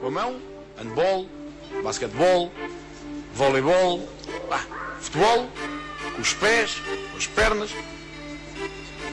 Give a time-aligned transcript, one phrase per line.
[0.00, 0.40] Com a mão,
[0.78, 1.26] handball,
[1.84, 2.50] basquetebol,
[3.34, 4.08] voleibol,
[4.48, 4.64] pá,
[4.98, 5.46] futebol,
[6.14, 6.80] com os pés,
[7.12, 7.70] com as pernas,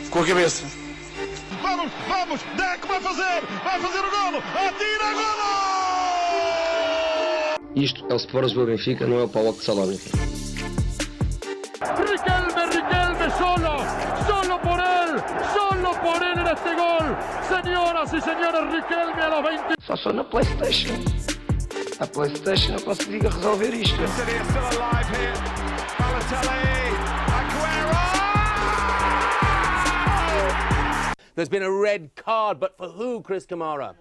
[0.10, 0.66] com a cabeça.
[1.62, 5.58] Vamos, vamos, Deco vai fazer, vai fazer o golo, atira golo!
[7.76, 10.10] Isto é o Sport Lisboa Benfica, não é o Paulo de Salónica.
[11.82, 13.84] Riquelme, Riquelme solo,
[14.26, 15.22] solo por él,
[15.54, 16.97] solo por este gol.
[17.48, 19.76] Señoras y señores, Riquelme a los 20.
[19.86, 20.98] Só sou na Playstation.
[22.00, 24.08] A Playstation eu consigo resolver isto.
[24.08, 25.34] City are still alive here.
[25.98, 26.92] Balotelli,
[27.40, 27.98] Aguero!
[31.36, 33.96] There's been a red card, but for who, Chris Kamara?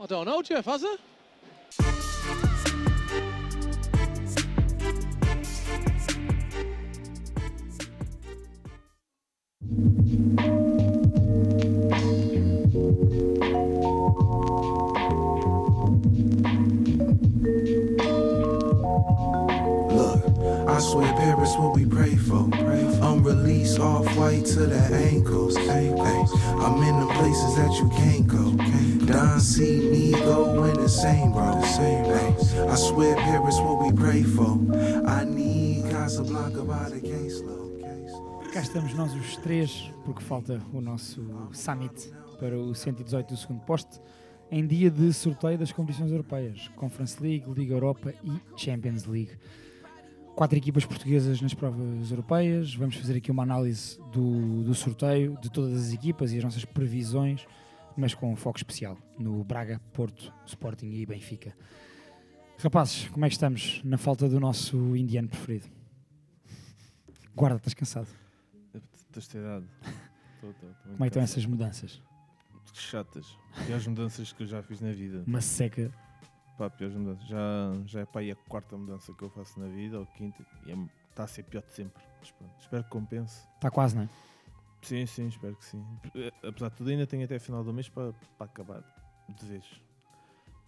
[0.00, 0.98] I don't know, Jeff, has it?
[24.20, 25.56] White to the ankles.
[25.56, 28.44] I'm in the places that you can't go.
[29.06, 31.56] Don see me going insane, bro.
[31.56, 32.36] Ay,
[32.68, 34.52] I swear Paris what we pray for.
[35.06, 37.70] I need Casablanca by the caseload.
[38.52, 43.60] Cá estamos nós os três, porque falta o nosso summit para o 118 do segundo
[43.60, 44.00] poste,
[44.50, 49.32] em dia de sorteio das competições europeias, Conference League, Liga Europa e Champions League.
[50.40, 55.50] Quatro equipas portuguesas nas provas europeias, vamos fazer aqui uma análise do, do sorteio, de
[55.50, 57.46] todas as equipas e as nossas previsões,
[57.94, 61.54] mas com um foco especial no Braga, Porto, Sporting e Benfica.
[62.58, 65.66] Rapazes, como é que estamos na falta do nosso indiano preferido?
[67.36, 68.08] Guarda, estás cansado?
[69.12, 69.66] Ter idade.
[70.40, 72.02] Tô, tô, tô muito Como é que estão essas mudanças?
[72.72, 73.26] Chatas.
[73.66, 75.22] Piores mudanças que eu já fiz na vida.
[75.26, 75.92] Uma seca.
[76.60, 77.26] Pá, piores mudanças.
[77.26, 77.38] Já,
[77.86, 80.44] já é pá, aí a quarta mudança que eu faço na vida, ou a quinta,
[80.66, 80.72] e
[81.08, 82.02] está a ser pior de sempre.
[82.18, 83.48] Mas pronto, espero que compense.
[83.54, 84.08] Está quase, não é?
[84.82, 85.82] Sim, sim, espero que sim.
[86.46, 88.84] Apesar de tudo, ainda tenho até a final do mês para, para acabar
[89.26, 89.64] de vez.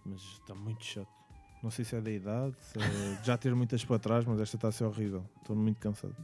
[0.03, 1.13] Mas está muito chato.
[1.61, 2.81] Não sei se é da idade, se é
[3.23, 5.23] já ter muitas para trás, mas esta está a ser horrível.
[5.41, 6.15] Estou muito cansado.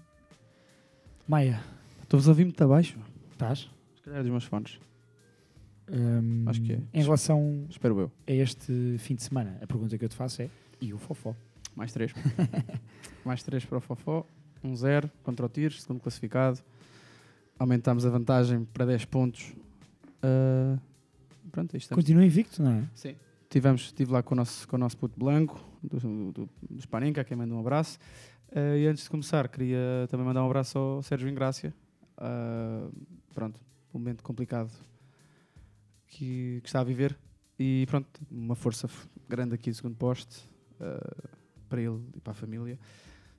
[1.27, 1.61] Maia,
[2.01, 2.97] Estou-vos a ouvir muito abaixo.
[3.31, 3.69] estás?
[3.95, 4.79] Se calhar é dos meus fones.
[5.91, 6.81] Hum, Acho que é.
[6.93, 8.11] Em relação Espero eu.
[8.27, 11.35] a este fim de semana, a pergunta que eu te faço é: e o Fofó?
[11.75, 12.13] Mais três.
[13.25, 14.25] Mais três para o Fofó.
[14.63, 16.59] Um zero contra o Tires, segundo classificado.
[17.57, 19.53] Aumentámos a vantagem para 10 pontos.
[20.21, 20.77] Ah,
[21.51, 22.03] pronto, aí estamos.
[22.03, 22.83] Continua invicto, não é?
[22.93, 23.15] Sim.
[23.49, 25.97] Tivemos, estive lá com o nosso, com o nosso puto Blanco, do,
[26.31, 27.97] do, do a quem manda um abraço.
[28.53, 31.73] Ah, e antes de começar, queria também mandar um abraço ao Sérgio Ingrácia.
[32.17, 32.87] Ah,
[33.33, 33.59] pronto,
[33.93, 34.71] um momento complicado
[36.09, 37.17] que, que está a viver.
[37.57, 38.89] E pronto, uma força
[39.27, 40.41] grande aqui do segundo poste
[40.79, 41.29] ah,
[41.67, 42.79] para ele e para a família.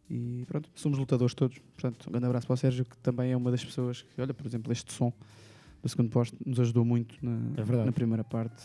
[0.08, 1.58] E pronto, somos lutadores todos.
[1.58, 4.34] Portanto, um grande abraço para o Sérgio, que também é uma das pessoas que, olha,
[4.34, 5.12] por exemplo, este som
[5.82, 8.62] do segundo poste nos ajudou muito na, É na primeira parte.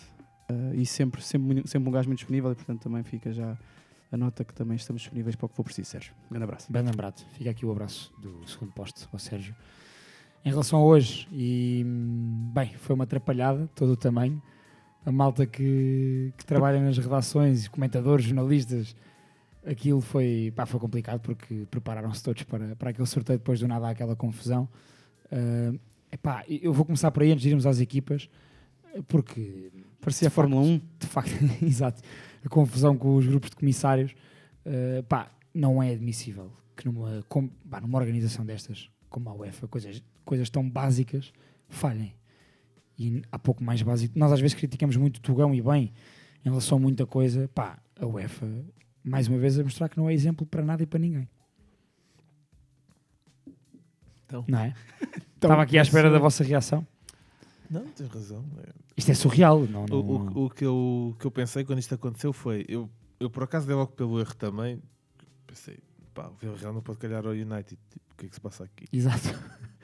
[0.49, 3.57] Ah, e sempre, sempre, sempre um gajo muito disponível e, portanto, também fica já
[4.11, 6.13] a nota que também estamos disponíveis para o que for preciso, Sérgio.
[6.25, 6.71] Um grande abraço.
[6.71, 7.25] Bem lembrado.
[7.33, 9.55] Fica aqui o abraço do segundo posto ao Sérgio.
[10.45, 14.39] Em relação a hoje, e hum, bem, foi uma atrapalhada, todo o tamanho.
[15.03, 18.95] A malta que, que trabalha nas redações, comentadores, jornalistas,
[19.65, 23.87] aquilo foi, pá, foi complicado porque prepararam-se todos para, para aquele sorteio depois do nada
[23.87, 24.69] há aquela confusão.
[25.31, 25.73] Ah,
[26.11, 28.29] epá, eu vou começar por aí antes de irmos às equipas,
[29.07, 30.81] porque Parecia a Fórmula 1.
[30.99, 31.31] de facto,
[31.65, 32.01] exato,
[32.43, 34.13] a confusão com os grupos de comissários,
[34.63, 39.65] eh, pá, não é admissível que numa, com- pá, numa organização destas, como a UEFA,
[39.69, 41.31] coisas, coisas tão básicas
[41.69, 42.13] falhem.
[42.99, 44.19] E há pouco mais básico.
[44.19, 45.93] Nós às vezes criticamos muito o Tugão e bem
[46.43, 47.49] em relação a muita coisa.
[47.55, 48.45] Pá, a UEFA,
[49.01, 51.29] mais uma vez, a mostrar que não é exemplo para nada e para ninguém.
[54.25, 54.43] Então.
[54.49, 54.73] Não é?
[55.33, 56.85] Estava aqui à espera da vossa reação.
[57.71, 58.43] Não, tens razão.
[58.97, 59.61] Isto é surreal.
[59.61, 62.65] Não, O, não, o, o que eu, o que eu pensei quando isto aconteceu foi.
[62.67, 64.81] Eu, eu por acaso dei logo pelo erro também.
[65.47, 65.79] Pensei,
[66.15, 67.77] pá, o Villarreal não pode calhar ao United.
[67.89, 68.85] Tipo, o que é que se passa aqui?
[68.91, 69.29] Exato.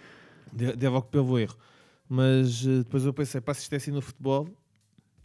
[0.51, 1.55] Dei logo pelo erro.
[2.09, 4.49] Mas eh, depois eu pensei, pá, se isto é assim no futebol,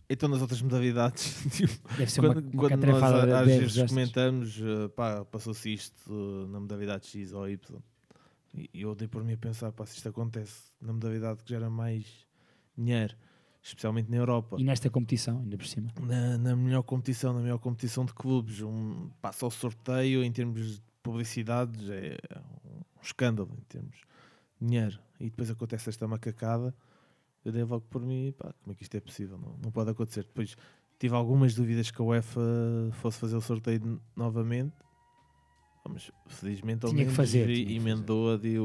[0.09, 1.35] então nas outras modalidades.
[1.51, 3.91] tipo, Deve ser quando uma, uma quando nós a- às de vezes gestos.
[3.91, 7.79] comentamos, eh, pá, passou-se isto eh, na modalidade X ou Y.
[8.55, 11.69] E eu dei por mim a pensar, pá, se isto acontece na modalidade que gera
[11.69, 12.07] mais
[12.79, 13.15] dinheiro,
[13.63, 14.57] especialmente na Europa.
[14.59, 15.89] E nesta competição, ainda por cima.
[16.01, 20.77] na, na melhor competição, na melhor competição de clubes, um, passa o sorteio em termos
[20.77, 22.17] de publicidades, é
[22.65, 23.97] um escândalo em termos
[24.61, 24.99] de dinheiro.
[25.21, 26.75] E depois acontece esta macacada,
[27.45, 29.39] eu dei logo por mim, pá, como é que isto é possível?
[29.39, 30.25] Não, não pode acontecer.
[30.25, 30.57] Depois
[30.99, 32.41] tive algumas dúvidas que a UEFA
[32.95, 34.75] fosse fazer o sorteio novamente.
[35.89, 38.59] Mas felizmente ao menos fazer, e- tinha que emendou a de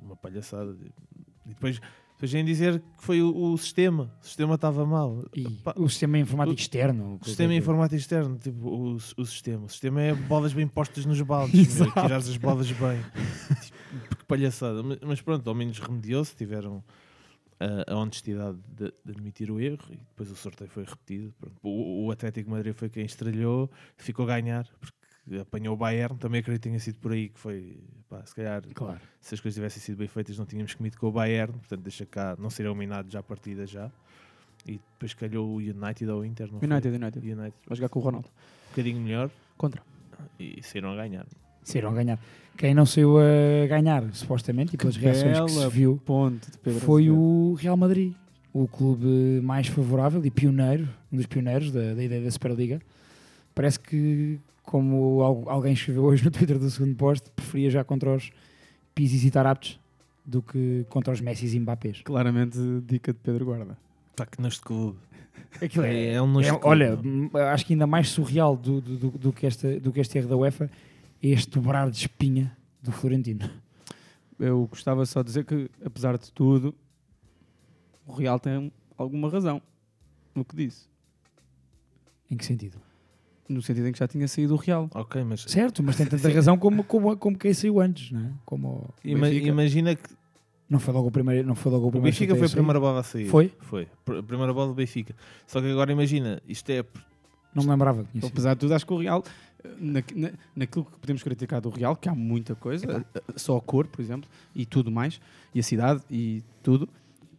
[0.00, 0.76] uma palhaçada.
[1.44, 1.80] E depois,
[2.18, 4.12] depois vêm dizer que foi o, o sistema.
[4.20, 5.24] O sistema estava mal.
[5.62, 7.18] Pá, o sistema informático o- externo.
[7.22, 9.66] o sistema informático externo, tipo, o, o sistema.
[9.66, 11.92] O sistema é bolas bem postas nos baldes, Exato.
[11.92, 13.00] tirar as bolas bem.
[13.88, 14.82] Tipo, que palhaçada.
[14.82, 16.84] Mas, mas pronto, ao menos remediou-se, tiveram
[17.60, 21.32] a, a honestidade de, de admitir o erro e depois o sorteio foi repetido.
[21.40, 21.56] Pronto.
[21.62, 24.97] O, o Atlético Madrid foi quem estrelhou, ficou a ganhar, porque
[25.40, 26.16] apanhou o Bayern.
[26.18, 27.78] Também acredito que tenha sido por aí que foi,
[28.08, 29.00] pá, se calhar, Claro.
[29.20, 32.06] se as coisas tivessem sido bem feitas, não tínhamos comido com o Bayern, portanto, deixa
[32.06, 33.90] cá não ser eliminado já a partida já.
[34.66, 36.68] E depois calhou o United ou o Inter, não foi?
[36.68, 37.30] United, United.
[37.32, 37.54] United.
[37.66, 38.28] Vai jogar com o Ronaldo.
[38.28, 39.82] Um bocadinho melhor Contra.
[40.38, 41.26] e saíram a ganhar.
[41.62, 42.18] Saíram a ganhar.
[42.56, 46.80] Quem não saiu a ganhar, supostamente, e pelas reações que se viu, Ponto de Pedro
[46.80, 48.14] foi o Real Madrid.
[48.52, 52.80] O clube mais favorável e pioneiro, um dos pioneiros da, da ideia da Superliga.
[53.54, 58.14] Parece que, como al- alguém escreveu hoje no Twitter do segundo posto, preferia já contra
[58.14, 58.30] os
[58.94, 59.80] Pisis e Taraptes
[60.26, 62.02] do que contra os Messi e Mbappés.
[62.02, 63.78] Claramente dica de Pedro Guarda.
[64.14, 64.98] Pá, que de clube.
[65.62, 67.30] Aquilo é, É, um é- clube, olha, não?
[67.50, 70.28] acho que ainda mais surreal do, do, do, do que esta, do que este erro
[70.28, 70.70] da UEFA
[71.22, 73.48] é este dobrar de espinha do Florentino.
[74.38, 76.74] Eu gostava só de dizer que, apesar de tudo,
[78.06, 79.62] o Real tem alguma razão
[80.34, 80.86] no que disse.
[82.30, 82.78] Em que sentido?
[83.48, 84.90] No sentido em que já tinha saído o Real.
[84.94, 88.30] Ok, mas Certo, mas tem tanta razão como, como, como quem saiu antes, não é?
[88.44, 89.48] Como o ima- Benfica.
[89.48, 90.10] imagina que
[90.68, 92.78] não foi logo o primeiro, não foi logo o o primeiro Benfica foi a primeira
[92.78, 93.26] bola a sair.
[93.26, 93.50] Foi?
[93.60, 93.88] Foi.
[94.06, 95.14] A primeira bola do Benfica.
[95.46, 96.84] Só que agora imagina, isto é.
[97.54, 98.30] Não me lembrava tinha sido.
[98.30, 99.24] Apesar de tudo, acho que o Real,
[99.80, 103.60] na, na- naquilo que podemos criticar do Real, que há muita coisa, eh, só a
[103.62, 105.18] cor, por exemplo, e tudo mais,
[105.54, 106.86] e a cidade e tudo,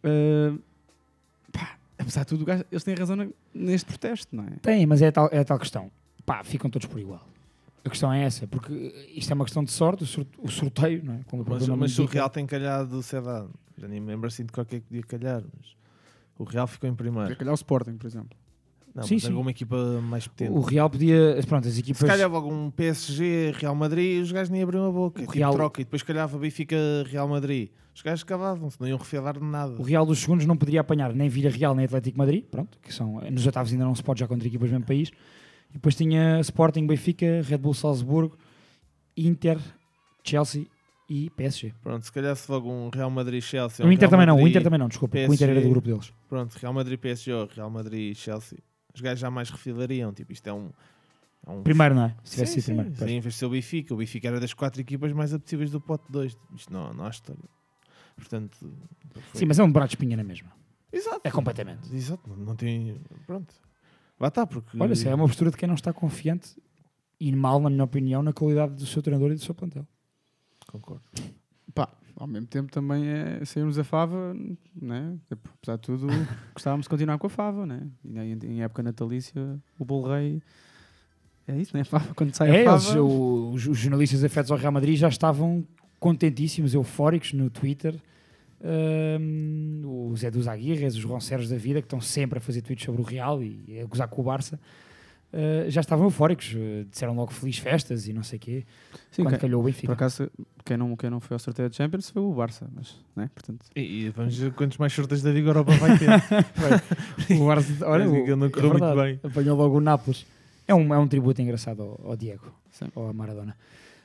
[0.03, 0.53] eh,
[1.51, 4.49] pá, apesar de tudo, o gajo- eles têm razão neste protesto, não é?
[4.61, 5.91] Tem, mas é a tal, é a tal questão.
[6.29, 7.27] Pá, ficam todos por igual.
[7.83, 8.71] A questão é essa, porque
[9.15, 11.19] isto é uma questão de sorte, o, sor- o sorteio, não é?
[11.25, 12.05] Como Mas, mas se o.
[12.05, 15.41] Real tem calhado, sei lá, já nem me lembro assim de qualquer que podia calhar.
[15.57, 15.75] Mas
[16.37, 17.23] o Real ficou em primeiro.
[17.23, 18.37] Podia calhar o Sporting, por exemplo.
[18.93, 19.29] Não, Sim, mas sim.
[19.29, 20.51] alguma equipa mais potente.
[20.51, 21.39] O Real podia.
[21.47, 21.99] Pronto, as equipas.
[21.99, 25.19] Se calhava algum PSG, Real Madrid, os gajos nem abriam a boca.
[25.21, 25.81] O tipo Real- troca.
[25.81, 26.75] E depois calhava Benfica,
[27.07, 27.69] Real Madrid.
[27.95, 29.73] Os gajos cavavam-se, não iam refilar de nada.
[29.79, 32.93] O Real dos segundos não poderia apanhar nem Vila Real nem Atlético Madrid, pronto, que
[32.93, 35.11] são nos oitavos ainda não se pode já contra equipas do mesmo país.
[35.69, 38.37] E depois tinha Sporting, Benfica, Red Bull Salzburgo,
[39.15, 39.59] Inter,
[40.23, 40.65] Chelsea
[41.09, 41.73] e PSG.
[41.81, 43.85] Pronto, se calhar se logo um Real Madrid, Chelsea.
[43.85, 45.63] o Inter Real também não, o Madrid, Inter também não, desculpa, o Inter era do
[45.63, 45.69] PSG.
[45.69, 46.13] grupo deles.
[46.27, 48.59] Pronto, Real Madrid, PSG, ou Real Madrid, Chelsea.
[48.93, 50.11] Os gajos já mais refilariam.
[50.13, 50.71] Tipo, isto é um.
[51.45, 52.15] é um Primeiro, não é?
[52.23, 52.89] Se tivesse Sim, sido primeiro.
[52.91, 53.09] sim, pois.
[53.11, 53.93] sim, em vez de ser o Benfica.
[53.93, 56.37] O Benfica era das quatro equipas mais apetecíveis do pote 2.
[56.55, 57.43] Isto não, não há história.
[58.15, 58.57] Portanto.
[59.33, 60.51] Sim, mas é um de espinha na mesma.
[60.91, 61.21] Exato.
[61.23, 61.95] É completamente.
[61.95, 62.99] Exato, não tem.
[63.25, 63.53] Pronto.
[64.19, 64.77] Lá está, porque.
[64.79, 66.55] Olha, se é uma postura de quem não está confiante
[67.19, 69.87] e mal, na minha opinião, na qualidade do seu treinador e do seu plantel.
[70.67, 71.03] Concordo.
[71.73, 74.35] Pá, ao mesmo tempo também é sairmos a Fava,
[74.75, 75.17] né?
[75.31, 76.07] Apesar de tudo,
[76.53, 77.87] gostávamos de continuar com a Fava, né?
[78.03, 80.41] E em, época natalícia, o Bolo Rei.
[81.47, 81.83] É isso, né?
[81.83, 83.01] Fava, quando sai É, a eles, Fava.
[83.01, 85.65] o- os, os jornalistas afetos ao Real Madrid já estavam
[85.99, 87.95] contentíssimos, eufóricos no Twitter.
[88.63, 92.85] Ahm, o Zé dos Aguirres, os Ronceros da vida, que estão sempre a fazer tweets
[92.85, 94.59] sobre o Real e a gozar com o Barça,
[95.33, 96.53] ah, já estavam eufóricos.
[96.55, 98.65] ah, disseram logo feliz festas e não sei o quê.
[99.11, 99.93] Sim, quando quem- calhou o por Benfica.
[99.93, 100.29] acaso,
[100.65, 103.29] quem não, quem não foi ao sorteio de Champions foi o Barça, mas, né?
[103.33, 106.09] Portanto, E, e vamos ver quantos mais sorteios da Liga Europa vai ter.
[107.39, 109.19] o Barça, olha, o- não é correu muito verdade, bem.
[109.23, 110.25] Apanhou logo o Nápoles.
[110.67, 112.85] É um, é um tributo engraçado ao, ao Diego, Sim.
[112.93, 113.55] ou ao Maradona.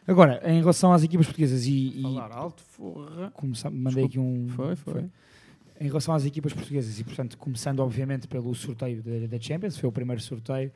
[0.07, 3.31] Agora, em relação às equipas portuguesas e, e falar alto, forra.
[3.31, 4.49] começar, mandei aqui um.
[4.49, 5.11] Foi, foi.
[5.81, 9.89] Em relação às equipas portuguesas, e portanto, começando obviamente pelo sorteio da, da Champions, foi
[9.89, 10.71] o primeiro sorteio.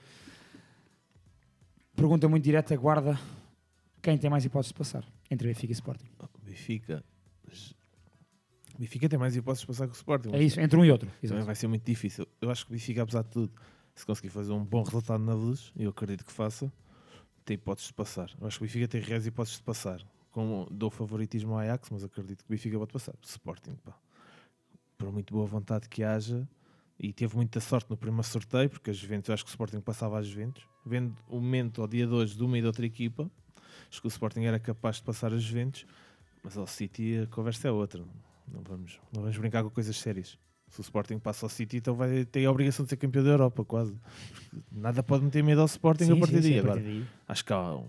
[1.94, 3.18] Pergunta muito direta: guarda
[4.00, 6.08] quem tem mais hipóteses de passar entre Benfica e Sporting?
[6.42, 7.04] Benfica.
[8.78, 10.30] Benfica tem mais hipóteses de passar com o Sporting.
[10.32, 11.08] É isso, entre um e outro.
[11.08, 11.44] Também Exato.
[11.44, 12.26] vai ser muito difícil.
[12.40, 13.52] Eu acho que o Benfica, apesar de tudo,
[13.94, 16.72] se conseguir fazer um bom resultado na luz, e eu acredito que faça,
[17.48, 18.30] tem hipóteses de passar.
[18.38, 20.04] Eu acho que o Benfica tem reais hipóteses de passar.
[20.30, 23.14] Com, dou favoritismo ao Ajax, mas acredito que o Benfica pode passar.
[23.22, 23.98] Sporting, pá.
[24.98, 26.46] Por muito boa vontade que haja,
[26.98, 30.18] e teve muita sorte no primeiro sorteio, porque a Juventus, acho que o Sporting passava
[30.18, 30.66] às Juventus.
[30.84, 33.30] Vendo o momento ao dia de hoje de uma e de outra equipa,
[33.90, 35.86] acho que o Sporting era capaz de passar as Juventus,
[36.42, 38.04] mas ao City a conversa é outra.
[38.46, 40.38] Não vamos, não vamos brincar com coisas sérias.
[40.68, 43.30] Se o Sporting passa ao City, então vai ter a obrigação de ser campeão da
[43.30, 43.94] Europa, quase.
[44.70, 46.58] Nada pode meter medo ao Sporting Sim, a partir daí.
[46.58, 47.06] Agora, daí.
[47.26, 47.86] acho que há um-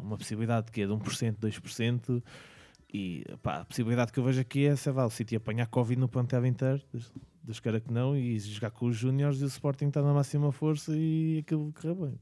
[0.00, 2.22] uma possibilidade que é de 1%, 2%.
[2.94, 5.98] E pá, a possibilidade que eu vejo aqui é, sei lá, o City apanhar Covid
[5.98, 6.80] no plantel inteiro.
[7.42, 10.52] Deus queira que não, e jogar com os Júniors e o Sporting está na máxima
[10.52, 12.20] força e aquilo correu bem.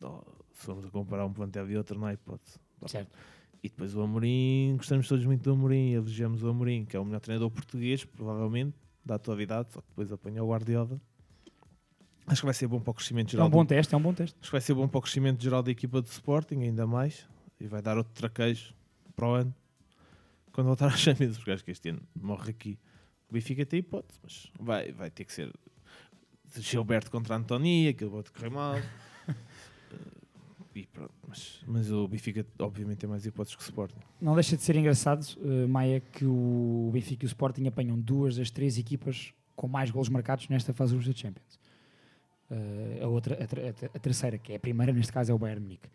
[0.00, 2.58] Oh, se formos a comparar um plantel e outro, não há hipótese.
[2.86, 3.10] Certo.
[3.62, 7.04] E depois o Amorim, gostamos todos muito do Amorim, elogiamos o Amorim, que é o
[7.04, 11.00] melhor treinador português, provavelmente, da atualidade, só que depois apanha o Guardiola.
[12.26, 13.46] Acho que vai ser bom para o crescimento É geral.
[13.46, 14.36] um bom do- teste, é um bom teste.
[14.40, 17.26] Acho que vai ser bom para o crescimento geral da equipa do Sporting, ainda mais.
[17.60, 18.74] E vai dar outro traquejo
[19.14, 19.54] para o ano.
[20.52, 22.78] Quando voltar às Champions, porque acho que este ano morre aqui.
[23.28, 25.52] O Benfica tem hipótese, mas vai, vai ter que ser
[26.56, 28.76] Gilberto contra a Antonia, aquilo pode correr mal.
[30.74, 33.98] E pronto, mas, mas o Benfica obviamente tem mais hipóteses que o Sporting.
[34.20, 38.36] Não deixa de ser engraçado, eh, Maia, que o Benfica e o Sporting apanham duas
[38.36, 41.60] das três equipas com mais golos marcados nesta fase dos Champions.
[42.50, 45.34] Eh, a, outra, a, a ter- a terceira, que é a primeira, neste caso, é
[45.34, 45.88] o Bayern Munique.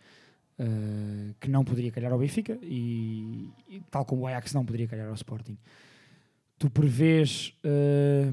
[0.59, 4.87] Eh, que não poderia calhar ao Benfica e, e tal como o Ajax não poderia
[4.87, 5.57] calhar ao Sporting.
[6.59, 7.53] Tu prevês...
[7.63, 8.31] eh,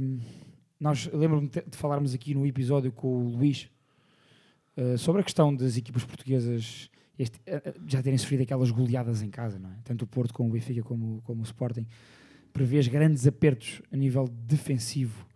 [0.79, 3.71] nós lembro-me de falarmos aqui no episódio com o Luís
[4.77, 9.31] eh, sobre a questão das equipas portuguesas este- eh, já terem sofrido aquelas goleadas em
[9.31, 9.75] casa, não é?
[9.85, 11.87] Tanto o Porto como o Benfica como, como o Sporting.
[12.53, 15.27] Prevês grandes apertos a nível defensivo.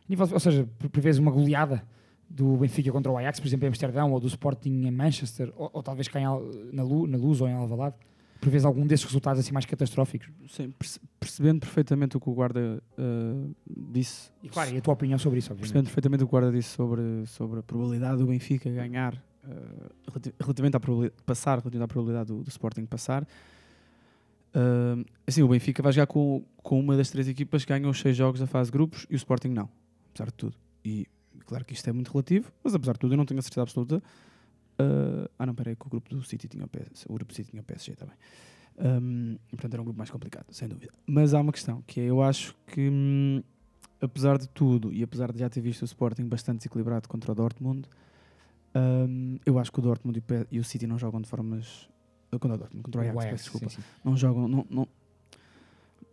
[0.00, 1.82] A nível, ou seja, pre- prevês uma goleada
[2.28, 5.70] do Benfica contra o Ajax, por exemplo, em Amsterdão, ou do Sporting em Manchester, ou,
[5.72, 6.24] ou talvez cá em
[6.72, 7.94] na, Lu, na Luz ou em Alvalade.
[8.42, 10.28] Prevês algum desses resultados assim mais catastróficos?
[10.48, 13.50] Sim, perce- percebendo perfeitamente o que o guarda eh,
[13.92, 14.30] disse.
[14.42, 15.86] E claro, e a tua opinião sobre isso, Percebendo obviamente.
[15.86, 19.14] perfeitamente o que o guarda disse sobre, sobre a probabilidade do Benfica ganhar,
[20.08, 23.24] relati- relativamente à probabilidade passar, relativamente à probabilidade do, do Sporting passar.
[24.54, 28.00] eh, assim, o Benfica vai jogar com, com uma das três equipas que ganham os
[28.00, 29.68] seis jogos da fase de grupos e o Sporting não,
[30.10, 30.56] apesar de tudo.
[30.84, 31.06] E
[31.46, 33.62] claro que isto é muito relativo, mas apesar de tudo eu não tenho a certeza
[33.62, 34.02] absoluta.
[34.78, 37.36] Eh, ah, não, peraí, que o grupo do City tinha o PSG, o grupo do
[37.36, 38.14] City tinha o PSG também.
[38.78, 40.92] Um, portanto, era um grupo mais complicado, sem dúvida.
[41.06, 43.42] Mas há uma questão, que é, eu acho que, hum,
[44.00, 47.34] apesar de tudo, e apesar de já ter visto o Sporting bastante desequilibrado contra o
[47.34, 47.86] Dortmund,
[48.74, 51.28] hum, eu acho que o Dortmund e o P- e o City não jogam de
[51.28, 51.88] formas...
[52.32, 53.68] uh, Contra o Dortmund, contra o Ajax, O Ajax, peço desculpa.
[53.68, 53.88] sim, sim.
[54.04, 54.88] Não jogam, não, não,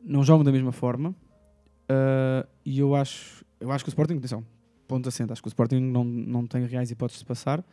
[0.01, 1.09] não jogam da mesma forma.
[1.11, 4.45] uh, e eu acho, eu acho que o Sporting, atenção,
[4.87, 7.63] ponto assente, acho que o Sporting não, não tem reais hipóteses de passar.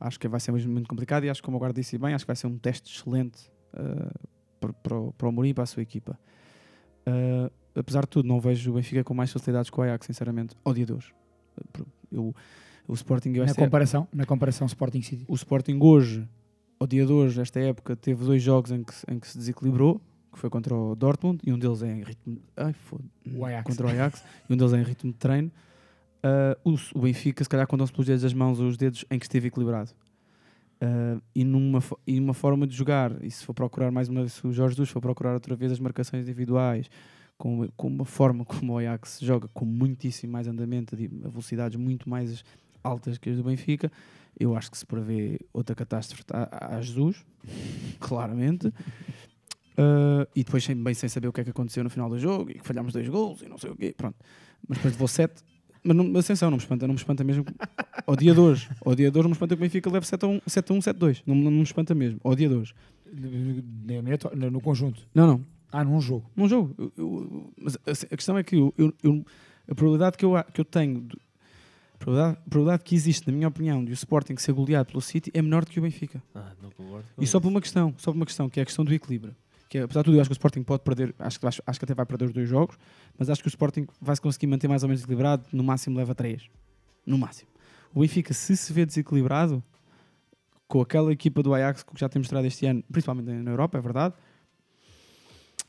[0.00, 2.24] Acho que vai ser mesmo muito complicado e acho que, como agora disse bem, acho
[2.24, 4.28] que vai ser um teste excelente uh,
[4.60, 6.18] para, para, o- para o Mourinho e para a sua equipa.
[7.06, 10.54] Uh, apesar de tudo, não vejo o Benfica com mais facilidades que o Ajax, sinceramente,
[10.64, 11.06] odiadores.
[11.78, 12.34] Uh, Eu,
[12.86, 15.24] o Sporting eu Na comparação, na comparação Sporting City.
[15.28, 16.26] o Sporting hoje,
[16.80, 19.36] ao dia de hoje, esta época, teve dois jogos em que, se- em que se
[19.36, 20.00] desequilibrou,
[20.32, 22.38] que foi contra o Dortmund, e um deles é em ritmo...
[22.56, 23.04] Ai, foda.
[23.64, 25.50] Contra o Ajax, e um deles é em ritmo de treino.
[26.22, 29.48] Ah, o, Benfica, se calhar, contam-se pelos dedos das mãos os dedos em que esteve
[29.48, 29.90] equilibrado.
[30.80, 34.42] Ah, e, numa, e uma forma de jogar, e se for procurar mais uma vez,
[34.44, 36.90] o Jorge Jesus for procurar outra vez as marcações individuais,
[37.36, 42.08] com, com uma forma como o Ajax joga, com muitíssimo mais andamento, de velocidades muito
[42.08, 42.44] mais
[42.82, 43.90] altas que as do Benfica,
[44.38, 47.24] eu acho que se prevê outra catástrofe a, a Jesus,
[47.98, 48.68] claramente.
[49.78, 52.50] Uh, e depois bem sem saber o que é que aconteceu no final do jogo
[52.50, 54.16] e que falhámos dois gols e não sei o quê, pronto.
[54.66, 55.44] Mas depois levou sete.
[55.88, 57.46] Mas não, mas atenção, não me espanta, não me espanta mesmo.
[58.06, 60.06] Ao dia de hoje, ao dia de hoje, não me espanta que o Benfica leve
[60.06, 61.22] 7 a 1, 7 a 1, 7 a 2.
[61.26, 62.74] Não, não me espanta mesmo, ao dia de hoje.
[64.52, 65.00] No, conjunto.
[65.14, 66.30] Não, não, Ah, num jogo.
[66.36, 66.74] num jogo.
[66.78, 69.24] Eu- eu- mas a, questão é que eu, eu- eu-
[69.68, 71.16] a probabilidade que eu, que eu tenho, de-
[71.94, 75.00] a probabilidade, a probabilidade que existe, na minha opinião, de o Sporting ser goleado pelo
[75.00, 76.22] City é menor do que o Benfica.
[76.34, 77.06] Ah, não concordo.
[77.18, 79.34] E só por uma questão, só por uma questão, que é a questão do equilíbrio.
[79.68, 81.62] Que é, apesar de tudo, eu acho que o Sporting pode perder, acho que, acho,
[81.66, 82.76] acho que até vai perder os dois jogos,
[83.18, 85.96] mas acho que o Sporting vai se conseguir manter mais ou menos equilibrado, no máximo
[85.98, 86.48] leva três.
[87.04, 87.50] No máximo.
[87.94, 89.62] O Benfica, se se vê desequilibrado,
[90.66, 93.80] com aquela equipa do Ajax que já tem mostrado este ano, principalmente na Europa, é
[93.80, 94.14] verdade,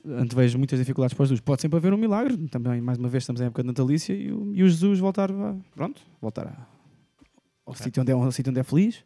[0.05, 1.41] antevejo muitas dificuldades para os dois.
[1.41, 4.31] Pode sempre haver um milagre, também, mais uma vez, estamos em época de natalícia e
[4.31, 6.67] o, e o Jesus voltar, a, pronto, voltar a-
[7.65, 9.03] ao sítio onde, é, ao sítio onde é feliz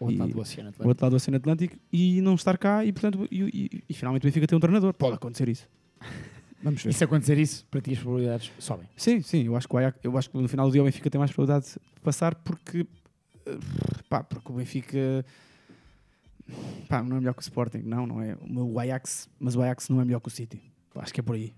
[0.00, 0.88] O outro lado do Oceano o Atlântico.
[0.88, 4.22] outro lado do Oceano Atlântico e não estar cá e, portanto, e, e- e finalmente
[4.22, 4.92] o Benfica tem um treinador.
[4.94, 5.68] Pode acontecer isso.
[6.62, 6.90] Vamos ver.
[6.90, 8.88] E se acontecer isso, para ti as probabilidades sobem.
[8.96, 10.84] Sim, sim, eu acho, que o Ajax- eu acho que no final do dia o
[10.84, 12.86] Benfica tem mais probabilidade de passar porque,
[13.46, 13.58] eh,
[14.08, 15.24] pá, porque o Benfica
[16.88, 18.36] pá, não é melhor que o Sporting, não, não é.
[18.50, 20.60] O Ajax, mas o Ajax não é melhor que o City.
[20.94, 21.52] Acho que é por aí.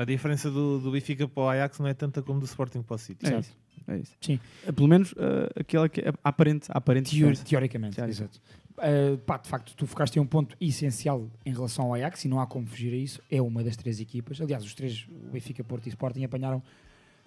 [0.00, 2.94] A diferença do, do Benfica para o Ajax não é tanta como do Sporting para
[2.94, 3.26] o City.
[3.26, 3.42] É Certo.
[3.44, 3.56] isso.
[3.86, 4.12] É isso.
[4.20, 4.40] Sim.
[4.66, 7.44] Eh, Pelo menos eh, aquela que é aparente, aparente Teori- diferença.
[7.44, 8.40] teoricamente, Teoricamente.
[8.40, 8.60] exato.
[8.78, 12.28] Uh, pá, de facto, tu focaste em um ponto essencial em relação ao Ajax e
[12.28, 13.20] não há como fugir a isso.
[13.30, 14.40] É uma das três equipas.
[14.40, 16.62] Aliás, os três, o Benfica, Porto e Sporting, apanharam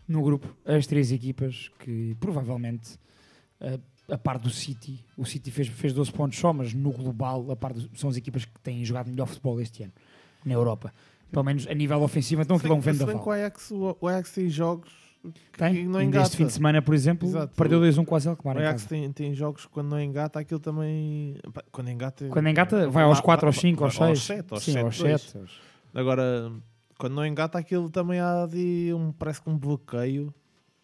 [0.07, 2.95] no grupo as três equipas que provavelmente,
[3.61, 3.79] uh,
[4.11, 7.55] a par do City, o City fez, fez 12 pontos só, mas no global, a
[7.55, 9.93] par do- são as equipas que têm jogado melhor futebol este ano
[10.43, 10.91] na Europa.
[11.33, 13.23] Pelo menos a nível ofensivo, então aquilo é um Se vendaval.
[13.27, 14.91] o Ajax, o Ajax tem jogos
[15.51, 15.85] que Tem?
[15.87, 16.25] não engata.
[16.27, 17.55] este fim de semana, por exemplo, Exato.
[17.55, 20.59] perdeu 2-1 com o Azel O Ajax tem, tem jogos que quando não engata, aquilo
[20.59, 21.35] também.
[21.71, 22.27] Quando engata.
[22.29, 24.19] Quando engata, vai aos 4, aos 5, aos vai 6.
[24.19, 25.21] Aos 7, aos Sim, 7, aos dois.
[25.21, 25.45] 7.
[25.93, 26.51] Agora,
[26.97, 29.11] quando não engata, aquilo também há de um.
[29.11, 30.33] Parece que um bloqueio.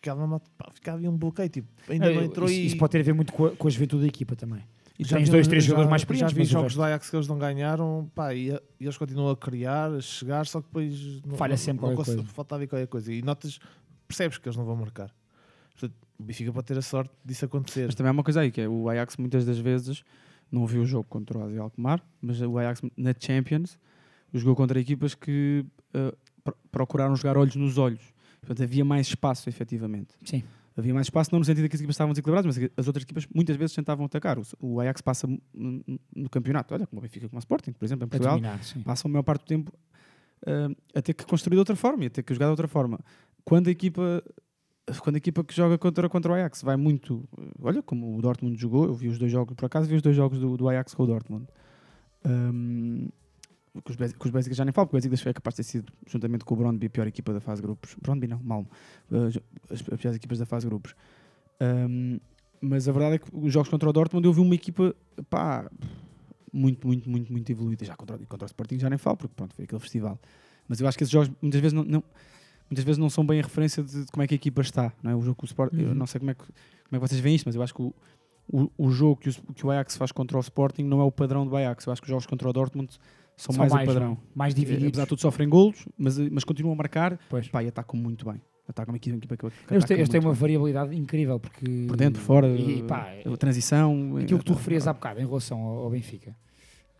[0.01, 1.49] Que ela não- pá, fica ali um bloqueio.
[1.49, 2.65] Tipo, ainda não entrou É, isso, e.
[2.67, 4.63] isso pode ter a ver muito com a, com a juventude da equipa também.
[4.99, 6.83] E Tens vi- dois, três já- jogadores mais Já experientes, vi mas o jogos do
[6.83, 10.59] Ajax que eles não ganharam, pá, e, e eles continuam a criar, a chegar, só
[10.59, 12.33] que depois não, Falha não- sempre não qualquer cons- coisa.
[12.33, 13.13] Falta ali qualquer coisa.
[13.13, 13.59] E notas,
[14.07, 15.09] percebes que eles não vão marcar.
[15.71, 17.85] Portanto, o Benfica pode ter a sorte disso acontecer.
[17.85, 20.03] Mas também há uma coisa aí, que é o Ajax muitas das vezes
[20.51, 23.79] não viu o jogo contra o Azi Alkmaar, mas o Ajax na Champions
[24.33, 25.65] jogou contra equipas que
[26.43, 28.01] pro- procuraram jogar olhos nos olhos.
[28.41, 30.13] Portanto, havia mais espaço, efetivamente.
[30.25, 30.43] Sim.
[30.79, 33.27] Havia mais espaço, não no sentido que as equipas estavam desequilibradas, mas as outras equipas
[33.33, 34.37] muitas vezes tentavam atacar.
[34.59, 38.09] O, Ajax passa no, campeonato, olha, como o Benfica, como o Sporting, por exemplo, em
[38.09, 38.81] Portugal, dominar, sim.
[38.81, 39.71] passam a maior parte do tempo
[40.45, 42.67] eh, a ter que construir de outra forma e a ter que jogar de outra
[42.67, 42.99] forma.
[43.43, 44.23] Quando a equipa,
[44.99, 47.27] quando a equipa que joga contra, contra o Ajax vai muito,
[47.61, 50.15] olha como o Dortmund jogou, eu vi os dois jogos, por acaso vi os dois
[50.15, 51.45] jogos do, do Ajax com o Dortmund.
[52.23, 53.09] Ahm,
[53.83, 53.91] com
[54.25, 56.53] os, Bélgicas já nem falo, porque o Bélgicas é capaz de ter sido, juntamente com
[56.53, 57.95] o Brondby, a pior equipa da fase grupos.
[58.01, 58.67] Brondby não, Malmo.
[59.29, 60.95] Ju- as, as piores equipas da fase grupos.
[61.59, 62.17] Ahm,
[62.61, 64.93] mas a verdade é que os jogos contra o Dortmund eu vi uma equipa,
[65.29, 65.69] pá,
[66.51, 67.85] muito, muito, muito, muito evoluída.
[67.85, 70.19] Já contra, o- contra o Sporting já nem falo, porque pronto, foi aquele festival.
[70.67, 72.03] Mas eu acho que esses jogos muitas vezes não, não-
[72.69, 74.91] muitas vezes não são bem a referência de, de como é que a equipa está.
[75.01, 75.15] Não é?
[75.15, 75.93] O jogo com o Sport, eu Uhum.
[75.95, 76.53] não sei como é, que, como
[76.93, 77.93] é que vocês veem isto, mas eu acho que o,
[78.51, 81.11] o, o jogo que o, que o Ajax faz contra o Sporting não é o
[81.11, 81.85] padrão do Ajax.
[81.85, 82.91] Eu acho que os jogos contra o Dortmund
[83.39, 84.17] são, São mais, mais, o padrão.
[84.35, 84.87] mais divididos.
[84.89, 87.47] Apesar de tudo sofrem golos, mas, mas continuam a marcar Pois.
[87.47, 88.41] pá, e atacam muito bem.
[88.67, 92.21] Atacam uma equipa, que, Eles ataca têm, eles têm uma variabilidade incrível porque por dentro,
[92.21, 94.17] por fora, e, pá, a transição.
[94.17, 96.35] aquilo que tu eh, referias há bocado em relação ao, ao Benfica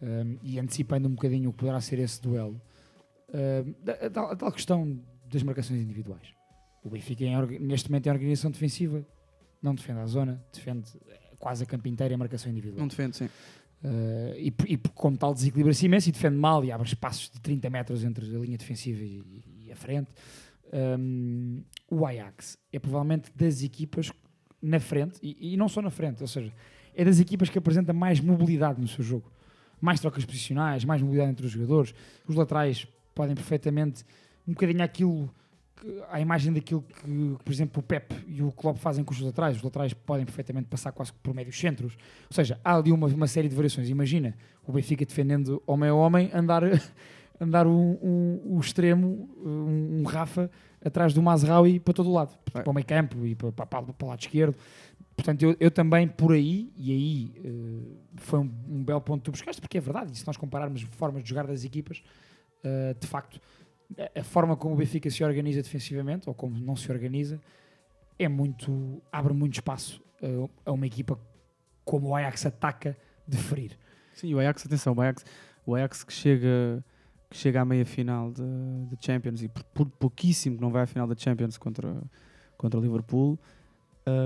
[0.02, 2.60] um, e antecipando um bocadinho o que poderá ser esse duelo,
[3.34, 5.00] um, da- a, tal, a tal questão
[5.32, 6.34] das marcações individuais.
[6.84, 9.06] O Benfica em neste momento é organização defensiva,
[9.62, 10.90] não defende a zona, defende
[11.38, 12.80] quase a campo inteiro em marcação individual.
[12.80, 13.30] Não defende, sim.
[13.82, 17.70] Uh, e, e como tal desequilibra-se imenso e defende mal e abre espaços de 30
[17.70, 19.24] metros entre a linha defensiva e,
[19.66, 20.10] e a frente.
[20.72, 24.12] Um, o Ajax é provavelmente das equipas
[24.62, 26.54] na frente, e, e não só na frente, ou seja,
[26.96, 29.32] é das equipas que apresenta mais mobilidade no seu jogo.
[29.80, 31.94] Mais trocas posicionais, mais mobilidade entre os jogadores.
[32.28, 34.04] Os laterais podem perfeitamente,
[34.46, 35.34] um bocadinho aquilo,
[36.10, 39.58] à imagem daquilo que, por exemplo, o Pep e o Klopp fazem com os laterais.
[39.58, 41.94] Os laterais podem perfeitamente passar quase por médios centros.
[42.30, 43.90] Ou seja, há ali uma, uma série de variações.
[43.90, 46.64] Imagina o Benfica defendendo homem a homem, andar,
[47.40, 50.50] andar um, um, um extremo, um, Rafa,
[50.84, 52.64] atrás do Mazraoui para todo o lado, Vai.
[52.64, 54.56] para o meio campo e para, para, para o lado esquerdo.
[55.16, 59.32] Portanto, eu, eu também por aí, e aí eh, foi um, belo ponto que tu
[59.32, 62.02] buscaste, porque é verdade, e se nós compararmos formas de jogar das equipas,
[62.64, 63.42] eh, de facto,
[64.16, 67.40] a, forma como o Benfica se organiza defensivamente, ou como não se organiza,
[68.18, 71.20] é muito, abre muito espaço eh, a uma equipa
[71.86, 72.98] como o Ajax ataca
[73.28, 73.78] de ferir.
[74.14, 75.26] Sim, o Ajax, atenção, o Ajax,
[75.66, 76.84] o Ajax que chega
[77.30, 80.82] que chega à meia final de, de Champions e por, por pouquíssimo que não vai
[80.82, 82.02] à final da Champions contra,
[82.58, 83.40] contra o Liverpool,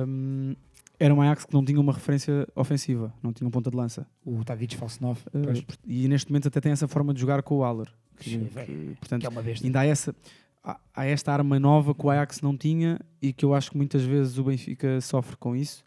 [0.08, 0.56] hum,
[0.98, 4.08] era um Ajax que não tinha uma referência ofensiva, não tinha um ponta de lança.
[4.26, 7.56] O Tadic Falsenov, Uh, por- e neste momento até tem essa forma de jogar com
[7.56, 7.94] o Haller.
[8.20, 9.66] Que, Sim, que, que portanto, é uma besta.
[9.66, 10.16] ainda há essa
[10.64, 13.78] há, há esta arma nova que o Ajax não tinha e que eu acho que
[13.78, 15.84] muitas vezes o Benfica sofre com isso,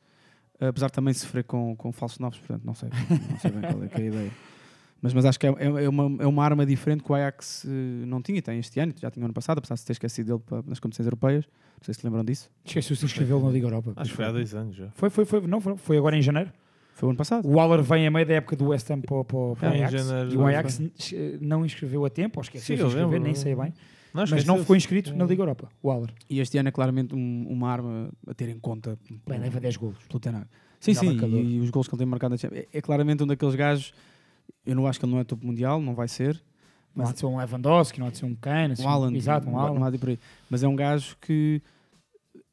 [0.60, 2.88] apesar de também sofrer com, com falsos novos, portanto não sei,
[3.30, 4.30] não sei bem qual é, que é a ideia.
[5.02, 7.64] Mas, mas acho que é, é- é uma, é uma arma diferente que o Ajax
[7.66, 7.68] eh,
[8.06, 10.42] não tinha, e tem este ano, já tinha ano passado, apesar de ter esquecido dele
[10.44, 11.44] para- nas competições europeias.
[11.44, 12.50] Não sei se se lembram disso.
[12.64, 13.92] Esqueceu-se de inscrevê-lo na Liga Europa.
[13.94, 14.90] Acho que foi há dois anos já.
[14.92, 16.50] Foi, foi, foi, não, foi, foi agora em janeiro.
[16.96, 17.46] Foi o ano passado.
[17.46, 19.84] O Waller vem a meio da época do West Ham para, para, para o É,
[19.84, 20.80] Ajax janeiro, e o não Ajax
[21.40, 23.22] não inscreveu a tempo, ou esqueceu de inscrever, lembro.
[23.24, 23.72] nem sei bem.
[24.14, 26.10] Não, mas não ficou inscrito na Liga Europa, o Waller.
[26.30, 29.76] E este ano é claramente um- uma arma a ter em conta Bem, leva 10
[29.76, 29.98] golos.
[30.08, 30.48] pelo Tenar.
[30.80, 31.38] Sim, sim, marcador.
[31.38, 32.64] e, os gols que ele tem marcado na Champions.
[32.72, 33.92] É, é claramente um daqueles gajos.
[34.64, 36.34] Eu não acho que ele não é topo mundial, não vai ser.
[36.94, 38.88] Não Mas- há de ser um Lewandowski, não há de ser um Kane, assim, um
[38.88, 39.80] Haaland, exato, um não, Haaland.
[39.80, 40.18] não há de por aí.
[40.48, 41.60] Mas é um gajo que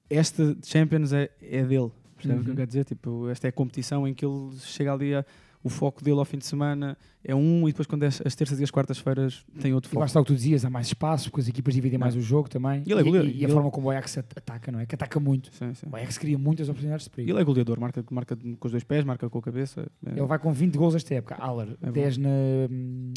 [0.09, 1.91] esta Champions é, é dele.
[2.27, 2.55] Percebe o que eu Uhum.
[2.57, 2.85] quero dizer?
[2.85, 5.25] Tipo, esta é a competição em que ele chega ali a,
[5.63, 8.35] o foco dele ao fim de semana é um e depois quando é as as
[8.35, 10.05] terças e as quartas-feiras tem outro E foco.
[10.05, 12.49] está o que tu dizias, há mais espaço, porque as equipas dividem mais o jogo
[12.49, 12.83] também.
[12.85, 14.79] E ele é goleiro, e, e a ele- forma como o Ajax at- ataca, não
[14.81, 14.85] é?
[14.85, 15.49] Que ataca muito.
[15.55, 15.87] Sim, sim.
[15.89, 17.31] O Ajax cria muitas oportunidades de E perigo.
[17.31, 19.89] ele é goleador, marca, marca com os dois pés, marca com a cabeça.
[20.05, 21.35] É- Ele vai com 20 gols esta época.
[21.35, 21.91] Haller, É bom.
[21.93, 22.29] 10 na,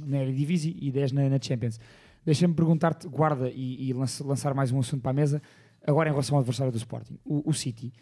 [0.07, 1.81] na Eredivisie e 10 na, na Champions.
[2.25, 5.43] Deixa-me perguntar-te, guarda, e, e lança- lançar mais um assunto para a mesa,
[5.87, 7.19] agora em relação ao adversário do Sporting.
[7.25, 7.93] O, o City,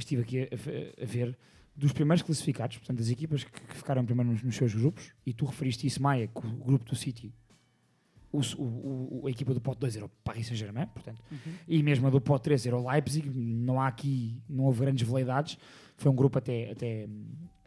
[0.00, 1.36] estive aqui a, a- a ver,
[1.76, 5.32] dos primeiros classificados, portanto, das equipas que, que ficaram primeiro nos, nos seus grupos, e
[5.32, 7.32] tu referiste isso, Maia, que o grupo do City
[8.32, 11.20] o, o- o- a equipa do pote 2 era o Paris Saint-Germain, portanto,
[11.66, 13.28] e mesmo a do pote 3 era o Leipzig.
[13.28, 15.58] Não há aqui, não houve grandes veleidades.
[15.96, 17.08] Foi um grupo até, até,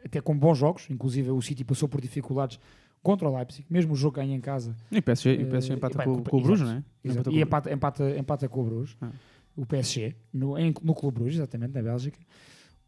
[0.05, 2.59] até com bons jogos, inclusive o City passou por dificuldades
[3.01, 4.73] contra o Leipzig, mesmo o jogo ganha em casa.
[4.89, 6.75] E o PSG, e o PSG Eh, empata bem, com, com- com o Bruges, não
[6.77, 6.83] é?
[7.03, 7.29] Exato.
[7.29, 9.11] Empata E empata, empata, empata com o Bruges, Ah.
[9.55, 12.19] O PSG, no, em- no Clube Bruges, exatamente, na Bélgica.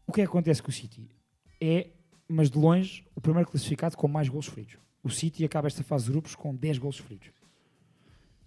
[0.06, 1.08] O que é que acontece com o City?
[1.60, 1.90] É,
[2.28, 4.76] mas de longe, o primeiro classificado com mais gols sofridos.
[5.02, 7.28] O City acaba esta fase de grupos com 10 gols sofridos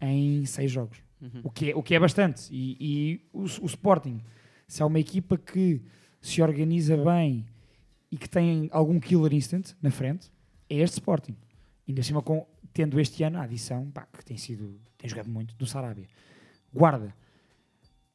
[0.02, 0.98] em 6 jogos.
[1.22, 1.42] Uhum.
[1.44, 2.48] O, que é, o que é bastante.
[2.52, 4.22] E, e o, o Sporting,
[4.68, 5.82] se é uma equipa que
[6.22, 7.46] se organiza bem
[8.12, 10.32] e que tem algum killer instant na frente,
[10.70, 11.36] é este Sporting.
[11.88, 15.56] Ainda acima com, tendo este ano a adição, pá, que tem sido, tem jogado muito,
[15.56, 16.08] do Sarabia.
[16.74, 17.14] Guarda,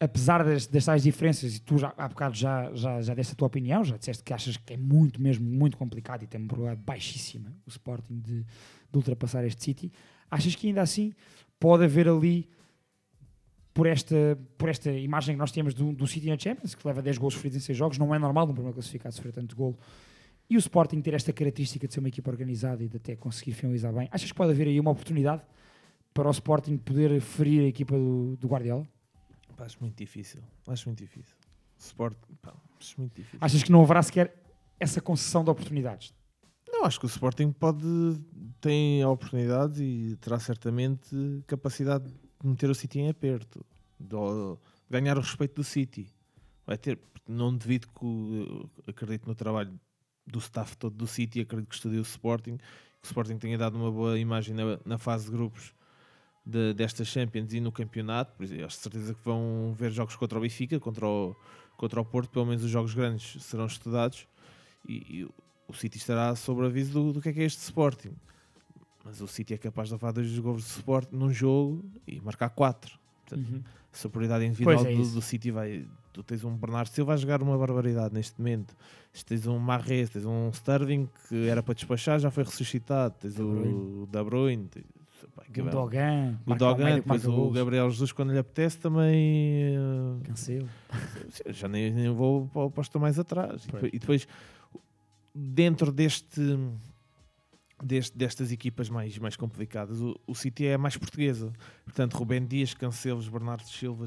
[0.00, 3.37] apesar das, das tais diferenças, e tu já, há bocado já, já, já deste a
[3.37, 6.48] tua opinião, já disseste que achas que é muito, mesmo, muito complicado e tem uma
[6.48, 9.92] probabilidade baixíssima o Sporting de, de ultrapassar este City,
[10.30, 11.12] achas que ainda assim
[11.59, 12.48] pode haver ali,
[13.72, 17.00] por esta, por esta imagem que nós temos do, do City na Champions, que leva
[17.00, 19.78] 10 gols sofridos em 6 jogos, não é normal um primeiro classificado sofrer tanto golo,
[20.48, 23.52] e o Sporting ter esta característica de ser uma equipa organizada e de até conseguir
[23.52, 25.42] finalizar bem, achas que pode haver aí uma oportunidade
[26.12, 28.87] para o Sporting poder ferir a equipa do, do Guardiola?
[29.57, 30.43] Pá, acho muito difícil.
[30.67, 31.35] Acho muito difícil.
[31.79, 33.38] Sport, pá, acho muito difícil.
[33.40, 34.35] Achas que não haverá sequer
[34.79, 36.14] essa concessão de oportunidades?
[36.69, 37.87] Não, acho que o Sporting pode
[38.61, 43.64] tem oportunidades e terá certamente capacidade de meter o City em aperto,
[43.99, 44.17] de
[44.90, 46.09] ganhar o respeito do City.
[46.67, 49.79] Vai ter, não devido que acredito no trabalho
[50.27, 53.77] do staff todo do City, acredito que estudie o Sporting, que o Sporting tenha dado
[53.77, 55.75] uma boa imagem na, na fase de grupos
[56.44, 58.35] de, destas Champions e no campeonato.
[58.37, 61.35] Por exemplo, acho de certeza que vão ver jogos contra o Benfica, contra o,
[61.76, 64.26] contra o Porto, pelo menos os jogos grandes serão estudados
[64.88, 65.28] e, e
[65.66, 68.12] o City estará sob aviso do, do que é que é este Sporting.
[69.04, 72.50] Mas o City é capaz de levar dois gols de Sporting num jogo e marcar
[72.50, 72.98] quatro.
[73.26, 75.87] Portanto, a superioridade individual é do, do City vai.
[76.12, 78.74] Tu tens um Bernardo Silva a jogar uma barbaridade neste momento.
[79.26, 83.14] Tens um Marres, tens um Sterling que era para despachar, já foi ressuscitado.
[83.20, 84.85] Tens o De Bruyne, tens,
[85.37, 85.70] O.
[85.70, 87.51] Dogan, o Dogan, depois o.
[87.51, 89.75] Gabriel Jesus quando lhe apetece também.
[89.75, 90.68] eh, Cancelo.
[91.51, 93.64] já nem, nem vou para, que estão mais atrás.
[93.64, 93.83] E Pois.
[93.83, 94.29] depois, e depois,
[95.35, 96.40] dentro deste,
[97.83, 101.53] deste- destas equipas mais, mais complicadas, o, o City é a mais portuguesa.
[101.85, 104.07] Portanto, Rubén Dias, Cancelos, Bernardo Silva,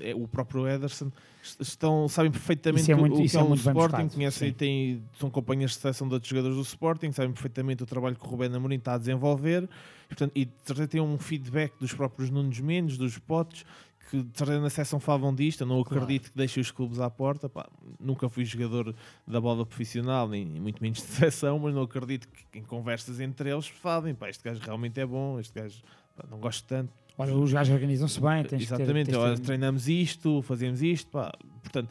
[0.00, 1.10] é, o próprio Ederson,
[1.42, 5.02] est- estão, sabem perfeitamente é o- muito- o, que é, é o Sporting, conhecem, têm,
[5.18, 8.30] são companhias de seleção de outros jogadores do Sporting, sabem perfeitamente o trabalho que o
[8.30, 9.68] Rubén Amorim está a desenvolver.
[10.08, 13.64] Portanto, e de certeza têm um feedback dos próprios Nunes Mendes, dos Potes,
[14.10, 15.62] que de certeza na sessão falavam disto.
[15.62, 17.48] Eu não acredito que deixem os clubes à porta.
[17.48, 18.94] Pá, nunca fui jogador
[19.26, 23.50] da bola profissional, nem muito menos de seleção, mas não acredito que em conversas entre
[23.50, 24.14] eles falem.
[24.14, 25.82] Pá, este gajo realmente é bom, este gajo
[26.16, 26.92] pá, não gosto tanto.
[27.16, 31.10] Olha, os gajos organizam-se bem, tens Exatamente, que ter, tens ter- treinamos isto, fazemos isto.
[31.10, 31.32] Pá.
[31.62, 31.88] Portanto,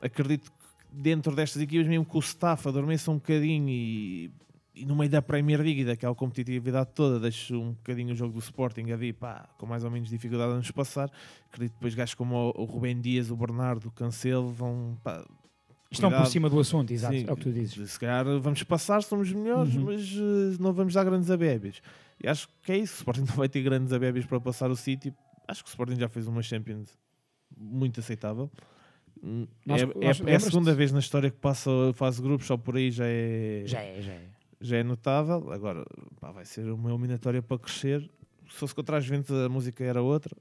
[0.00, 0.56] acredito que
[0.92, 4.30] dentro destas equipas, mesmo que o staff adormeça um bocadinho e,
[4.80, 8.32] e no meio da Premier League e daquela competitividade toda, deixe um bocadinho o jogo
[8.34, 11.10] do Sporting ali, pá, com mais ou menos dificuldade a nos passar.
[11.52, 14.96] Acredito depois gajos como o, Rubem Dias, o Bernardo, o Cancelo vão.
[15.02, 15.24] Pá,
[15.90, 16.30] Estão por cuidado.
[16.32, 17.92] cima do assunto, exato, Sim, é o que tu dizes.
[17.92, 19.84] Se calhar vamos passar, somos melhores, Uhum.
[19.84, 21.80] mas eh, não vamos dar grandes abébias.
[22.22, 22.92] E acho que é isso.
[22.94, 25.14] O Sporting não vai ter grandes abébias para passar o City.
[25.48, 26.90] Acho que o Sporting já fez uma Champions
[27.56, 28.50] muito aceitável.
[29.22, 32.18] Hum, Nós- é, nós- é- é a segunda vez na história que passa a fase
[32.18, 34.28] de grupos, só por aí já é, Já é, já é.
[34.60, 35.50] Já é notável.
[35.52, 35.84] Agora
[36.20, 38.00] pá, vai ser uma eliminatória para crescer.
[38.48, 40.34] Se fosse contra as Juventus a música era outra.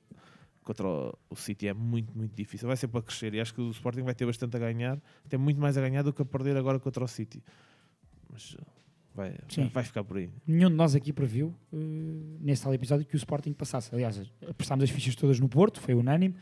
[0.63, 2.67] Contra o, o City é muito, muito difícil.
[2.67, 4.99] Vai ser para crescer e acho que o Sporting vai ter bastante a ganhar.
[5.29, 7.41] Tem muito mais a ganhar do que a perder agora contra o City.
[8.29, 8.65] Mas uh,
[9.15, 9.69] vai, Sim.
[9.73, 10.29] vai ficar por aí.
[10.45, 11.77] Nenhum de nós aqui previu, eh,
[12.41, 13.93] nesse tal episódio, que o Sporting passasse.
[13.95, 16.35] Aliás, apostámos as fichas todas no Porto, foi unânime,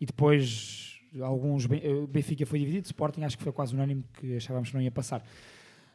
[0.00, 1.66] e depois alguns.
[1.66, 4.82] Ben- eh, Benfica foi dividido, Sporting acho que foi quase unânime que achávamos que não
[4.82, 5.24] ia passar.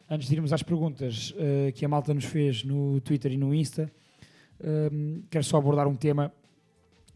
[0.10, 3.54] Antes de irmos às perguntas eh, que a malta nos fez no Twitter e no
[3.54, 3.92] Insta,
[4.64, 6.32] ehm, quero só abordar um tema.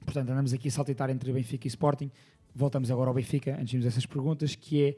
[0.04, 2.12] Portanto, andamos aqui a saltitar entre Benfica e Sporting.
[2.56, 4.98] Voltamos agora ao Benfica, antes de irmos a essas perguntas, que é.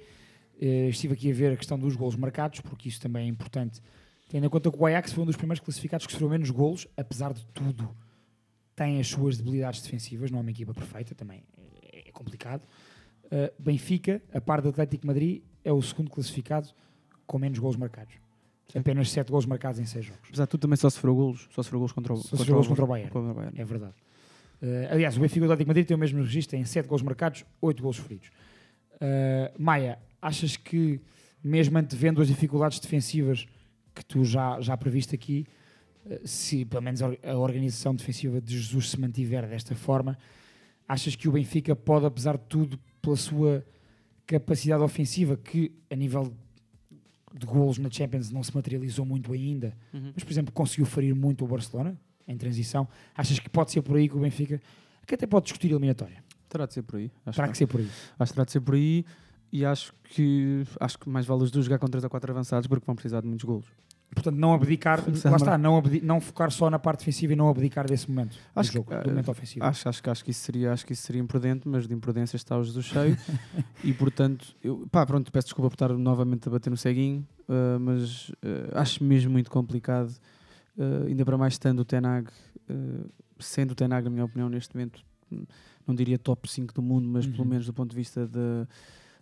[0.61, 3.81] eh, estive aqui a ver a questão dos golos marcados, porque isso também é importante
[4.31, 6.87] Tendo em conta que o Ajax foi um dos primeiros classificados que sofreu menos golos,
[6.95, 7.93] apesar de tudo,
[8.73, 11.43] tem as suas debilidades defensivas, não é uma equipa perfeita, também
[11.91, 12.63] é, é complicado.
[13.25, 16.69] Uh, Benfica, a par do Atlético Madrid, é o segundo classificado
[17.31, 18.13] com menos golos marcados.
[18.75, 20.21] Apenas 7 golos marcados em 6 jogos.
[20.27, 21.47] Apesar de tudo, também só sofreu golos.
[21.55, 23.09] Só sofreu golos contra o, Só sofreu golos contra o Bayern.
[23.09, 23.61] contra o Bayern.
[23.61, 23.93] É verdade.
[24.61, 27.01] Uh, aliás, o Benfica e o Atlético Madrid têm o mesmo registro, têm 7 golos
[27.01, 28.27] marcados, 8 golos sofridos.
[28.95, 30.99] Uh, Maia, achas que,
[31.41, 33.47] mesmo antevendo as dificuldades defensivas
[33.95, 35.47] que tu já, já previste aqui,
[36.09, 40.17] eh, se pelo menos a organização defensiva de Jesus se mantiver desta forma,
[40.87, 43.65] achas que o Benfica pode, apesar de tudo, pela sua
[44.25, 46.33] capacidade ofensiva, que a nível
[47.37, 50.11] de golos na Champions não se materializou muito ainda, Uhum.
[50.13, 53.97] mas por exemplo conseguiu ferir muito o Barcelona em transição, achas que pode ser por
[53.97, 54.61] aí que o Benfica,
[55.07, 56.23] que até pode discutir a eliminatória?
[56.47, 57.11] Terá de ser por aí.
[57.25, 57.89] Acho Terá que ser por aí.
[58.19, 59.05] Acho que terá de ser por aí
[59.51, 62.67] e acho que acho que mais vale os dois jogar com 3 ou 4 avançados
[62.67, 63.65] porque vão precisar de muitos golos.
[64.13, 67.47] Portanto, não abdicar, lá está, não, abdi- não focar só na parte defensiva e não
[67.49, 69.65] abdicar desse momento Acho do jogo, que, do eh, momento ofensivo.
[69.65, 72.35] Acho, acho, que- acho que isso seria, acho que isso seria imprudente, mas de imprudência
[72.35, 73.17] está o Jesus cheio.
[73.83, 77.77] e portanto, eu, pá, pronto, peço desculpa por estar novamente a bater no ceguinho, eh,
[77.79, 80.13] mas eh, acho mesmo muito complicado,
[80.77, 82.27] eh, ainda para mais estando o Tenag,
[82.69, 82.73] eh,
[83.39, 85.01] sendo o Tenag, na minha opinião, neste momento,
[85.87, 87.49] não diria top 5 do mundo, mas pelo Uhum.
[87.49, 88.67] menos do ponto de vista de,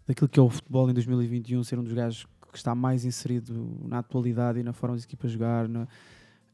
[0.07, 3.77] daquilo que é o futebol em 2021, ser um dos gajos que está mais inserido
[3.87, 5.87] na atualidade e na forma das equipas jogar, na,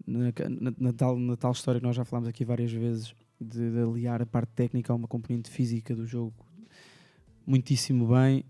[0.05, 0.31] na,
[0.79, 4.21] na- tal, na tal história que nós já falámos aqui várias vezes, de, de aliar
[4.21, 6.33] a parte técnica a uma componente física do jogo
[7.45, 8.43] muitíssimo bem.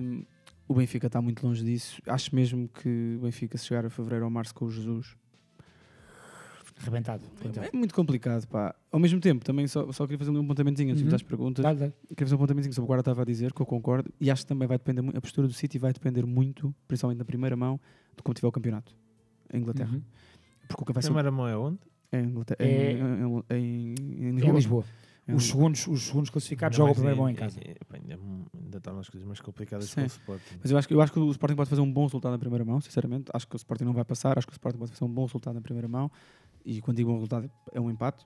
[0.00, 0.24] Um,
[0.66, 2.00] o Benfica está muito longe disso.
[2.06, 5.16] Acho mesmo que o Benfica, se chegar a fevereiro ou março com o Jesus,
[6.84, 7.24] Arrebentado.
[7.44, 7.62] Então.
[7.64, 8.46] é muito complicado.
[8.46, 8.74] Pá.
[8.92, 11.08] Ao mesmo tempo, também só, só queria fazer um apontamentozinho antes Uhum.
[11.10, 11.62] das perguntas.
[11.62, 11.92] Dá-lhe, dá-lhe.
[12.08, 14.10] Queria fazer um apontamentozinho sobre o que o Guarda estava a dizer, que eu concordo,
[14.20, 17.18] e acho que também vai depender muito, a postura do City vai depender muito, principalmente
[17.18, 17.80] na primeira mão,
[18.16, 18.94] de como tiver o campeonato
[19.52, 19.94] em Inglaterra.
[19.94, 20.02] Uhum.
[20.68, 21.78] Porque o que vai ser Primeira mão é onde?
[22.12, 23.94] em, Inglaterra, É- em, em- em-
[24.24, 24.50] em É Lisboa.
[24.50, 24.84] em Lisboa.
[25.26, 27.58] Em Os segundos, os segundos classificados jogam o primeiro bom em casa.
[27.58, 28.18] Ainda,
[28.62, 29.94] ainda torna as coisas mais complicadas Sim.
[29.94, 30.54] para o Sporting.
[30.62, 32.38] Mas eu acho, que- eu acho que o Sporting pode fazer um bom resultado na
[32.38, 33.30] primeira mão, sinceramente.
[33.32, 35.24] Acho que o Sporting não vai passar, acho que o Sporting pode fazer um bom
[35.24, 36.10] resultado na primeira mão.
[36.64, 38.24] E quando digo bom resultado, é um empate.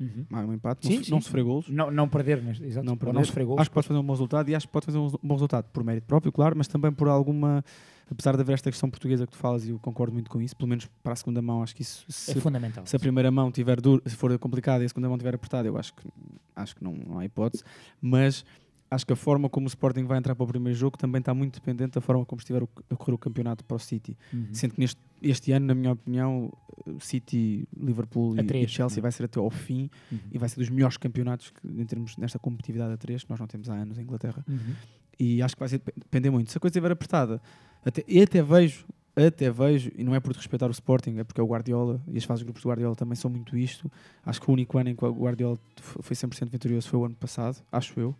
[0.00, 0.26] Uhum.
[0.32, 0.86] É um empate.
[0.86, 1.10] Sim, não, sim.
[1.12, 1.68] não sofrer golos.
[1.68, 2.84] Não, não perder, mas, exato.
[2.84, 3.14] Não perder.
[3.14, 3.60] não sofrer golos.
[3.60, 5.66] Acho que pode fazer um bom resultado e acho que pode fazer um bom resultado
[5.72, 7.64] por mérito próprio, claro, mas também por alguma.
[8.10, 10.54] Apesar de haver esta questão portuguesa que tu falas, e eu concordo muito com isso,
[10.54, 12.04] pelo menos para a segunda mão, acho que isso.
[12.08, 12.84] Se, é fundamental.
[12.84, 15.66] se a primeira mão tiver duro, se for complicada e a segunda mão tiver apertada,
[15.66, 16.08] eu acho que,
[16.54, 17.64] acho que não, não há hipótese.
[18.00, 18.44] Mas
[18.92, 21.32] acho que a forma como o Sporting vai entrar para o primeiro jogo também está
[21.32, 24.18] muito dependente da forma como estiver a correr o campeonato para o City.
[24.32, 24.48] Uhum.
[24.52, 26.52] Sendo que neste, este ano, na minha opinião,
[27.00, 29.02] City, Liverpool e, três, e Chelsea não é?
[29.02, 30.18] vai ser até ao fim Uhum.
[30.30, 33.40] e vai ser dos melhores campeonatos que, em termos nesta competitividade a três, que nós
[33.40, 34.44] não temos há anos em Inglaterra.
[34.46, 34.74] Uhum.
[35.18, 36.50] E acho que vai ser, depender muito.
[36.50, 37.40] Se a coisa estiver apertada,
[37.84, 38.84] até, e até vejo,
[39.16, 42.18] até vejo, e não é por respeitar o Sporting, é porque é o Guardiola e
[42.18, 43.90] as fases de grupos do Guardiola também são muito isto.
[44.24, 47.14] Acho que o único ano em que o Guardiola foi 100% vitorioso foi o ano
[47.14, 48.14] passado, acho eu.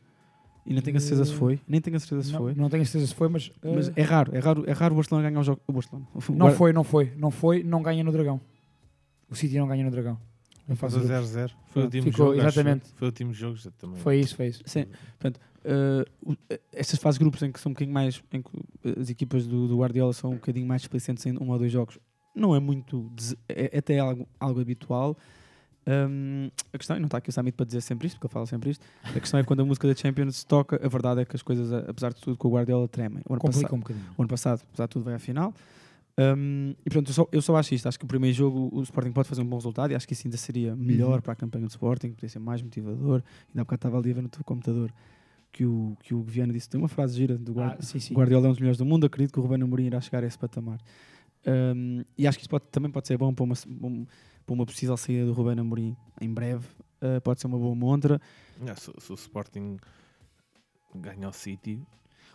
[0.64, 2.54] E não tenho a certeza se foi, nem tenho a certeza se Não, foi.
[2.54, 4.94] não tenho a certeza se foi, mas, Mas uh, é raro, é raro, é raro
[4.94, 5.60] o Barcelona ganhar o jogo.
[5.66, 6.06] O Barcelona.
[6.14, 8.40] não Guarda- foi, não foi, não foi, não ganha no Dragão.
[9.28, 10.18] O City não ganha no Dragão.
[10.76, 11.34] Fase Faz de a grupos.
[11.34, 11.50] 0-0.
[11.66, 12.40] Foi o último Ficou, jogo.
[12.40, 12.88] exatamente.
[12.94, 13.56] Foi o último jogo.
[13.56, 13.96] já também.
[14.00, 14.62] Foi isso, foi isso.
[14.64, 14.84] Sim,
[15.18, 18.40] portanto, eh, o- eh, estas fases de grupos em que são um bocadinho mais, em
[18.40, 18.50] que
[18.84, 21.72] eh, as equipas do, do Guardiola são um bocadinho mais displicentes em um ou dois
[21.72, 21.98] jogos,
[22.34, 23.10] não é muito,
[23.48, 25.16] é, é até algo, algo habitual.
[25.86, 28.32] Hum, a questão, e não está aqui o Samit para dizer sempre isto, porque ele
[28.32, 30.88] fala sempre isto, a questão é que quando a música da Champions se toca, a
[30.88, 33.20] verdade é que as coisas, apesar de tudo, com o Guardiola tremem.
[33.28, 33.78] O ano, passado, um
[34.16, 35.52] o ano passado, apesar de tudo, vai à final.
[36.18, 37.88] Hum, e portanto, eu só, eu só acho isto.
[37.88, 40.12] Acho que o primeiro jogo o Sporting pode fazer um bom resultado e acho que
[40.12, 41.20] isso ainda seria melhor Uhum.
[41.22, 43.22] para a campanha do Sporting, poderia ser mais motivador.
[43.48, 44.92] Ainda há bocado estava ali a ver no teu computador
[45.50, 46.68] que o, que o Viana disse.
[46.68, 48.14] Tem uma frase gira do Guardi- Ah, sim, sim.
[48.14, 49.04] Guardiola é um dos melhores do mundo.
[49.06, 50.78] Acredito que o Ruben Amorim irá chegar a esse patamar.
[51.46, 54.06] Hum, e acho que isso pode- também pode ser bom para uma, um-
[54.46, 56.66] para uma possível saída do Ruben Amorim em breve.
[57.02, 58.20] Uh, pode ser uma boa montra.
[58.66, 59.76] Ah, se, se o Sporting
[60.94, 61.80] ganha o City.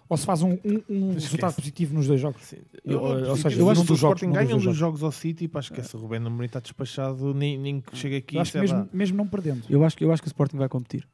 [0.10, 2.42] Ou se faz um, um- um resultado positivo nos dois jogos.
[2.44, 5.12] sim, Eu- ou seja, eu acho que se o Sporting ganha um dos jogos ao
[5.12, 5.96] City, pá, esquece.
[5.98, 7.34] O Rubén Amorim está despachado.
[7.34, 8.36] Nem, nem que chega aqui.
[8.38, 8.62] Eu acho que lá.
[8.64, 9.64] mesmo, mesmo não perdendo.
[9.70, 11.06] Eu acho, que- eu acho que o Sporting vai competir.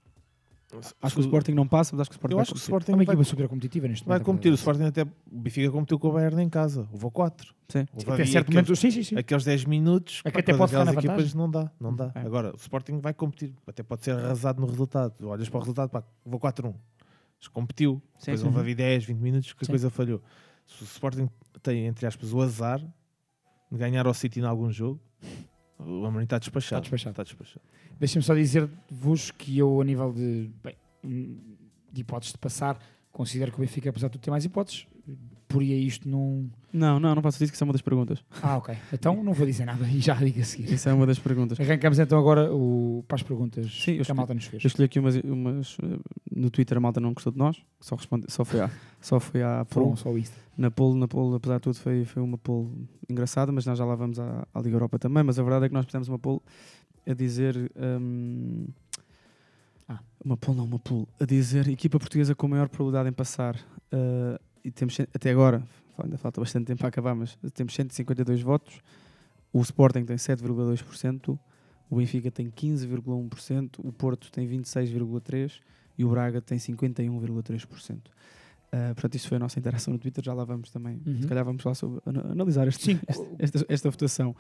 [1.02, 2.62] Acho que o Sporting não passa, mas acho que o Sporting Eu acho que o
[2.62, 2.72] competir.
[2.74, 4.26] É Sporting uma vai, equipa super competitiva neste vai momento.
[4.26, 4.52] competir.
[4.52, 5.02] O Sporting até.
[5.04, 6.88] O Benfica competiu com o Bayern em casa.
[6.92, 7.54] Houve 4.
[7.70, 7.80] Sim.
[7.94, 9.16] Houve Até ali certo aqueles- momento, sim, sim, sim.
[9.18, 11.38] aqueles 10 minutos É que pá, até pode ficar aquelas na equipas vantagem.
[11.38, 12.12] não dá, não dá.
[12.16, 12.20] É.
[12.26, 15.14] Agora, o Sporting vai competir, até pode ser arrasado no resultado.
[15.28, 16.74] Olhas para o resultado, pá, vou 4-1.
[17.40, 18.46] Mas competiu, Sim, depois sim.
[18.48, 19.72] houve ali 10, 20 minutos que a Sim.
[19.72, 20.22] coisa falhou.
[20.66, 21.30] Se o Sporting
[21.62, 22.80] tem, entre aspas, o azar
[23.72, 25.02] de ganhar ao City em algum jogo,
[25.80, 26.82] o Amorim está despachado.
[26.84, 27.12] Está despachado.
[27.12, 27.66] Está despachado.
[28.00, 30.76] Deixem-me só dizer-vos que eu, a nível de, bem,
[31.92, 32.80] de hipóteses de passar,
[33.12, 34.88] considero que o Benfica, apesar de tudo, tem mais hipóteses.
[35.48, 36.50] Poria isto num.
[36.74, 38.18] Não, não, não posso dizer que isso é uma das perguntas.
[38.42, 38.76] Ah, ok.
[38.92, 40.74] Então não vou dizer nada e já digo a seguir.
[40.74, 41.60] Isso é uma das perguntas.
[41.60, 44.64] Arrancamos então agora o, para as perguntas Sim, que a malta nos fez.
[44.64, 46.00] Eu escolhi aqui umas, umas eh,
[46.36, 49.44] no Twitter a malta não gostou de nós, só, responde, só foi à, só foi
[49.44, 49.96] à poll.
[49.96, 50.36] só isto.
[50.58, 52.72] Na poll, na poll, apesar de tudo, foi, foi uma poll
[53.08, 55.22] engraçada, mas nós já lá vamos à, à Liga Europa também.
[55.24, 56.42] Mas a verdade é que nós fizemos uma poll
[57.08, 57.72] a dizer.
[57.78, 58.66] hum,
[59.88, 60.00] Ah.
[60.26, 61.08] Uma poll, não, uma poll.
[61.20, 63.58] A dizer equipa portuguesa com maior probabilidade em passar.
[63.92, 65.62] eh, e temos até agora,
[65.98, 68.80] ainda falta bastante tempo para acabar, mas temos 152 votos.
[69.52, 71.38] O Sporting tem 7,2%,
[71.90, 75.60] o Benfica tem 15,1%, o Porto tem 26,3%
[75.98, 77.98] e o Braga tem 51,3%.
[77.98, 81.00] Uh, portanto, isto foi a nossa interação no Twitter, já lá vamos também.
[81.06, 81.22] Uhum.
[81.22, 84.36] Se calhar vamos falar sobre, ana- analisar este, este- esta, esta votação.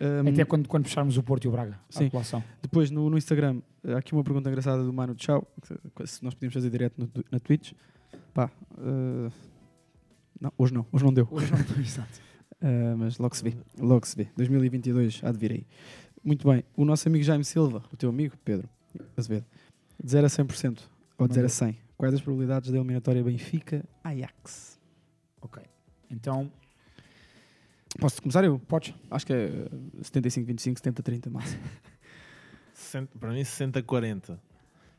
[0.00, 2.08] Um, Até quando, quando fecharmos o Porto e o Braga, Sim.
[2.62, 5.44] Depois no, no Instagram, há aqui uma pergunta engraçada do Mano Tchau,
[6.04, 7.72] se nós podíamos fazer direto no, na Twitch.
[8.32, 9.32] Pá, uh,
[10.40, 11.28] não, hoje não, hoje não deu.
[11.30, 12.20] Hoje não estou exato.
[12.62, 14.28] Uh, mas logo se vê, logo se vê.
[14.36, 15.66] 2022 há de vir aí.
[16.22, 18.68] Muito bem, o nosso amigo Jaime Silva, o teu amigo Pedro
[19.16, 19.44] Azevedo,
[20.02, 20.80] de 0 a 100%
[21.18, 24.80] ou de 0 a 100, quais as probabilidades da eliminatória Benfica-Ajax?
[25.42, 25.62] Ok.
[26.10, 26.50] Então,
[27.98, 28.58] Posso começar eu?
[28.58, 28.92] podes?
[29.10, 31.62] Acho que é uh, 75-25, 70-30 máximo.
[32.74, 34.38] 60 para mim, 60-40.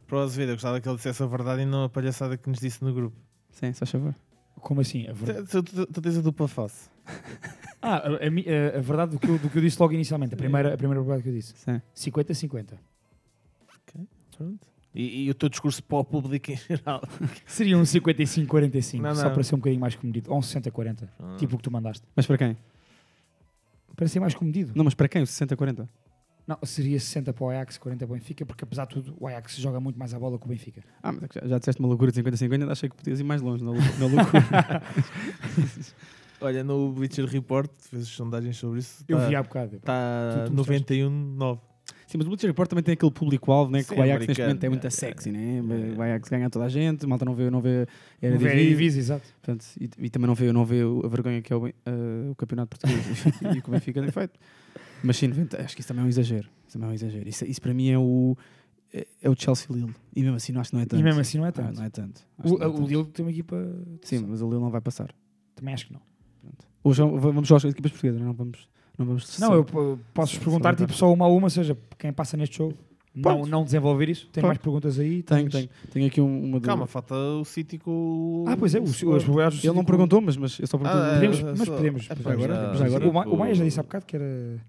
[0.07, 2.49] Para o Azevedo, eu gostava que ele dissesse a verdade e não a palhaçada que
[2.49, 3.17] nos disse no grupo.
[3.51, 4.15] Sim, só favor.
[4.61, 5.07] Como assim?
[5.07, 6.89] A verdade, Tu, tu, tu tens a dupla face.
[7.81, 10.37] ah, a, a a- verdade do que, eu, do que eu disse logo inicialmente, a
[10.37, 11.53] primeira, a primeira verdade que eu disse.
[11.57, 11.81] Sim.
[11.95, 12.73] 50-50.
[14.37, 14.67] Pronto.
[14.93, 17.01] E, e o teu discurso para o público em geral.
[17.45, 20.31] Seria um 55-45, Não, só para ser um bocadinho mais comedido.
[20.31, 21.35] Ou um 60-40, Ah.
[21.37, 22.03] tipo o que tu mandaste.
[22.15, 22.57] Mas para quem?
[23.95, 24.71] Para ser mais comedido.
[24.75, 25.21] Não, mas para quem?
[25.21, 25.87] O 60-40?
[26.47, 29.27] Não, seria 60 para o Ajax, 40 para o Benfica, porque apesar de tudo, o
[29.27, 30.81] Ajax joga muito mais a bola que o Benfica.
[31.01, 33.19] Ah, mas é que já, já disseste uma loucura de 50-50, ainda achei que podias
[33.19, 34.83] ir mais longe na, na loucura.
[36.41, 39.03] Olha, no Bleacher Report, fez sondagens sobre isso.
[39.07, 39.77] Eu tá- vi há bocado.
[39.77, 40.83] Está Tu- tu mostraste.
[40.93, 41.59] 91-9.
[42.07, 43.83] Sim, mas o Bleacher Report também tem aquele público-alvo, né?
[43.83, 45.61] Que o Ajax neste momento é muito É, sexy, né?
[45.97, 47.87] O Ajax ganha toda a gente, malta não vê, não vê
[48.21, 49.23] Não era vê a Eredivisie, exato.
[49.41, 51.71] Portanto, e, e também não vê, não vê a vergonha que é o, eh,
[52.29, 54.39] o campeonato português e o que o Benfica tem feito.
[55.05, 56.47] Mas sim, 90, acho que isso também é um exagero.
[56.67, 57.29] Isso também é um exagero.
[57.29, 58.35] Isso, isso para mim é o,
[58.93, 59.93] é, é o Chelsea Lille.
[60.15, 60.99] E mesmo assim não acho que não é tanto.
[60.99, 61.75] E mesmo assim não é Ah, tanto.
[61.77, 62.21] não é tanto.
[62.43, 62.87] O, não é o tanto.
[62.87, 63.55] Lille tem uma equipa.
[64.01, 65.13] Sim, mas o Lille não vai passar.
[65.55, 66.01] Também acho que não.
[66.83, 68.67] Hoje vamos só às equipas portuguesas, não vamos.
[68.97, 72.13] Não, vamos Não, eu po- posso perguntar tipo só uma a uma, ou seja, quem
[72.13, 72.75] passa neste jogo.
[73.13, 74.27] Não, não desenvolver isso.
[74.27, 74.47] Tem Pode.
[74.47, 75.23] mais perguntas aí?
[75.23, 75.69] Tenho, Tens- tenho.
[75.91, 78.45] Tenho aqui um- uma Calma, falta o City com o.
[78.47, 81.01] Ah, pois é, os, as probabilidades Ele não perguntou, mas, mas eu só perguntei.
[81.01, 82.05] Ah, Podemos, é, mas só- podemos.
[82.05, 82.23] é, podemos.
[82.23, 84.59] pá, agora- já- agora- O, o Maia já disse há bocado que era.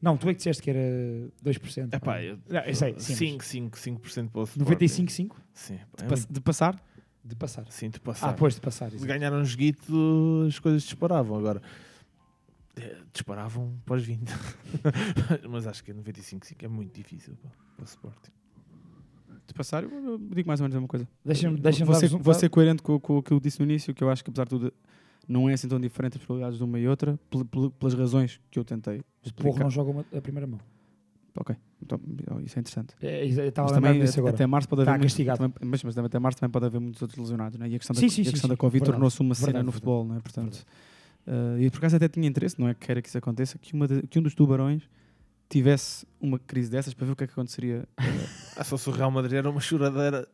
[0.00, 0.80] Não, tu é que disseste que era
[1.44, 1.88] 2%.
[1.92, 4.74] É pá, eu, Não, eu sei, sim, 5, 5, 5% para o Sporting.
[4.86, 6.84] 95,5% Sim, pá, De, é pass- de passar?
[7.24, 7.64] de passar.
[7.70, 8.28] Sim, de passar.
[8.28, 8.90] Ah, depois de passar.
[8.90, 9.08] Se exato.
[9.08, 11.36] ganharam um joguito, as coisas disparavam.
[11.38, 11.62] Agora,
[12.76, 14.30] eh, disparavam para os 20.
[15.48, 18.30] Mas acho que 95-5 é muito difícil pá, para o Sporting.
[19.46, 21.08] De passar, eu, digo mais ou menos a mesma coisa.
[21.24, 23.94] Deixa-me deixa vou, ser, vou ser coerente com, com o que eu disse no início,
[23.94, 24.72] que eu acho que apesar de tudo
[25.28, 28.40] não é assim tão diferente as probabilidades de uma e outra, pel- pel- pelas razões
[28.50, 29.60] que eu tentei explicar.
[29.64, 30.60] não joga uma- a primeira mão.
[31.36, 31.98] Ok, então,
[32.44, 32.94] isso é interessante.
[33.02, 34.34] É, é, estava Mas também disso agora.
[34.34, 37.02] até março pode Está haver muitos- também- mas, mas até março também pode haver muitos
[37.02, 37.68] outros lesionados, né?
[37.68, 38.54] E a questão da, Sim, sim, e a sim, questão sim.
[38.54, 39.80] da Covid tornou-se uma cena Verdade, no verdade.
[39.80, 40.20] futebol, né?
[40.22, 40.64] Portanto,
[41.26, 43.74] eh, e por acaso até tinha interesse, não é que queira que isso aconteça, que,
[43.74, 44.84] uma de- que um dos tubarões
[45.48, 47.86] tivesse uma crise dessas para ver o que é que aconteceria
[48.56, 50.28] Ah, só se o Real Madrid era uma choradeira.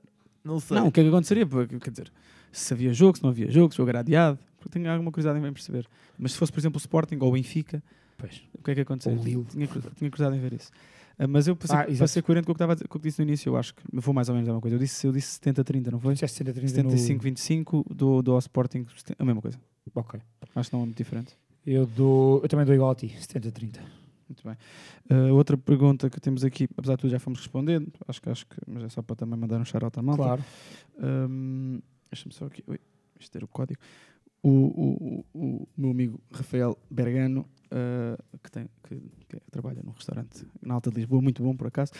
[0.44, 0.76] Não sei.
[0.76, 1.46] Não, o que é que aconteceria?
[1.46, 2.12] Porque, Quer dizer,
[2.52, 5.10] se havia jogo, se não havia jogo, se o jogo era adiado, porque tenho alguma
[5.10, 5.86] curiosidade em bem perceber.
[6.18, 7.82] Mas se fosse, por exemplo, o Sporting ou o Benfica,
[8.16, 8.42] Pois.
[8.54, 9.18] o que é que aconteceria?
[9.18, 9.44] Ou o Lille.
[9.46, 10.70] Tinha, tinha curiosidade em ver isso.
[11.18, 13.00] Ah, mas eu, para ser, Ah, para ser coerente com o que, estava com o
[13.00, 14.76] que disse no início, eu acho que vou mais ou menos a mesma coisa.
[14.76, 16.14] Eu disse, eu disse 70-30, não foi?
[16.14, 18.86] Disseste 70, 30 no- 75-25 do, do ao Sporting,
[19.18, 19.58] a mesma coisa.
[19.94, 20.20] Ok.
[20.54, 21.36] Acho que não é muito diferente.
[21.66, 23.80] Eu, dou, eu também dou igual a ti, 70-30.
[24.28, 24.56] Muito bem.
[25.10, 28.46] Ah, outra pergunta que temos aqui, apesar de tudo já fomos respondendo, acho que, acho
[28.46, 30.22] que mas é só para também mandar um shout-out à malta.
[30.22, 30.44] Claro.
[31.02, 32.62] Hum, Deixa-me só aqui.
[32.66, 32.78] Ui,
[33.18, 33.78] isto era o código.
[34.42, 38.96] O, o, o, meu amigo Rafael Bergano, ah, que, tem, que,
[39.28, 41.92] que trabalha num restaurante na Alta de Lisboa, muito bom por acaso.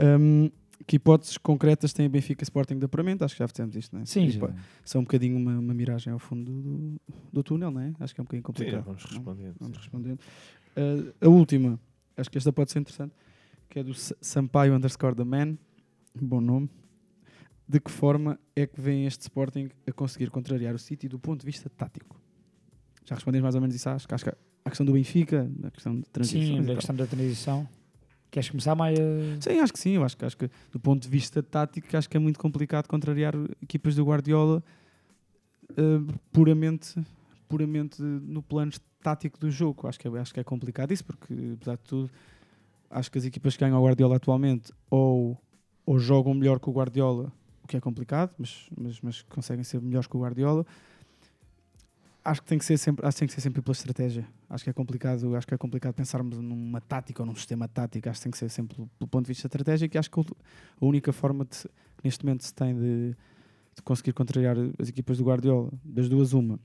[0.00, 0.50] hum,
[0.86, 3.24] que hipóteses concretas tem a Benfica Sporting de apuramento?
[3.24, 4.06] Acho que já fizemos isto, não é?
[4.06, 4.28] Sim.
[4.84, 7.00] São um bocadinho uma, uma miragem ao fundo do,
[7.32, 7.92] do túnel, não é?
[8.00, 8.84] Acho que é um bocadinho Sim, complicado.
[8.84, 9.10] vamos não?
[9.10, 9.56] respondendo.
[9.60, 9.82] Vamos sim.
[9.82, 10.20] respondendo.
[10.76, 11.78] Ah, a última,
[12.16, 13.14] acho que esta pode ser interessante,
[13.68, 15.56] que é do Sa- Sampaio underscore the man,
[16.20, 16.68] bom nome.
[17.72, 21.40] De que forma é que vem este Sporting a conseguir contrariar o City do ponto
[21.40, 22.20] de vista tático?
[23.02, 25.70] Já respondemos mais ou menos isso, acho que acho que a questão do Benfica, a
[25.70, 26.42] questão de transição.
[26.42, 27.66] Sim, a questão da transição.
[28.30, 28.98] Queres começar, Maia?
[29.40, 29.92] Sim, acho que sim.
[29.92, 32.86] Eu acho que, acho que do ponto de vista tático, acho que é muito complicado
[32.88, 34.62] contrariar equipas do Guardiola
[35.74, 36.94] eh, puramente,
[37.48, 39.88] puramente no plano tático do jogo.
[39.88, 42.10] Acho que, é, acho que é complicado isso, porque, apesar de tudo,
[42.90, 45.40] acho que as equipas que ganham o Guardiola atualmente ou,
[45.86, 47.32] ou jogam melhor que o Guardiola,
[47.62, 50.66] o que é complicado, mas, mas, mas conseguem ser melhores que o Guardiola.
[52.24, 54.26] Acho que tem que ser sempre, acho que tem que ser sempre pela estratégia.
[54.48, 58.08] Acho que é complicado, acho que é complicado pensarmos numa tática ou num sistema tático.
[58.08, 59.96] Acho que tem que ser sempre pelo, ponto de vista estratégico.
[59.96, 61.68] E acho que a única forma de,
[62.04, 63.16] neste momento se tem de,
[63.74, 66.60] de conseguir contrariar as equipas do Guardiola, das duas uma,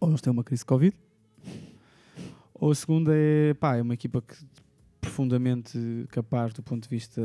[0.00, 0.96] ou eles têm uma crise de Covid,
[2.54, 4.36] Ou a segunda é, pá, é uma equipa que
[5.00, 7.20] profundamente capaz do ponto de vista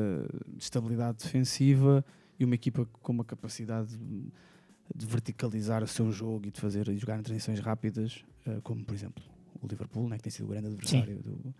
[0.48, 2.04] de estabilidade defensiva
[2.40, 6.98] e uma equipa com uma capacidade de, verticalizar o seu jogo e de fazer e
[6.98, 9.24] jogar em transições rápidas, eh, como por exemplo
[9.62, 11.56] o Liverpool, né, que tem sido o grande adversário do,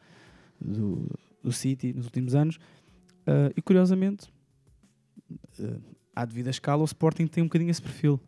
[0.62, 2.60] do, do City nos últimos anos.
[3.26, 4.32] Eh, e curiosamente,
[5.60, 5.80] eh,
[6.16, 8.20] à devida escala, o Sporting tem um bocadinho esse perfil.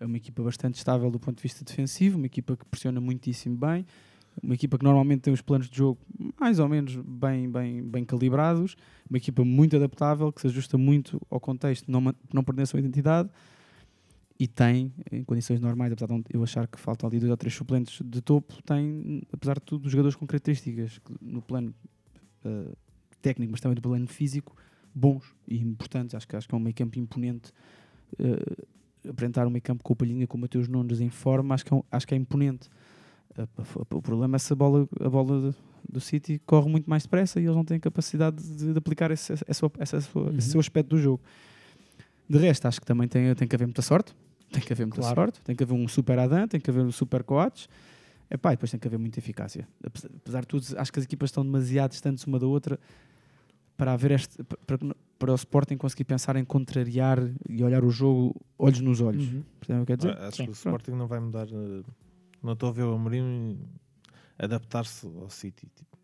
[0.00, 3.56] É uma equipa bastante estável do ponto de vista defensivo, uma equipa que pressiona muitíssimo
[3.56, 3.86] bem,
[4.42, 5.98] uma equipa que normalmente tem os planos de jogo
[6.38, 8.76] mais ou menos bem, bem, bem calibrados,
[9.08, 12.00] uma equipa muito adaptável, que se ajusta muito ao contexto, não,
[12.32, 13.30] não perdendo a sua identidade
[14.38, 17.52] e tem, em condições normais, apesar de eu achar que faltam ali dois ou três
[17.52, 21.74] suplentes de topo, tem, apesar de tudo, jogadores com características no plano
[22.44, 22.72] eh,
[23.20, 24.56] técnico, mas também do plano físico,
[24.94, 26.14] bons e importantes.
[26.14, 27.52] Acho que, acho que é um meio campo imponente.
[28.18, 28.64] eh,
[29.08, 31.74] apresentar um meio campo com o Palhinha, com o Mateus Nunes em forma, acho que
[31.74, 32.68] é, acho que é imponente.
[33.90, 35.54] O problema é se a bola, a bola
[35.88, 39.32] do- City corre muito mais depressa e eles não têm capacidade de, de aplicar esse,
[39.32, 40.36] esse, esse, esse- Uhum.
[40.36, 41.22] esse seu aspecto do jogo.
[42.28, 44.14] De resto, acho que também tem, tem que haver muita sorte.
[44.50, 45.14] Tem que haver muita Claro.
[45.14, 45.40] sorte.
[45.42, 47.68] Tem que haver um super Adam, tem que haver um super Coates.
[48.30, 49.66] Epá, e depois tem que haver muita eficácia.
[49.82, 52.78] Apesar, de tudo, acho que as equipas estão demasiado distantes uma da outra
[53.76, 54.76] para haver este, para,
[55.18, 57.18] para o Sporting conseguir pensar em contrariar
[57.48, 59.24] e olhar o jogo olhos nos olhos.
[59.32, 59.42] Uhum.
[59.60, 60.16] Percebem o que quer dizer?
[60.18, 60.44] Ah, Acho Sim.
[60.44, 61.46] que o Sporting não vai mudar.
[62.42, 63.58] Não estou a ver o Amorim
[64.38, 65.68] adaptar-se ao City.
[65.74, 65.98] Tipo,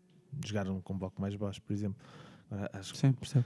[0.45, 1.97] jogar um com bloco mais baixo, por exemplo.
[2.51, 3.45] Agora, acho, Sim, percebo.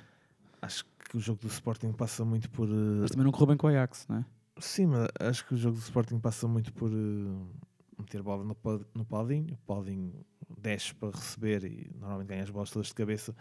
[0.62, 2.68] acho que o jogo do Sporting passa muito por.
[2.70, 4.26] eh, Mas também não correu bem com o Ajax, não é?
[4.60, 7.60] Sim, mas acho que o jogo do Sporting passa muito por eh,
[7.98, 8.56] meter bola no,
[8.94, 9.54] no Paulinho.
[9.54, 10.26] O Paulinho
[10.60, 13.36] desce para receber e normalmente ganha as bolas todas de cabeça.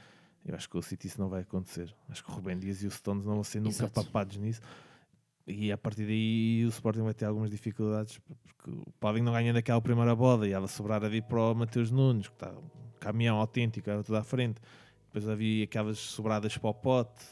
[0.44, 1.92] Eu acho que o City isso não vai acontecer.
[2.08, 3.92] Acho que o Rubem Dias e o Stones não vão ser nunca Exato.
[4.04, 4.60] papados nisso.
[5.48, 9.52] E a partir daí o Sporting vai ter algumas dificuldades porque o Paulinho não ganha
[9.52, 12.68] daquela primeira bola e ela sobrar a vir para o Mateus Nunes, que está um
[13.00, 14.60] caminhão autêntico, era tudo à frente.
[15.06, 17.24] Depois havia aquelas sobradas para o pote.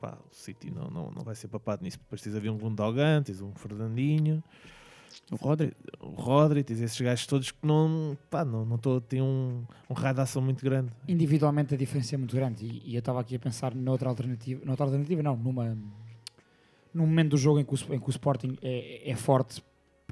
[0.00, 1.98] Pá, o City não, não, não vai ser papado nisso.
[1.98, 4.42] Depois tens havia um Gundogan, tens um Fernandinho,
[5.30, 5.72] O Rodri.
[6.00, 9.94] o Rodri, tens esses gajos todos que não, pá, não, não tô, têm um, um
[9.94, 10.90] raio de ação muito grande.
[11.08, 14.64] Individualmente a diferença é muito grande e, e eu estava aqui a pensar noutra alternativa,
[14.64, 15.78] noutra alternativa não, numa,
[16.94, 19.62] num momento do jogo em que o, em que o Sporting é, é forte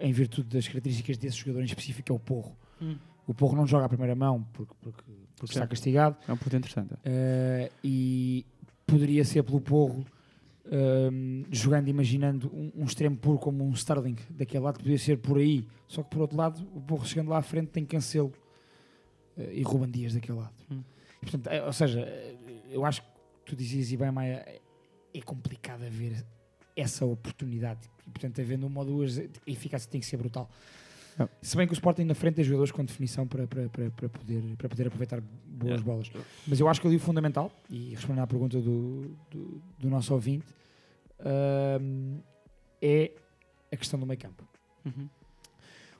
[0.01, 2.57] em virtude das características desse jogador em específico, é o Porro.
[2.81, 2.97] Hum.
[3.27, 5.03] O Porro não joga à primeira mão porque, porque,
[5.37, 6.95] porque está castigado É um ponto interessante.
[7.05, 8.45] eh, e
[8.85, 10.05] poderia ser pelo Porro
[10.71, 15.39] ehm, jogando, imaginando um, um extremo puro como um Sterling daquele lado, poderia ser por
[15.39, 18.33] aí, só que por outro lado o Porro chegando lá à frente tem Cancelo
[19.37, 20.55] eh, e Ruben Dias daquele lado.
[20.71, 20.83] Hum.
[21.23, 22.35] E, portanto, é, ou seja, eh,
[22.71, 23.09] eu acho que
[23.45, 24.61] tu dizias e bem, Maia, é-
[25.15, 26.25] é complicado haver
[26.77, 27.81] essa oportunidade.
[28.07, 30.51] E, portanto, havendo uma ou duas, a eficácia tem que ser brutal.
[31.19, 31.29] É.
[31.43, 34.09] Se bem que o Sporting na frente tem jogadores com definição para, para, para, para
[34.09, 35.85] poder, para poder aproveitar boas É.
[35.85, 36.11] bolas.
[36.47, 40.15] Mas eu acho que ali o fundamental, e respondendo à pergunta do, do, do nosso
[40.15, 40.47] ouvinte,
[41.21, 42.19] ahm,
[42.81, 43.13] é
[43.71, 44.43] a questão do meio campo.
[44.85, 45.09] Uhum.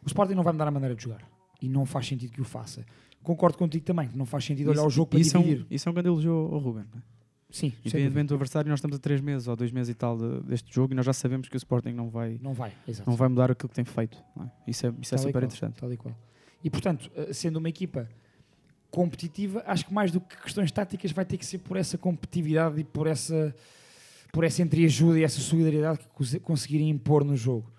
[0.03, 1.23] O Sporting não vai mudar a maneira de jogar.
[1.61, 2.85] E não faz sentido que o faça.
[3.23, 5.43] Concordo contigo também, que não faz sentido olhar Isso- o jogo para isso é um-
[5.45, 5.67] dividir.
[5.71, 6.85] isso é um grande elogio ao Ruben.
[6.93, 7.03] não é?
[7.53, 7.73] Sim.
[7.85, 10.75] Independentemente do adversário, nós estamos a três meses ou dois meses e tal de- deste
[10.75, 13.09] jogo e nós já sabemos que o Sporting não vai, Não vai, exato.
[13.09, 14.17] não vai mudar aquilo que tem feito.
[14.41, 14.45] é?
[14.67, 15.75] Isso é, isso é super qual, interessante.
[15.79, 16.15] tal e qual.
[16.65, 18.09] E portanto, eh, sendo uma equipa
[18.91, 22.81] competitiva, acho que mais do que questões táticas vai ter que ser por essa competitividade
[22.81, 23.55] e por essa,
[24.33, 27.71] por essa entreajuda e essa solidariedade que cons- conseguirem impor no jogo.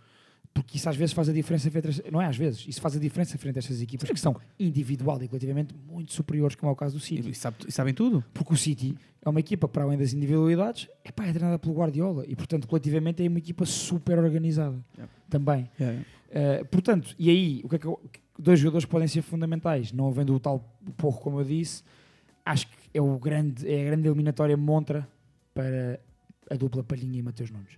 [0.54, 3.00] Porque isso às vezes faz a diferença frente não é às vezes, isso faz a
[3.00, 6.76] diferença frente a estas equipas que são individual e coletivamente muito superiores, como é o
[6.76, 7.28] caso do City.
[7.32, 8.24] E, sabe- e sabem tudo?
[8.34, 8.96] Porque o City
[9.26, 12.68] é uma equipa, para além das individualidades, é, pá, é treinada pelo Guardiola e, portanto,
[12.68, 15.10] coletivamente é uma equipa super organizada Yep.
[15.30, 15.70] também.
[15.80, 16.02] Yeah,
[16.34, 18.00] Uh, portanto, e aí, o que é que eu-
[18.40, 20.60] dois jogadores podem ser fundamentais, não havendo o tal
[20.98, 21.84] porro, como eu disse,
[22.44, 25.08] acho que é, o grande, é a grande eliminatória montra
[25.54, 26.00] para
[26.50, 27.78] a dupla Palhinha e Mateus Nunes.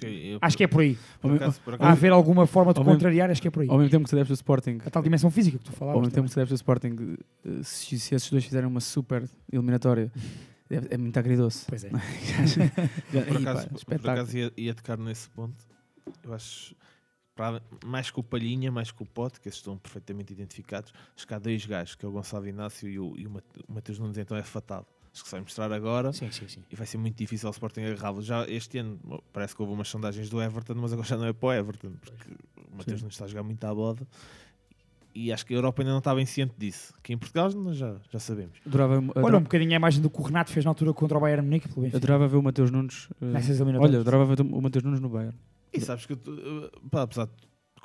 [0.00, 0.96] Eu- Acho que é por aí.
[1.20, 3.50] por acaso- por Há acaso- haver alguma forma de ao mesmo- contrariar, acho que é
[3.50, 3.68] por aí.
[3.68, 5.76] Ao mesmo tempo que se deve do Sporting, A tal dimensão física que tu ao
[5.76, 6.00] falavas.
[6.02, 7.16] mesmo tempo que se deve do Sporting,
[7.62, 10.12] se, se esses dois fizerem uma super eliminatória,
[10.70, 11.64] é, é muito agridoce.
[11.68, 11.90] Pois é.
[13.10, 14.12] por Aí, pá, acaso, por espetáculo.
[14.12, 15.56] acaso ia, ia tocar nesse ponto.
[16.24, 16.74] Eu acho,
[17.34, 21.26] para- mais que o Palhinha, mais que o Pote, que esses estão perfeitamente identificados, acho
[21.26, 23.32] que há dois gajos, que é o Gonçalo Inácio e o, e o
[23.68, 24.86] Mateus Nunes, então é fatal.
[25.18, 26.60] Acho que se vai mostrar agora Sim, sim, sim.
[26.70, 28.22] e vai ser muito difícil ao Sporting agarrá-lo.
[28.22, 28.98] Já este ano
[29.32, 31.90] parece que houve umas sondagens do Everton, mas agora já não é para o Everton,
[32.00, 32.30] porque
[32.72, 33.04] o Mateus Sim.
[33.04, 34.06] Nunes está a jogar muito à boda.
[35.14, 36.94] E acho que a Europa ainda não está bem ciente disso.
[37.02, 38.58] Que em Portugal nós já, já sabemos.
[38.64, 41.18] Adorava, Olha, um adorava, bocadinho a imagem do que o Renato fez na altura contra
[41.18, 41.68] o Bayern Munique.
[41.68, 43.08] Pelo adorava ver o Mateus Nunes.
[43.20, 43.94] eh, Nessas eliminatórias.
[43.94, 45.36] olha, adorava ver o Mateus Nunes no Bayern.
[45.72, 47.32] E sabes que, tô- pá, apesar de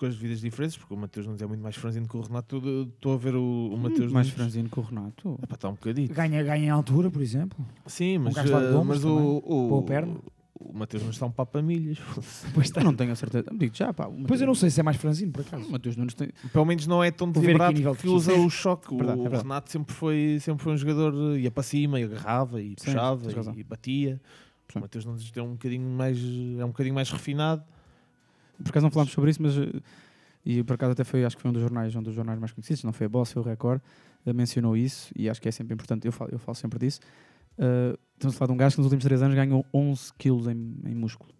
[0.03, 2.61] com as vidas diferentes, porque o Mateus Nunes é muito mais franzino que o Renato.
[2.93, 4.29] Estou a ver o, o Mateus mais Nunes.
[4.31, 5.39] franzino que o Renato.
[5.41, 6.09] Epá, está um bocadinho.
[6.13, 7.65] Ganha, ganha em altura, por exemplo.
[7.85, 9.17] Sim, mas, gajo lá de eh, Lomas mas também.
[9.25, 10.15] o, o, Boa perna.
[10.59, 11.97] o Mateus Nunes está um papo a milhas.
[12.53, 13.45] Pois Eu não tenho a certeza.
[13.57, 14.07] Digo já, pá.
[14.07, 15.65] o Pois Mateus- eu não sei se é mais franzino, por acaso.
[15.65, 16.29] O Mateus Nunes tem.
[16.51, 18.93] Pelo menos não é tão deliberado de que usa o choque.
[18.93, 19.43] O Verdade, é verdade.
[19.43, 22.85] Renato sempre foi, sempre foi um jogador, eh, ia para cima, e agarrava, e Sim,
[22.87, 23.21] puxava,
[23.55, 24.21] e, e batia.
[24.67, 24.79] Sim.
[24.79, 26.17] O Mateus Nunes é um bocadinho mais,
[26.59, 27.63] é um bocadinho mais refinado.
[28.61, 29.57] Por acaso não falámos sobre isso, mas.
[29.57, 29.81] eh,
[30.45, 32.51] E por acaso até foi, acho que foi um dos jornais, um dos jornais mais
[32.51, 33.81] conhecidos, não foi a Boss, foi o Record,
[34.25, 36.99] eh, mencionou isso e acho que é sempre importante, eu falo, eu falo sempre disso.
[37.57, 40.47] Eh, estamos a falar de um gajo que nos últimos 3 anos ganhou 11 quilos
[40.47, 41.31] em, em músculo.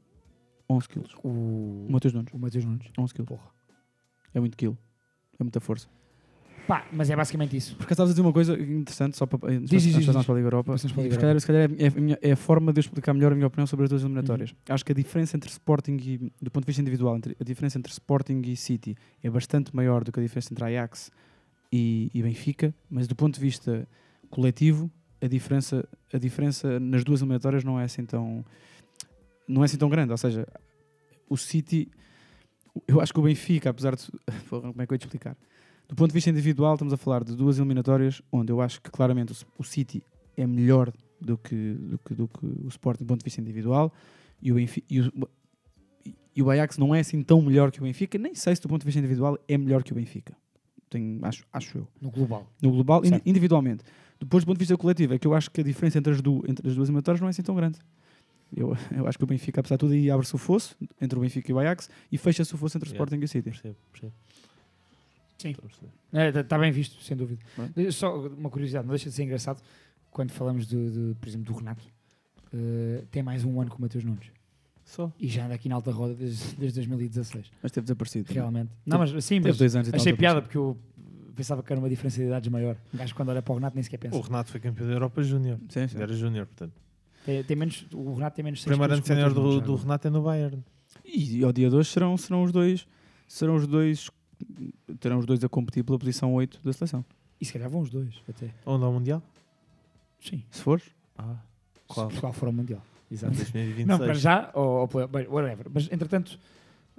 [0.70, 1.14] 11 quilos.
[1.22, 2.88] O, O Matheus Nunes, o Mateus Nunes.
[2.98, 3.28] 11 quilos.
[3.28, 3.52] Porra.
[4.34, 4.78] É muito quilo.
[5.38, 5.88] É muita força.
[6.68, 7.76] Pá, mas é basicamente isso.
[7.76, 10.36] Porque estavas a dizer uma coisa interessante, só para, antes Diz, diz, diz, para a
[10.36, 10.72] Liga Europa.
[10.72, 12.72] Passamos para a Liga se calhar, se calhar é, é a minha- é a forma
[12.72, 14.52] de eu explicar melhor a minha opinião sobre as duas eliminatórias.
[14.52, 14.56] Uhum.
[14.70, 17.78] Acho que a diferença entre Sporting e, do ponto de vista individual, entre, a diferença
[17.78, 21.12] entre Sporting e City é bastante maior do que a diferença entre Ajax
[21.72, 23.86] e, e Benfica, mas do ponto de vista
[24.30, 24.90] coletivo,
[25.22, 28.46] a diferença, a diferença nas duas eliminatórias não é assim tão
[29.48, 30.12] não é assim tão grande.
[30.12, 30.48] Ou seja,
[31.30, 31.90] o City,
[32.88, 34.04] eu acho que o Benfica, apesar de.
[34.50, 35.36] Como é que eu ia te explicar?
[35.88, 38.90] Do ponto de vista individual, estamos a falar de duas eliminatórias onde eu acho que
[38.90, 40.02] claramente o, o City
[40.36, 43.94] é melhor do que, do, que, do que o Sporting do ponto de vista individual
[44.42, 45.12] e o, Benfica, e, o,
[46.36, 48.68] e o Ajax não é assim tão melhor que o Benfica, nem sei se do
[48.68, 50.36] ponto de vista individual é melhor que o Benfica.
[50.90, 51.88] Tenho, acho, acho eu.
[52.02, 52.48] No global.
[52.62, 53.28] No global, Certo.
[53.28, 53.84] individualmente.
[54.20, 56.22] Depois, do ponto de vista coletivo, é que eu acho que a diferença entre as,
[56.22, 57.80] du- entre as duas eliminatórias não é assim tão grande.
[58.56, 61.22] Eu, eu acho que o Benfica, apesar de tudo, aí abre-se o fosso entre o
[61.22, 63.04] Benfica e o Ajax e fecha-se o fosso entre o Yeah.
[63.04, 63.50] Sporting e o City.
[63.50, 64.14] Percebo, percebo.
[65.38, 65.50] Sim.
[65.52, 66.30] Estou a perceber.
[66.30, 67.42] Está tá bem visto, sem dúvida.
[67.76, 69.62] Deixa- Só uma curiosidade, não deixa de ser engraçado
[70.12, 71.84] quando falamos, do, do, por exemplo, do Renato.
[72.54, 74.28] eh, tem mais um ano com o Mateus Nunes.
[74.86, 75.12] Só.
[75.20, 77.50] E já anda aqui na alta roda desde, desde 2016.
[77.62, 78.32] Mas teve desaparecido.
[78.32, 78.70] Realmente.
[78.86, 80.78] Não, mas sim, Teve mas dois anos e tal achei piada porque eu
[81.36, 82.76] pensava que era uma diferença de idades maior.
[82.94, 84.16] Um gajo quando olha para o Renato nem sequer pensa.
[84.16, 85.58] O Renato foi campeão da Europa Júnior.
[85.70, 85.98] Sim, sim.
[86.00, 86.74] Era Júnior, portanto.
[87.26, 90.08] Tem, tem menos, o Renato tem menos O seis primeiro ano sénior do, do Renato
[90.08, 90.64] é no Bayern.
[91.06, 92.86] E, e ao dia de hoje serão, serão os dois
[93.26, 94.10] serão os dois
[95.00, 97.04] terão os dois a competir pela posição 8 da seleção.
[97.42, 98.54] E se calhar vão os dois, até.
[98.66, 99.22] Onde ao Mundial?
[100.20, 100.44] Sim.
[100.50, 100.84] Se fores,
[101.18, 101.36] Ah,
[101.74, 102.08] Se qual?
[102.08, 102.82] Portugal for ao Mundial.
[103.12, 103.34] Exato.
[103.36, 103.88] 2026.
[103.88, 104.90] Não, para já, ou, ou
[105.36, 105.68] whatever.
[105.74, 106.40] Mas entretanto,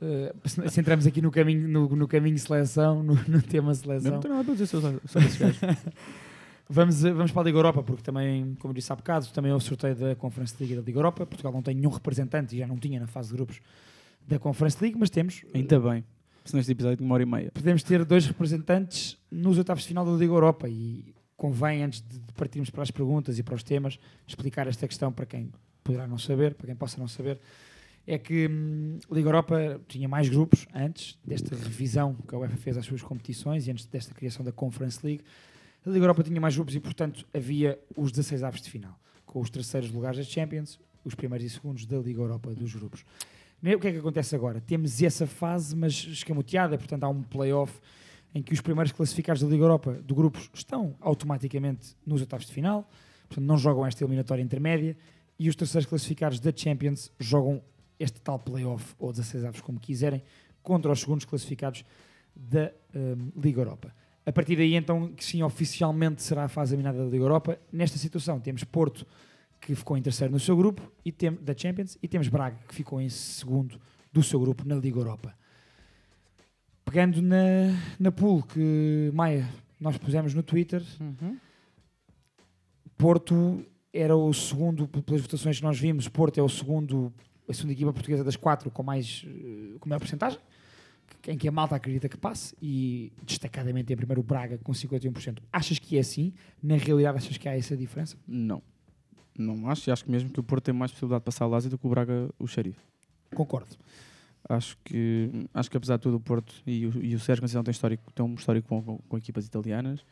[0.00, 4.12] eh, se se entramos aqui no caminho, no, no caminho seleção, no, no tema seleção,
[4.12, 5.60] não tenho nada para dizer sobre, sobre esses gajos.
[6.68, 9.54] vamos, eh, vamos para a Liga Europa, porque também, como disse há bocado, também é
[9.54, 11.24] o sorteio da Conferência de Liga da Liga Europa.
[11.26, 13.60] Portugal não tem nenhum representante e já não tinha na fase de grupos
[14.26, 15.42] da Conference League, mas temos.
[15.52, 16.04] eh, Ainda bem.
[16.44, 17.50] Senão este episódio uma hora e meia.
[17.52, 22.20] podemos ter dois representantes nos oitavos de final da Liga Europa e convém, antes de
[22.34, 25.50] partirmos para as perguntas e para os temas, explicar esta questão para quem
[25.82, 27.40] poderá não saber, para quem possa não saber,
[28.06, 32.56] é que hum, a Liga Europa tinha mais grupos antes desta revisão que a UEFA
[32.58, 35.24] fez às suas competições e antes desta criação da Conference League.
[35.86, 39.40] A Liga Europa tinha mais grupos e, portanto, havia os 16 aves de final, com
[39.40, 43.02] os terceiros lugares das Champions, os primeiros e segundos da Liga Europa dos grupos.
[43.72, 44.60] O que é que acontece agora?
[44.60, 47.80] Temos essa fase, mas escamoteada, portanto há um play-off
[48.34, 52.52] em que os primeiros classificados da Liga Europa do grupos estão automaticamente nos oitavos de
[52.52, 52.86] final,
[53.26, 54.94] portanto não jogam esta eliminatória intermédia,
[55.38, 57.62] e os terceiros classificados da Champions jogam
[57.98, 60.22] este tal play-off, ou 16 avos como quiserem,
[60.62, 61.86] contra os segundos classificados
[62.36, 63.94] da hum, Liga Europa.
[64.26, 67.58] A partir daí, então, que sim, oficialmente será a fase eliminada da Liga Europa.
[67.72, 69.06] Nesta situação, temos Porto,
[69.64, 72.74] que ficou em terceiro no seu grupo, e tem, da Champions, e temos Braga, que
[72.74, 73.80] ficou em segundo
[74.12, 75.34] do seu grupo na Liga Europa.
[76.84, 79.48] Pegando na, na pool que, Maia,
[79.80, 80.82] nós pusemos no Twitter,
[82.98, 87.10] Porto era o segundo, pelas votações que nós vimos, Porto é o segundo,
[87.48, 90.38] a segunda equipa portuguesa das quatro com mais eh, com maior porcentagem,
[91.26, 95.38] em que a malta acredita que passe, e destacadamente em primeiro o Braga com 51%.
[95.50, 96.34] Achas que é assim?
[96.62, 98.18] Na realidade achas que há essa diferença?
[98.28, 98.62] Não.
[99.38, 99.88] Não acho.
[99.88, 101.78] E acho que mesmo que o Porto tem mais possibilidade de passar a Lazio do
[101.78, 102.78] que o Braga o Xerife.
[103.34, 103.76] Concordo.
[104.48, 107.64] Acho que, acho que apesar de tudo o Porto e o, e o Sérgio Conceição
[107.64, 110.04] tem, histórico, tem um histórico bom com, com equipas italianas,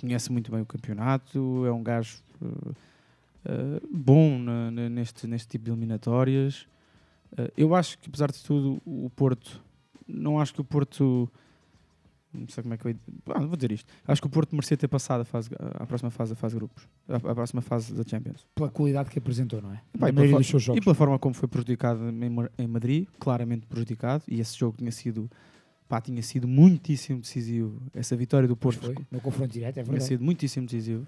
[0.00, 2.72] conhece muito bem o campeonato, é um gajo eh,
[3.44, 6.66] eh, bom na- na- neste, neste tipo de eliminatórias.
[7.38, 9.62] Eh, eu acho que apesar de tudo o Porto,
[10.08, 11.30] não acho que o Porto,
[12.32, 12.96] não sei como é que eu ia,
[13.34, 16.10] ah, vou dizer isto, acho que o Porto merecia ter passado a fase, à próxima
[16.10, 18.46] fase da fase grupos, à, à próxima fase da Champions.
[18.54, 19.76] Pela qualidade que apresentou, não é?
[19.98, 20.80] Pá, Na e, pela dos seus jogos.
[20.80, 24.76] e pela forma como foi prejudicado em, Ma- em Madrid, claramente prejudicado, e esse jogo
[24.78, 25.30] tinha sido,
[25.88, 27.80] pá, tinha sido muitíssimo decisivo.
[27.94, 30.08] Essa vitória do Porto foi, no confronto direto, é tinha verdade.
[30.08, 31.06] sido muitíssimo decisivo.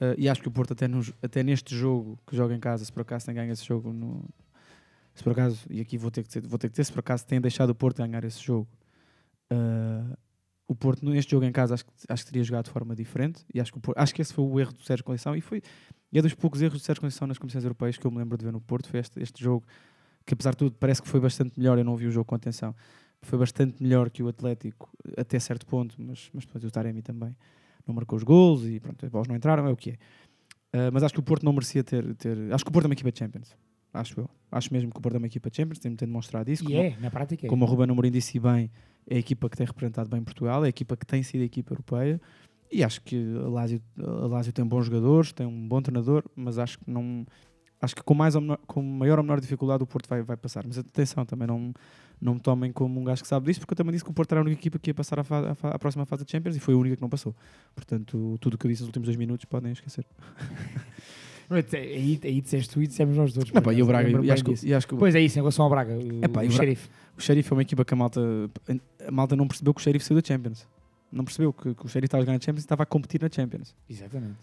[0.00, 2.84] Uh, e acho que o Porto, até, nos- até neste jogo que joga em casa,
[2.84, 4.24] se por acaso tem ganho esse jogo, no,
[5.14, 7.00] se por acaso, e aqui vou ter que dizer, vou ter que dizer, se por
[7.00, 8.68] acaso tem deixado o Porto ganhar esse jogo,
[9.50, 10.14] Uh,
[10.68, 13.44] o Porto, neste jogo em casa, acho que, acho que teria jogado de forma diferente.
[13.52, 15.34] E acho que, Porto- acho que esse foi o erro do Sérgio Conceição.
[15.34, 15.62] E, foi,
[16.12, 18.36] e é dos poucos erros do Sérgio Conceição nas competições europeias que eu me lembro
[18.36, 18.86] de ver no Porto.
[18.88, 19.64] Foi este, este jogo
[20.26, 21.78] que, apesar de tudo, parece que foi bastante melhor.
[21.78, 22.76] Eu não vi o jogo com atenção.
[23.22, 25.96] Foi bastante melhor que o Atlético, até certo ponto.
[25.98, 27.34] Mas, mas depois o Taremi também
[27.86, 29.66] não marcou os gols e pronto, as bolas não entraram.
[29.66, 29.94] É o que é.
[30.76, 32.36] Uh, mas acho que o Porto não merecia ter, ter.
[32.52, 33.56] Acho que o Porto é uma equipa de Champions.
[33.94, 34.30] Acho eu.
[34.52, 35.78] Acho mesmo que o Porto é uma equipa de Champions.
[35.78, 36.62] Tem, tem demonstrado isso.
[36.64, 37.48] E como- é, na prática é.
[37.48, 38.70] como o Ruben Amorim disse bem,
[39.08, 41.44] é a equipa que tem representado bem Portugal, é a equipa que tem sido a
[41.44, 42.20] equipa europeia.
[42.70, 46.58] E acho que a Lazio, a Lazio tem bons jogadores, tem um bom treinador, mas
[46.58, 47.24] acho que não
[47.80, 50.64] acho que com mais menor- com maior ou menor dificuldade o Porto vai, vai passar.
[50.66, 51.72] Mas atenção, também não,
[52.20, 54.12] não me tomem como um gajo que sabe disso, porque eu também disse que o
[54.12, 56.60] Porto era a única equipa que ia passar à, fa- próxima fase da Champions e
[56.60, 57.34] foi a única que não passou.
[57.74, 60.04] Portanto, tudo o que eu disse nos últimos dois minutos podem esquecer.
[61.50, 63.48] É, Aí, aí disseste tu e dissemos nós dois.
[63.48, 65.64] Epá, e o Braga, e acho que- e acho que Pois é isso, em relação
[65.64, 66.90] ao Braga, o, Epá, o o xerife.
[67.18, 68.20] O Sheriff é uma equipa que a malta,
[69.06, 70.66] a malta não percebeu que o Sheriff saiu da Champions.
[71.10, 73.20] Não percebeu que, que o Sheriff estava a jogar na Champions e estava a competir
[73.20, 73.74] na Champions.
[73.88, 74.36] Exatamente.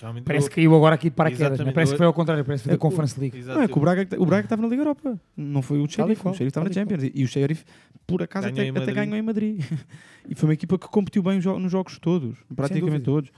[0.00, 1.72] Realmente, Parece eu- que caiu agora aqui de paraquedas, né?
[1.72, 3.36] Parece que foi ao contrário, parece que foi É da Conference League.
[3.36, 5.20] Exato, Não, é que o Braga, o Braga estava na Liga Europa.
[5.36, 6.20] Não foi o Sheriff.
[6.26, 7.02] O Sheriff estava na Champions.
[7.02, 7.64] E, e o Sheriff,
[8.06, 9.60] por acaso, Ganhou até, até ganhou em Madrid.
[10.28, 12.38] e foi uma equipa que competiu bem nos jogos todos.
[12.54, 13.28] Praticamente todos.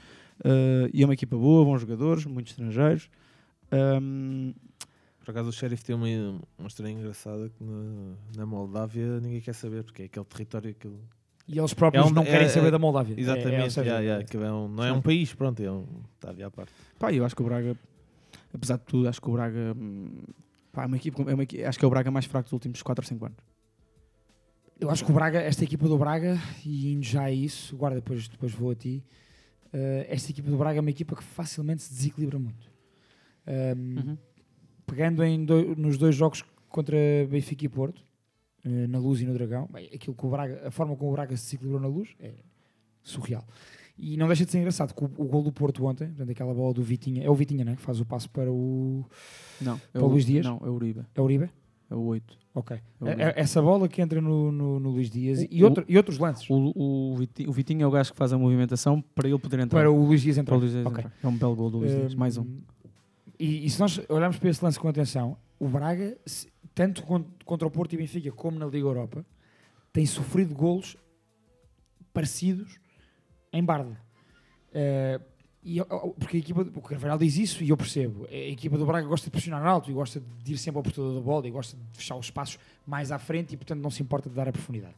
[0.41, 3.09] Uh, e é uma equipa boa, bons jogadores, muitos estrangeiros.
[3.73, 4.53] Um,
[5.25, 6.07] Por acaso o Sheriff tem uma,
[6.59, 10.87] uma história engraçada que na, na Moldávia ninguém quer saber, porque é aquele território que
[10.87, 10.99] ele...
[11.47, 13.15] E eles próprios É um- não querem é- saber é- da Moldávia.
[13.17, 15.85] É- Exatamente, é, yeah, yeah, aquilo é um- não é um país, pronto, é um
[16.23, 16.73] Moldávia à parte.
[16.99, 17.77] pá, eu acho que o Braga,
[18.55, 20.23] apesar de tudo, acho que o Braga hum,
[20.73, 22.81] pá, é uma equipa, é uma acho que é o Braga mais fraco dos últimos
[22.83, 23.39] 4 ou 5 anos.
[24.81, 27.97] Eu acho que o Braga, esta equipa do Braga, e indo já a isso, guarda,
[27.97, 29.05] depois, depois vou a ti.
[29.73, 32.69] eh, esta equipa do Braga é uma equipa que facilmente se desequilibra muito.
[33.47, 34.19] Um, Uhum.
[34.91, 36.97] Pegando em do- nos dois jogos contra
[37.31, 38.03] Benfica e Porto,
[38.65, 41.13] eh, na Luz e no Dragão, bem, aquilo que o Braga, a forma como o
[41.15, 42.33] Braga se desequilibrou na Luz é
[43.03, 43.45] surreal.
[43.99, 46.55] E não deixa de ser engraçado que o, o gol do Porto ontem, portanto, aquela
[46.55, 49.05] bola do Vitinha, é o Vitinha, né, que faz o passo para o,
[49.61, 50.45] Não, é Para o Luís Dias?
[50.47, 51.01] Não, é o Uribe.
[51.15, 51.51] é o Uribe?
[51.91, 52.39] É o 8.
[52.55, 52.77] Ok.
[53.01, 55.65] É o É- é- essa bola que entra no, no, no Luís Dias O- e,
[55.65, 56.49] outro- e outros lances.
[56.49, 59.81] O, o, Vitinho, é o gajo que faz a movimentação para ele poder entrar.
[59.81, 60.55] Para o Luís Dias Para entrar.
[60.57, 60.99] o Luís Dias Ok.
[61.05, 61.13] entrar.
[61.23, 62.15] É um belo gol do Luís Dias.
[62.15, 62.47] Hum, Mais um.
[63.41, 67.25] E, e se nós olharmos para esse lance com atenção, o Braga, se- tanto con-
[67.45, 69.25] contra o Porto e Benfica como na Liga Europa,
[69.93, 70.95] tem sofrido golos
[72.13, 72.79] parecidos
[73.53, 73.99] em Barda.
[74.73, 75.21] Eh,
[75.63, 75.79] e,
[76.19, 78.27] porque a equipa, o Carvalhal diz isso e eu percebo.
[78.31, 81.15] A equipa do Braga gosta de pressionar alto e gosta de ir sempre ao portador
[81.15, 84.03] da bola e gosta de fechar os espaços mais à frente e, portanto, não se
[84.03, 84.95] importa de dar a profundidade.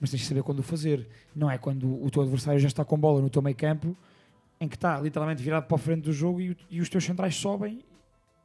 [0.00, 1.08] Mas tens que saber quando o fazer.
[1.34, 3.96] Não é quando o teu adversário já está com bola no teu meio campo
[4.62, 7.34] em que está literalmente virado para a frente do jogo e, e os teus centrais
[7.34, 7.84] sobem.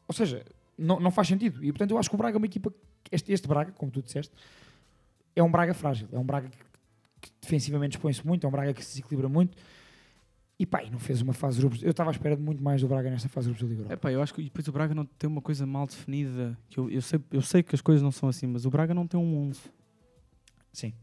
[0.07, 0.43] Ou seja,
[0.76, 1.63] não, não faz sentido.
[1.63, 2.74] E portanto eu acho que o Braga é uma equipa.
[3.11, 4.34] Este, este Braga, como tu disseste,
[5.36, 6.07] é um Braga frágil.
[6.11, 6.57] É um Braga que,
[7.22, 9.55] que defensivamente expõe-se muito, é um Braga que se desequilibra muito.
[10.57, 11.84] E pá, e não fez uma fase de grupos.
[11.84, 13.82] Eu estava à espera de muito mais do Braga nesta fase de grupos da Liga
[13.82, 13.93] Europa.
[13.93, 16.57] Epá, eu acho que depois o Braga não tem uma coisa mal definida.
[16.68, 18.91] Que eu, eu, sei, eu sei que as coisas não são assim, mas o Braga
[18.91, 19.61] não tem um 11.
[20.74, 20.93] Sim.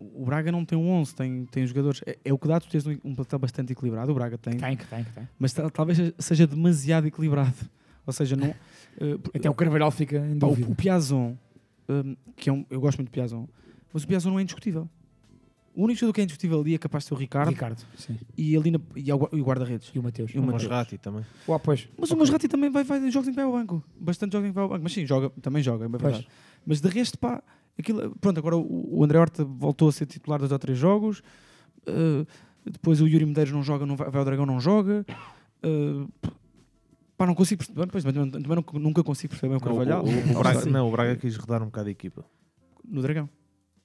[0.00, 2.00] O Braga não tem um 11, tem, tem jogadores.
[2.06, 4.12] É, é o que dá tu teres um, um plantel bastante equilibrado.
[4.12, 5.28] O Braga tem, Tem, que tem, que tem.
[5.38, 7.54] mas ta- talvez seja demasiado equilibrado.
[8.06, 8.54] Ou seja, não.
[9.22, 10.70] por- Até o Carvalhal fica em pá, o, dúvida.
[10.70, 11.34] o Piazon,
[11.88, 13.46] hum, que é um, eu gosto muito do Piazon,
[13.92, 14.88] mas o Piazon não é indiscutível.
[15.74, 18.16] O único jogador que é indiscutível ali é capaz de ser o Ricardo, Ricardo, sim.
[18.36, 19.90] e, ali na, e, e o guarda-redes.
[19.94, 20.32] E o Mateus.
[20.34, 20.46] E o O.
[20.46, 21.24] Masrati também.
[21.46, 21.88] O apoio.
[21.96, 23.84] Mas o Masrati também vai, vai em jogos em que vai ao banco.
[24.00, 24.82] Bastante jogos em que vai ao banco.
[24.82, 26.26] Mas sim, joga, também joga, é verdade.
[26.66, 27.40] Mas de resto, pá,
[27.78, 31.20] aquilo, pronto, agora o, o André Horta voltou a ser titular dois ou três jogos.
[31.86, 32.26] Uh,
[32.64, 35.04] depois o Yuri Medeiros não joga, não vai, vai ao Dragão, não joga.
[35.64, 36.08] Uh,
[37.16, 37.86] pá, não consigo perceber.
[37.90, 40.04] Pois, mas também, também não- nunca consigo perceber bem o Não, Carvalhal.
[40.04, 40.70] o, o- o Não, Braga, sim.
[40.70, 42.24] não, o Braga quis rodar um bocado a equipa.
[42.84, 43.28] No Dragão.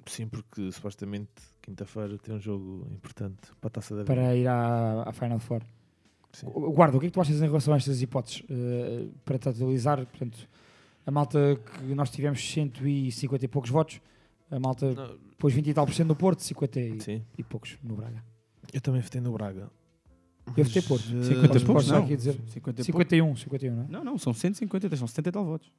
[0.06, 1.30] Sim, porque supostamente
[1.62, 5.62] quinta-feira tem um jogo importante para a taça da Para ir à, à Final Four.
[6.34, 6.48] Sim.
[6.48, 8.44] Guarda, o que é que tu achas em relação a estas hipóteses?
[8.50, 10.38] Eh, para te atualizar, portanto,
[11.06, 14.00] a malta que nós tivemos 150 e poucos votos,
[14.50, 17.78] a malta Não, pôs 20 e tal por cento no Porto, 50 e, e poucos
[17.84, 18.24] no Braga.
[18.74, 19.70] eu também votei no Braga.
[20.58, 21.06] Eu votei Porto.
[21.06, 22.04] eh, 50 posso- e poucos, não.
[22.04, 22.34] aqui dizer?
[22.34, 22.86] 50 e poucos.
[22.86, 23.88] 51, 51, não é?
[23.88, 25.72] Não, não, são 150, são 70 e tal votos.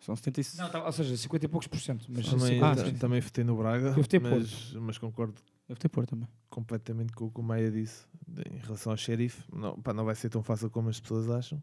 [0.00, 0.58] São 76.
[0.58, 2.06] Não, tá- ou seja, 50 e poucos por cento.
[2.08, 5.34] Mas Também, 50 Ah, também votei no Braga, Eu votei mas, mas concordo
[5.68, 6.26] Deve ter por também.
[6.48, 8.04] completamente com o que o Maia disse
[8.50, 9.42] em relação ao xerife.
[9.52, 11.62] Não, pá, não vai ser tão fácil como as pessoas acham.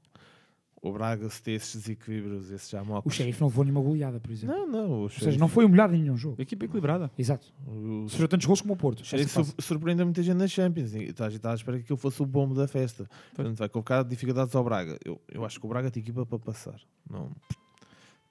[0.79, 4.31] O Braga, se tem esses desequilíbrios, esses já o xerife não levou nenhuma goleada, por
[4.31, 4.55] exemplo.
[4.55, 4.89] Não, não.
[4.91, 6.39] O ou seja, não foi humilhado em nenhum jogo.
[6.39, 7.11] Equipa equilibrada.
[7.17, 7.51] Exato.
[7.65, 9.01] o, Sofreu tantos gols como o Porto.
[9.01, 9.27] o fase.
[9.27, 10.93] sur- surpreende muita gente na Champions.
[10.93, 13.09] E estás estás à espera que aquilo fosse o bombo da festa.
[13.33, 14.97] Portanto, vai colocar dificuldades ao Braga.
[15.03, 16.79] Eu, eu acho que o Braga tem equipa para passar.
[17.09, 17.31] Não,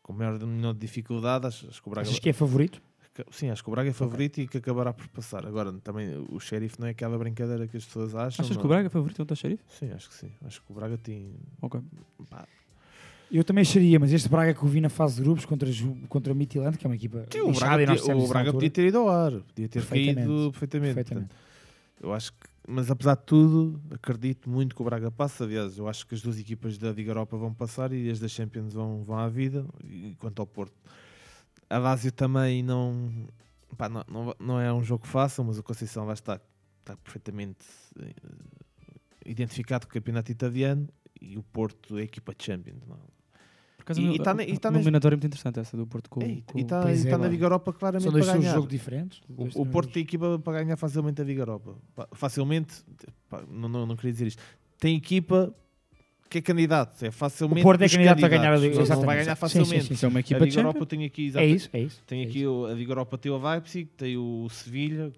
[0.01, 2.09] com maior, menor dificuldade, acho, acho que o Braga.
[2.09, 2.81] Achas que é favorito?
[3.31, 5.47] Sim, acho que o Braga é favorito e que acabará por passar.
[5.47, 8.45] Agora, também o Sheriff não é aquela brincadeira que as pessoas acham.
[8.45, 8.61] Achas não.
[8.61, 9.63] que o Braga é favorito contra o Xerife?
[9.69, 10.31] Sim, acho que sim.
[10.45, 11.35] Acho que o Braga tem.
[11.63, 11.81] Ok.
[12.29, 12.47] pá,
[13.31, 15.69] Eu também acharia, mas este Braga que eu vi na fase de grupos contra,
[16.09, 18.71] contra o Midtjylland, que é uma equipa Sim, o Braga, e podia, o Braga podia
[18.71, 20.29] ter ido ao ar, podia ter Perfeitamente.
[20.29, 20.95] caído perfeitamente.
[20.95, 21.29] Perfeitamente.
[21.29, 21.47] Portanto,
[22.01, 25.45] eu acho que, mas apesar de tudo, acredito muito que o Braga passa.
[25.45, 28.29] Aliás, eu acho que as duas equipas da Liga Europa vão passar e as da
[28.29, 29.65] Champions vão, vão à vida.
[29.85, 30.75] E quanto ao Porto,
[31.69, 33.11] a Lazio também não,
[33.77, 36.41] pá, não, não, não é um jogo fácil, mas o Conceição vai estar,
[36.81, 37.65] está perfeitamente
[38.01, 38.13] eh,
[39.25, 40.89] identificado com o campeonato italiano
[41.21, 42.83] e o Porto é a equipa de Champions.
[42.87, 42.99] Não?
[43.85, 46.21] Por E- uma- e tá na- e tá eliminatória muito interessante essa do Porto com,
[46.21, 47.31] E com- está Pois é, na mano.
[47.31, 48.55] Liga Europa claramente São dois para ganhar.
[48.55, 49.21] jogo diferentes.
[49.29, 49.67] O, o.
[49.67, 51.77] Porto tem equipa para ganhar facilmente a Liga Europa.
[52.13, 52.85] Facilmente,
[53.29, 54.43] pá, não, não, não queria dizer isto.
[54.79, 55.55] Tem equipa
[56.29, 57.03] que é candidato.
[57.05, 57.61] É facilmente.
[57.61, 58.57] O Porto é candidato a ganhar a.
[58.57, 59.07] Liga exatamente.
[59.07, 59.85] vai ganhar Sim, sim, facilmente.
[59.87, 62.03] sim, Isso é uma A equipa de Liga Europa tem aqui É isso, é isso.
[62.07, 62.67] Tem é aqui isso.
[62.67, 65.13] a Liga Europa tem o Leipzig, tem o Sevilha,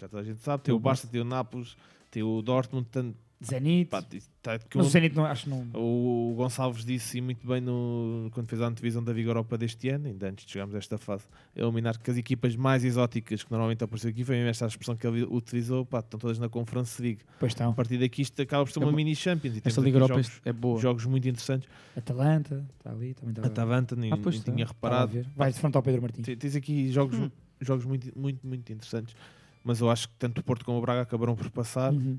[0.00, 1.76] já toda a gente sabe, tem o Barça, tem o Nápoles,
[2.10, 3.88] tem o Dortmund, tanto, Zenit.
[3.90, 4.02] pá,
[4.42, 5.64] tá, Mas o- Zenit não, acho que não.
[5.74, 10.08] o Gonçalves disse muito bem no, quando fez a antevisão da Liga Europa deste ano,
[10.08, 11.24] ainda antes de chegarmos a esta fase,
[11.56, 14.96] a eliminar que as equipas mais exóticas que normalmente apareceu aqui, foi mesmo esta expressão
[14.96, 17.20] que ele utilizou, pá, estão todas na Conference League.
[17.38, 17.70] Pois estão.
[17.70, 20.14] A partir daqui isto acaba por ser É uma mini Champions e Esta Liga Europa
[20.20, 20.80] jogos, é boa.
[20.80, 21.68] jogos muito interessantes.
[21.96, 24.52] Atalanta, está ali, também está A Tavanta, nem, Ah, pois nem está.
[24.52, 25.12] tinha reparado.
[25.12, 25.26] ver.
[25.36, 26.24] Vai de frente ao Pedro Martins.
[26.24, 27.30] Te- Tens aqui jogos, Hum.
[27.60, 29.14] jogos muito, muito, muito interessantes,
[29.62, 31.92] mas eu acho que tanto o Porto como o Braga acabaram por passar.
[31.92, 32.18] Uhum.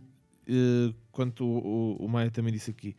[0.49, 2.95] Eh, quanto o, o, o Maia também disse aqui,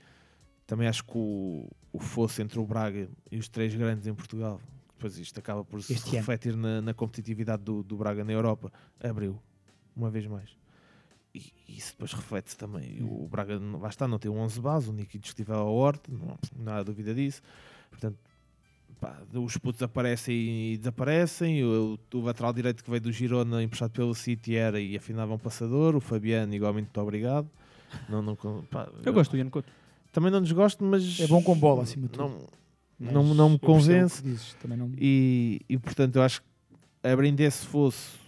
[0.67, 4.61] também acho que o, o fosse entre o Braga e os três grandes em Portugal,
[4.95, 8.73] depois isto acaba por se Este refletir na, na competitividade do, do Braga na Europa,
[9.03, 9.41] abriu,
[9.97, 10.57] uma vez mais.
[11.35, 13.03] E, e isso depois reflete-se também.
[13.03, 16.11] O Braga, não- lá está, não tem um 11 base, o Nico indiscutível ao Horta,
[16.13, 17.43] não, não há dúvida disso.
[17.91, 18.19] Portanto,
[19.01, 21.65] pá, os putos aparecem e desaparecem.
[21.65, 25.39] O, o lateral direito que veio do Girona, emprestado pelo City, era e afinava um
[25.39, 25.97] passador.
[25.97, 27.49] O Fabiano, igualmente, muito obrigado.
[28.09, 28.37] Não, não,
[28.71, 29.71] pá, Eu gosto do Ian Couto.
[30.13, 31.19] Também não desgosto, mas.
[31.21, 32.29] É bom com bola, acima de tudo.
[32.29, 32.47] Não,
[32.99, 34.23] Mas não, não me eu convence.
[34.23, 34.91] dizes, também não...
[34.99, 36.49] E, e portanto, eu acho que
[37.03, 38.19] abrindo esse fosse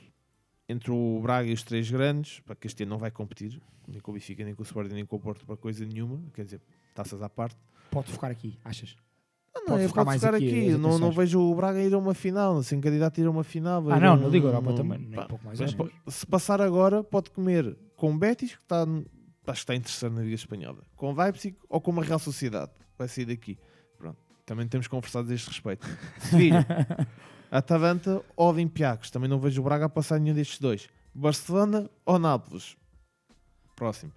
[0.68, 4.00] entre o Braga e os três grandes, para que este ano não vai competir, nem
[4.00, 6.44] com o Benfica, nem com o Sporting, nem com o Porto, para coisa nenhuma, quer
[6.44, 6.60] dizer,
[6.94, 7.56] taças à parte.
[7.90, 8.96] Pode focar aqui, achas?
[9.54, 10.70] Não, Pode é focar mais ficar aqui, aqui.
[10.70, 13.30] as Não, não vejo o Braga ir a uma final, sem candidato a ir a
[13.30, 13.82] uma final.
[13.90, 16.26] Ah, Eu não, na Liga Europa não- também, nem pá, pouco mais mas po- Se
[16.26, 18.86] passar agora, pode comer com o Betis, que está, acho
[19.44, 22.72] que está em terceiro na Liga Espanhola, com o Leipzig ou com uma Real Sociedade,
[22.98, 23.58] vai sair daqui.
[23.98, 25.86] Pronto, também temos conversado a este respeito.
[26.18, 26.66] Sevilha,
[27.50, 30.88] Atalanta ou Olympiacos, também não vejo o Braga a passar nenhum destes dois.
[31.14, 32.74] Barcelona ou Nápoles,
[33.76, 34.12] próximo.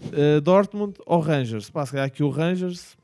[0.00, 2.96] Uh, Dortmund ou Rangers, pá, se calhar aqui o Rangers,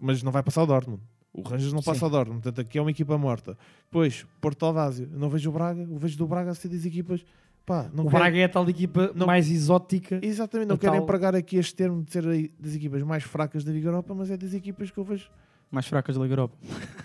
[0.00, 1.02] mas não vai passar o Dortmund.
[1.38, 2.06] O Rangers não passa Sim.
[2.06, 3.56] o Dortmund, portanto aqui é uma equipa morta.
[3.84, 6.84] Depois, Porto Alvásio, eu não vejo o Braga, eu vejo do Braga a ser das
[6.84, 7.24] equipas,
[7.66, 10.18] pá, não o quero- Braga é a tal equipa não- mais exótica.
[10.22, 12.22] Exatamente, não a quero tal- empregar aqui este termo de ser
[12.58, 15.28] das equipas mais fracas da Liga Europa, mas é das equipas que eu vejo.
[15.70, 16.56] Mais fracas da Liga Europa.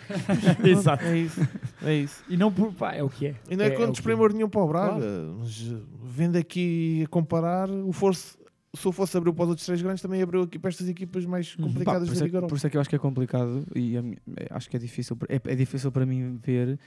[0.64, 1.04] Exato.
[1.04, 1.42] É isso,
[1.84, 2.24] é isso.
[2.30, 2.72] E não por.
[2.74, 3.36] Pá, é o que é.
[3.50, 5.06] E não é, é, com o que desprimor nenhum para o Braga,
[5.38, 8.38] mas uh, vendo aqui a comparar, o Force,
[8.76, 11.26] se eu fosse abrir para os outros três grandes, também abriu aqui para estas equipas
[11.26, 11.66] mais Uhum.
[11.68, 12.56] complicadas Pá, por, da isso é, Liga por Europa.
[12.56, 14.04] isso é que eu acho que é complicado e é-
[14.50, 16.80] acho que é difícil, é, é difícil para mim ver.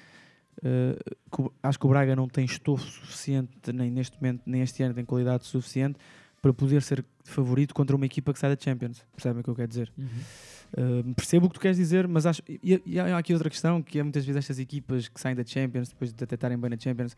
[1.30, 4.82] que o- acho que o Braga não tem estofo suficiente, nem neste momento, nem este
[4.82, 5.98] ano, tem qualidade suficiente
[6.40, 9.04] para poder ser favorito contra uma equipa que sai da Champions.
[9.14, 9.92] Percebem o que eu quero dizer?
[9.98, 10.06] Uhum.
[11.10, 12.42] Uh, percebo o que tu queres dizer, mas acho.
[12.48, 15.44] E, e há aqui outra questão que é muitas vezes estas equipas que saem da
[15.44, 17.14] Champions, depois de até estarem bem na Champions,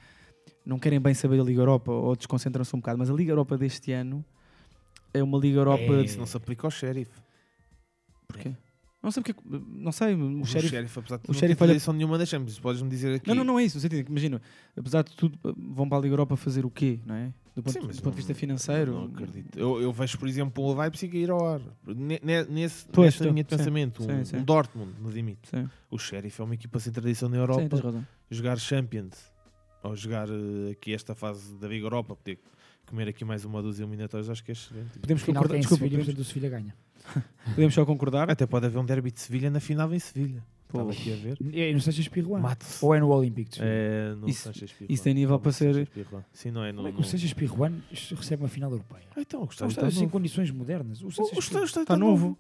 [0.66, 2.98] não querem bem saber da Liga Europa ou desconcentram-se um bocado.
[2.98, 4.24] Mas a Liga Europa deste ano
[5.14, 5.82] é uma Liga Europa.
[5.84, 6.02] É.
[6.04, 7.10] Isso não se aplica ao Sheriff.
[8.26, 8.52] Porquê?
[9.02, 9.40] Não sei porque.
[9.68, 10.14] Não sei.
[10.14, 10.68] O, O Sheriff.
[10.70, 13.28] Sheriff, apesar de o não Sheriff ter olha- tradição nenhuma das Champions, podes-me dizer aqui.
[13.28, 13.76] Não, não, não é isso.
[13.76, 14.42] No sentido que, imagina,
[14.76, 17.32] apesar de tudo, vão para a Liga Europa fazer o quê, não é?
[17.54, 18.92] Do ponto, Sim, do ponto de vista financeiro.
[18.92, 19.58] Não acredito.
[19.58, 21.60] Eu, eu vejo, por exemplo, o Leipzig ir ao ar.
[21.86, 24.02] Ne- ne- Nesse, Pois, nessa tu- linha de sim, pensamento.
[24.02, 24.36] sim, um, sim.
[24.36, 25.48] um Dortmund, limite.
[25.48, 28.04] Sim, O Sheriff é uma equipa sem tradição na Europa.
[28.30, 29.32] jogar Champions
[29.82, 32.38] ou jogar eh, aqui esta fase da Liga Europa, poder
[32.88, 34.98] comer aqui mais uma dúzia eliminatórias, acho que é excelente.
[34.98, 36.74] Podemos Final concordar, desculpa, Sevilha, podemos, portanto o Sevilha ganha.
[37.54, 38.30] podemos só concordar.
[38.30, 40.42] Até pode haver um derby de Sevilha na final em Sevilha.
[40.68, 40.78] Pô.
[40.80, 41.38] Estava aqui a ver.
[41.54, 42.08] É no Sanchez.
[42.42, 42.84] Mate-se.
[42.84, 43.58] Ou é no Sevilha?
[43.62, 44.86] É, no Isso- Sanchez Pizjuán.
[44.92, 45.88] isso tem nível Não, para ser-.
[46.32, 46.76] Sim, não é no.
[46.78, 49.04] Como é que o Sanchez Pirjuan recebe uma final europeia?
[49.16, 50.12] Ah, então, o São estádio está estádios em novo.
[50.12, 51.00] condições modernas.
[51.02, 52.36] O O- Sanchez o estádio está Está novo.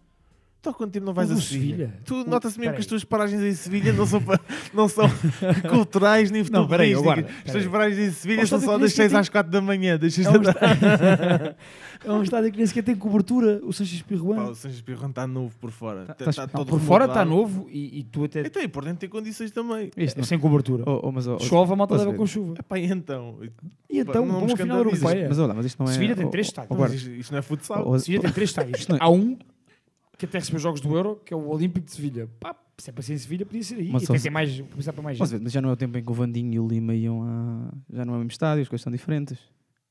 [0.60, 1.68] Tu há quanto tempo não vais O a Sevilha?
[1.86, 1.94] Sevilha?
[2.04, 4.40] Tu O- nota-se mesmo que as tuas paragens em Sevilha não são, pa-
[4.74, 5.08] não são
[5.70, 7.68] culturais nem Não, peraí, aguarda, As tuas peraí.
[7.68, 9.60] paragens em Sevilha Ó, são sabe só que das nem sequer 6 às 4 da
[9.60, 9.96] manhã.
[9.96, 10.50] Deixas É de um, andar.
[10.54, 11.54] estádio...
[12.04, 13.60] é um estádio que nem sequer tem cobertura.
[13.62, 14.50] O Sanches Pá, Pirruan.
[14.50, 16.06] o Sanches Pirrão está novo por fora.
[16.06, 17.52] Tá- estás- tá Não, todo por fora está remodelado.
[17.52, 18.40] novo e, e tu até.
[18.40, 19.92] Então, e por dentro tem condições também.
[19.96, 20.82] Isto não- sem cobertura.
[20.86, 22.18] Oh, oh, mas, oh, oh, Chove, a malta posso leva ver?
[22.18, 22.54] com chuva.
[22.58, 23.38] Epá, e então?
[23.88, 25.02] E então, não vamos final escandalizes.
[25.02, 25.28] europeia.
[25.28, 25.94] Mas olha, mas isto não é.
[25.94, 26.78] Sevilha tem oh, três oh, estádios.
[26.80, 27.84] Mas isto, isto não é futsal.
[27.86, 28.80] Oh, oh, Sevilha tem três estádios.
[28.80, 29.38] Isto não é- Há um
[30.18, 32.28] que até recebeu jogos do Euro, que é o Olímpico de Sevilha.
[32.40, 33.88] Pá, se é para ser em Sevilha, podia ser aí.
[33.90, 35.42] Mas e tem se- ter mais, começar para mais Posso gente.
[35.44, 37.72] mas já não é o tempo em que o Vandinho e o Lima iam a.
[37.92, 39.38] Já não é o mesmo estádio, as coisas são diferentes.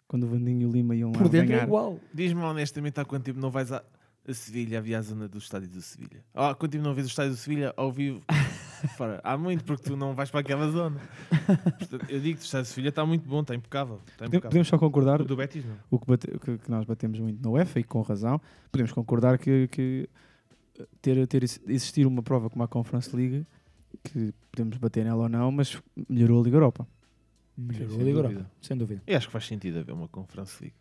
[0.07, 1.61] Quando o Vandinho e o Lima iam lá Por dentro ganhar.
[1.61, 1.99] é igual.
[2.13, 3.83] Diz-me honestamente há quanto tempo não vais a,
[4.27, 6.23] a Sevilha, a via à zona do estádio do Sevilha?
[6.33, 8.21] Há quanto tempo não vês o estádio do Sevilha ao vivo?
[8.97, 10.99] Fora, há muito, porque tu não vais para aquela zona.
[11.79, 13.95] Portanto, eu digo que o estádio do Sevilha está muito bom, está impecável.
[14.05, 14.49] Está Podemos- impecável.
[14.49, 15.75] Podemos só concordar O do Betis não.
[15.89, 18.39] o que, bate- que- que nós batemos muito na UEFA e com razão.
[18.71, 20.07] Podemos concordar que, que
[21.01, 23.45] ter, ter ex- existir uma prova como a Conference League,
[24.03, 26.87] que podemos bater nela ou não, mas melhorou a Liga Europa.
[27.57, 28.33] Melhorou sem a Liga dúvida.
[28.41, 29.01] Europa, sem dúvida.
[29.07, 30.75] Eu acho que faz sentido haver uma Conference League.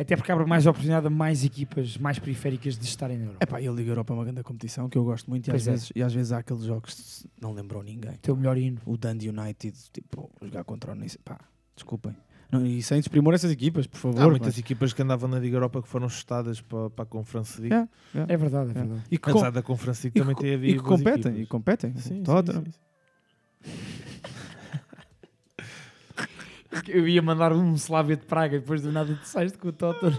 [0.00, 3.44] Até porque abre mais oportunidade a mais equipas mais periféricas de estarem na Europa.
[3.44, 5.66] Epá, e a Liga Europa é uma grande competição que eu gosto muito e às,
[5.66, 5.70] é.
[5.72, 8.12] vezes, e às vezes há aqueles jogos que não lembram ninguém.
[8.22, 8.80] Teu melhor hino.
[8.86, 11.38] O Dundee United, tipo, jogar contra o Nice, pá,
[11.76, 12.16] desculpem.
[12.50, 14.22] Não, e sem desprimor essas equipas, por favor.
[14.22, 17.06] Há muitas mas- equipas que andavam na Liga Europa que foram chutadas para, para a
[17.06, 17.74] Conference League.
[18.12, 18.74] É, É verdade, é é.
[18.74, 19.02] verdade.
[19.10, 20.98] E que, Apesar com- da Conference League e também que- tem e havido que boas
[20.98, 21.42] competem, equipas.
[21.42, 21.90] e competem.
[21.96, 22.64] Sim, o sim, Tottenham.
[22.64, 23.99] sim, sim.
[26.88, 29.72] Eu ia mandar um Slavia de Praga e depois do nada tu saíste com o
[29.72, 30.16] Tottenham.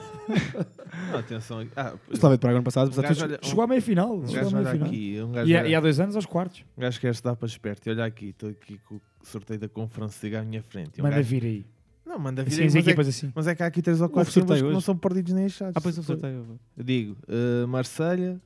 [1.12, 1.66] Não, atenção.
[1.76, 4.18] Ah, O Slavia de Praga ano passado, um de olha- Chegou à meia final.
[4.18, 4.88] um chegou à gajo meia olha final.
[4.88, 5.22] aqui.
[5.22, 6.66] Um gajo E, há- olha- e há dois anos aos quartos.
[6.78, 7.88] Um gajo quer se dar para esperto.
[7.88, 11.00] E olha aqui, estou aqui com o sorteio da Conference League à minha frente.
[11.00, 11.66] Um Manda gajo- vir aí.
[12.06, 13.32] Não, manda vir Assim, aí, as mas, é, equipas assim.
[13.34, 15.74] mas é que há aqui três ou quatro times que não são perdidos nem achados.
[15.78, 16.60] Ah, pois o sorteio.
[16.78, 18.42] Eu digo, uh, Marselha,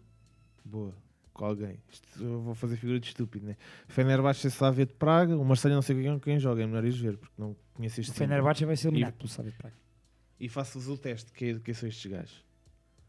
[0.63, 0.93] boa,
[1.35, 1.77] com alguém.
[1.91, 3.57] Isto eu vou fazer figura de estúpido, né?
[3.87, 5.37] Fenerbahçe, Slavia de Praga.
[5.37, 8.09] O Marselha não sei quem, quem joga, é melhor ir ver, porque não conheço este
[8.11, 8.27] O time.
[8.27, 9.75] Fenerbahçe vai ser eliminado pelo Slavia de Praga.
[10.39, 12.43] E faço-vos o teste, que, é- quem são estes gajos?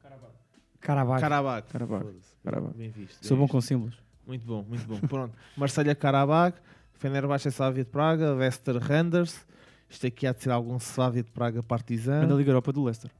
[0.02, 1.20] Caravaggio.
[1.20, 1.66] Karabakh.
[1.68, 2.02] Karabakh.
[2.04, 2.36] Foda-se.
[2.44, 2.76] Karabakh.
[2.76, 3.24] Bem visto.
[3.26, 3.96] Sou bem bom com símbolos.
[4.26, 5.00] Muito bom, muito bom.
[5.06, 5.34] Pronto.
[5.56, 6.56] Marselha, Karabakh.
[6.94, 8.34] Fenerbahçe, Slavia de Praga.
[8.34, 9.46] Leicester, Randers.
[9.88, 12.26] Isto aqui há de ser algum Slavia de Praga Partizan.
[12.26, 13.10] Da Liga Europa do Leicester.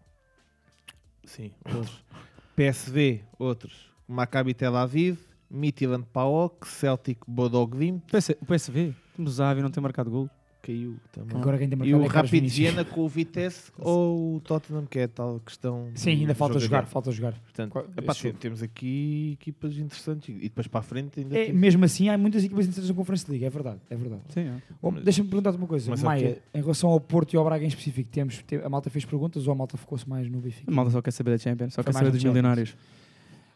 [1.25, 2.05] Sim, outros.
[2.57, 3.91] PSV, outros.
[4.09, 5.19] Maccabi Tel Aviv,
[5.51, 10.29] Midtjylland PAOK, Celtic Bodoglim, PS- O PSV, o Zavi não tem marcado gol.
[10.63, 11.37] caiu também.
[11.41, 12.49] Agora quem tem e marcado o é Rapid.
[12.49, 15.91] Viena com o Vitesse ou o Tottenham, que é a tal questão.
[15.95, 16.87] Sim, ainda falta jogar, jogador.
[16.91, 17.33] falta jogar.
[17.35, 21.85] Portanto, Qual- epá, temos aqui equipas interessantes e depois para a frente ainda É, mesmo
[21.85, 24.23] assim, há muitas equipas interessantes na Conference League, é verdade, é verdade.
[24.31, 24.63] Sim, é.
[24.83, 26.43] Oh, Deixa-me perguntar-te uma coisa, Mas é Maia, quê?
[26.53, 29.47] em relação ao Porto e ao Braga em específico, temos, te- a malta fez perguntas
[29.47, 30.69] ou a malta focou-se mais no Benfica?
[30.69, 32.35] A malta só quer saber da Champions, só Foi quer saber dos Champions.
[32.35, 32.77] milionários.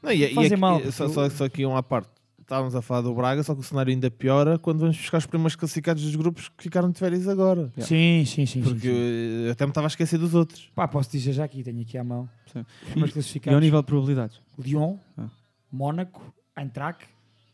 [0.02, 2.08] Não, e, e Fazem aqui- mal, só, porque só, eu- só aqui uma parte.
[2.40, 5.26] Estávamos a falar do Braga, só que o cenário ainda piora quando vamos buscar os
[5.26, 7.70] primeiros classificados dos grupos que ficaram de férias agora.
[7.78, 7.82] Yeah.
[7.86, 8.60] Sim, sim, sim.
[8.60, 9.46] Porque sim, sim.
[9.46, 10.68] eu até me estava a esquecer dos outros.
[10.74, 12.28] Pá, posso dizer já aqui, tenho aqui à mão.
[12.52, 12.60] Sim.
[12.82, 13.54] Os primeiros E classificados.
[13.54, 14.40] ao nível de probabilidades.
[14.58, 15.28] Lyon, Ah.
[15.70, 16.20] Mónaco,
[16.58, 17.06] Eintracht,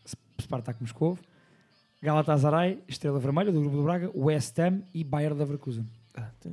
[0.09, 1.19] Sp- Spartak Moscou,
[2.03, 5.87] Galatasaray, Estrela Vermelha do grupo do Braga, West Ham e Bayern Leverkusen.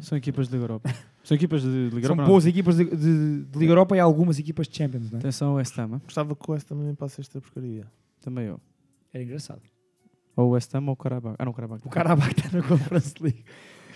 [0.01, 0.89] São equipas Liga Europa.
[1.23, 2.21] São equipas de Liga São Europa.
[2.23, 2.27] não.
[2.27, 5.21] boas equipas de, de- de Liga Europa e algumas equipas de Champions, não é?
[5.21, 6.01] Atenção ao West Ham.
[6.03, 7.85] Gostava que o West também passe esta porcaria.
[8.21, 8.59] Também eu.
[9.13, 9.61] Era engraçado.
[10.35, 11.35] Ou o West Ham ou o Karabakh.
[11.39, 11.85] Ah, não, o Karabakh.
[11.85, 13.43] O Karabakh está na Conference League.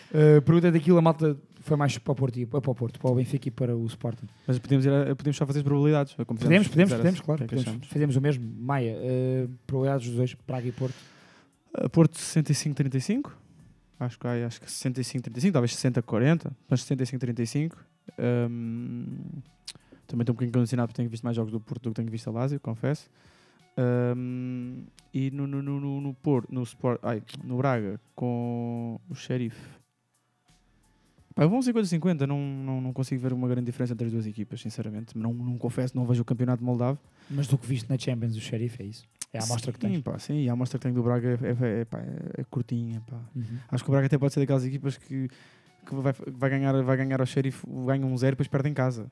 [0.09, 3.11] Uh, pergunta daquilo, a malta foi mais para o Porto, e- para o Porto, para
[3.11, 4.25] o Benfica e para o Sporting.
[4.47, 6.15] Mas podemos, ir a- podemos só fazer as probabilidades.
[6.17, 7.43] é Podemos, podemos, podemos, claro.
[7.43, 7.87] é podemos.
[7.87, 8.45] Fazemos o mesmo.
[8.57, 10.95] Maia, uh, probabilidades dos dois, Praga e Porto.
[11.73, 13.31] A Porto 65-35.
[13.99, 17.73] Acho que, acho que 65-35, talvez 60-40, mas 65-35.
[18.19, 19.17] Hum,
[20.05, 22.09] também estou um bocadinho condicionado porque tenho visto mais jogos do Porto do que tenho
[22.09, 23.09] visto a Lazio, confesso.
[24.15, 24.83] Hum,
[25.13, 29.57] e no, no, no, no, Porto, no, Sport, ai, no Braga, com o Sheriff.
[31.33, 34.61] Pá, um 50-50, não, não, não consigo ver uma grande diferença entre as duas equipas,
[34.61, 35.17] sinceramente.
[35.17, 36.99] Não, não confesso, não vejo o campeonato moldavo.
[37.29, 39.05] Mas do que viste na Champions, o Sheriff é isso.
[39.33, 40.01] É a amostra que Sim, tens.
[40.01, 43.01] pá, sim, a amostra que tenho do Braga é, é, é, pá, é- curtinha.
[43.05, 43.17] Pá.
[43.35, 43.43] Uhum.
[43.69, 45.27] Acho que o Braga até pode ser daquelas equipas que,
[45.85, 48.73] que vai, vai, ganhar, vai ganhar ao Sheriff, ganha um zero e depois perde em
[48.73, 49.11] casa.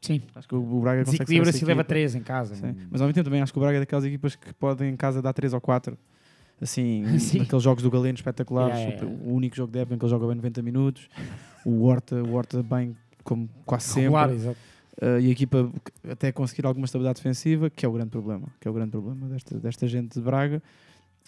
[0.00, 0.22] Sim.
[0.34, 1.82] Acho que o, Braga Desequilibra-se e leva.
[1.82, 2.54] 3 em casa.
[2.54, 2.76] Sim.
[2.90, 4.96] Mas ao mesmo tempo também acho que o Braga é daquelas equipas que podem em
[4.96, 5.98] casa dar 3 ou 4.
[6.60, 7.40] Assim, Sim.
[7.40, 10.04] naqueles jogos do Galeno espetaculares, Yeah, yeah, o- o único jogo da época em que
[10.04, 11.08] ele joga bem 90 minutos,
[11.64, 14.02] o Horta, o Horta bem como quase sempre.
[14.04, 14.56] Regular, exato.
[15.00, 15.70] Uh, e a equipa
[16.10, 19.28] até conseguir alguma estabilidade defensiva, que é o grande problema, que é o grande problema
[19.28, 20.62] desta, desta gente de Braga.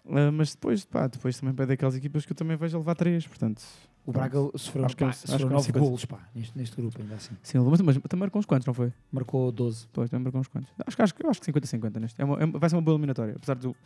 [0.06, 2.94] Uh, mas depois, pá, depois também é daquelas equipas que eu também vejo a levar
[2.94, 3.62] três, portanto,
[4.06, 5.84] O Braga sofreu, Acho que é- pá, acho que sofreu é 9 50.
[5.84, 7.36] golos pá, neste, neste grupo, ainda assim.
[7.42, 8.90] Sim, mas, mas também marcou uns quantos, não foi?
[9.12, 9.86] Marcou 12.
[9.92, 10.70] Pois, também marcou uns quantos.
[10.86, 12.22] Acho, que- acho, acho que 50-50 neste.
[12.22, 13.34] É uma- é vai ser uma boa eliminatória.
[13.36, 13.76] Apesar de, eu-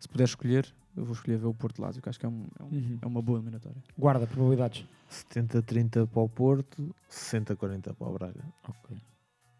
[0.00, 0.66] se puder escolher,
[0.96, 2.98] eu vou escolher ver o Porto Lázio, que acho que é, um- é um- Uhum.
[3.02, 3.82] é uma boa eliminatória.
[3.98, 4.86] Guarda, probabilidades.
[5.10, 8.40] 70-30 para o Porto, 60-40 para o Braga.
[8.66, 8.96] Ok.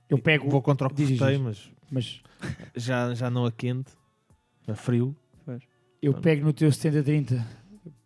[0.09, 0.49] Eu pego.
[0.49, 2.23] Vou contra o Cortei, mas Mas
[2.77, 3.93] já, já não a quente,
[4.69, 5.15] a frio.
[6.03, 6.23] eu Pronto.
[6.23, 7.43] pego no teu 70-30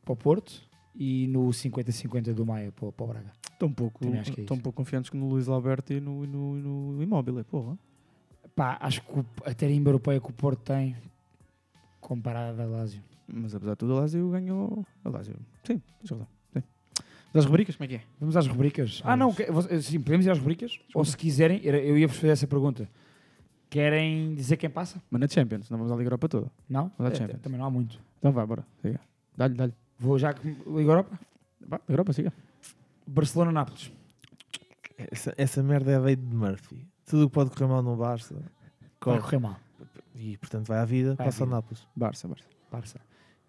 [0.04, 0.62] para o Porto
[0.94, 3.32] e no 50-50 do Maia para, o- para o Braga.
[3.52, 4.62] Estão um pouco, é estão um isso.
[4.62, 7.78] pouco confiantes que no Luís Alberto e no, no, no Immobile, porra.
[8.56, 10.96] Pá, acho que a tarimba europeia que o Porto tem
[12.00, 13.02] comparada a Lásio.
[13.32, 14.84] Mas apesar de tudo, a Lázio ganhou.
[15.04, 15.36] A Lázio.
[15.64, 16.26] Sim, tens razão.
[17.32, 18.02] Das rubricas, como é que é?
[18.18, 19.00] Vamos às rubricas.
[19.04, 19.46] Ah, não, que-
[19.82, 20.78] sim, podemos ir às rubricas?
[20.94, 22.88] Ou se quiserem, eu ia-vos fazer essa pergunta.
[23.68, 25.00] Querem dizer quem passa?
[25.10, 26.50] Mas na Champions, não vamos à Liga Europa toda.
[26.68, 26.90] Não?
[26.98, 27.40] Vamos à É, Champions.
[27.40, 28.00] também não há muito.
[28.18, 28.66] Então vá, bora.
[28.82, 28.98] Siga.
[29.36, 29.72] Dá-lhe, dá-lhe.
[29.98, 31.18] Vou já com Liga Europa.
[31.60, 32.32] Vá, Liga Europa, siga.
[33.06, 33.92] Barcelona-Nápoles.
[34.98, 36.84] Essa, essa merda é veio de Murphy.
[37.06, 38.42] Tudo o que pode correr mal no Barça, Vai
[38.98, 39.20] corre.
[39.20, 39.56] correr mal.
[40.14, 41.48] E portanto vai à vida, Vai passa ao.
[41.50, 41.86] Nápoles.
[41.96, 42.44] Barça, Barça.
[42.70, 43.00] Barça.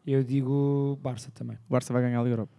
[0.06, 1.58] Eu digo Barça também.
[1.68, 2.54] O Barça vai ganhar a Liga Europa.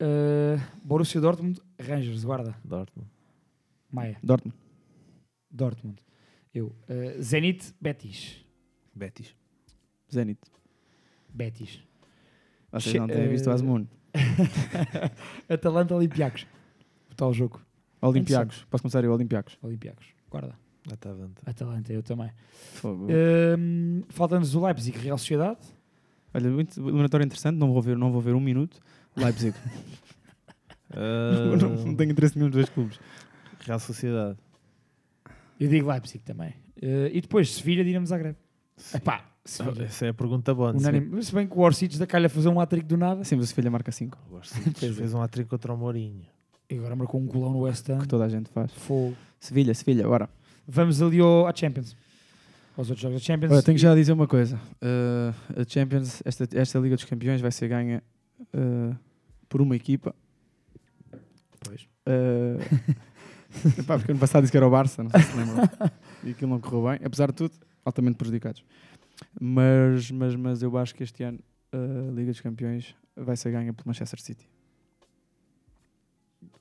[0.00, 2.54] Uh, Borussia Dortmund, Rangers, guarda.
[2.64, 3.08] Dortmund.
[3.90, 4.56] Maia, Dortmund.
[5.50, 5.98] Dortmund.
[6.52, 6.66] Eu.
[6.88, 8.44] Uh, Zenit, Betis.
[8.94, 9.34] Betis.
[10.12, 10.40] Zenit.
[11.32, 11.80] Betis.
[12.72, 13.86] Vocês Che- não têm visto o eh, Asmun.
[15.48, 16.46] Atalanta, Olympiacos.
[17.10, 17.60] O tal jogo.
[18.02, 18.64] Olympiacos.
[18.70, 19.56] Posso começar eu, Olympiacos.
[19.62, 20.06] Olympiacos.
[20.30, 20.56] Guarda.
[20.92, 21.42] Atalanta.
[21.46, 22.30] Atalanta, eu também.
[22.84, 25.60] Um, Falta-nos o Leipzig, Real Sociedade.
[26.34, 28.80] Olha, muito eliminatório interessante, não vou ver, não vou ver um minuto.
[29.16, 29.54] Leipzig.
[30.96, 32.98] Ah, não, não tenho interesse nenhum dos dois clubes.
[33.60, 34.38] Real Sociedade.
[35.58, 36.50] Eu digo Leipzig também.
[36.82, 38.36] Uh, e depois, Sevilha, Dinamo Zagreb.
[38.94, 39.84] Epá, Sevilha.
[39.84, 40.52] Essa é a pergunta.
[40.52, 41.22] Unânime.
[41.22, 43.24] Se bem que o Orsic da calha fazer um hat-trick do nada.
[43.24, 46.26] Sim, mas o Filha marca 5, O Arsenal fez um hat contra o Mourinho.
[46.68, 48.00] E agora marcou um golão no West Ham.
[48.00, 48.72] que toda a gente faz.
[48.72, 49.16] Fogo.
[49.38, 50.28] Sevilha, Sevilha, bora.
[50.66, 51.96] Vamos ali ao, à Champions.
[52.76, 53.52] Aos outros jogos da Champions.
[53.52, 54.56] Olha, tenho já a dizer uma coisa.
[54.82, 58.02] Uh, a Champions, esta, esta Liga dos Campeões vai ser ganha
[58.40, 58.96] uh,
[59.48, 60.14] por uma equipa.
[61.60, 61.82] Pois.
[62.06, 62.58] Uh,
[63.78, 65.68] epá, porque ano passado disse que era o Barça, não sei se lembram.
[66.24, 67.54] e aquilo não correu bem, apesar de tudo,
[67.84, 68.64] altamente prejudicados.
[69.40, 71.38] Mas, mas, mas eu acho que este ano
[71.72, 74.48] a Liga dos Campeões vai ser ganha por Manchester City.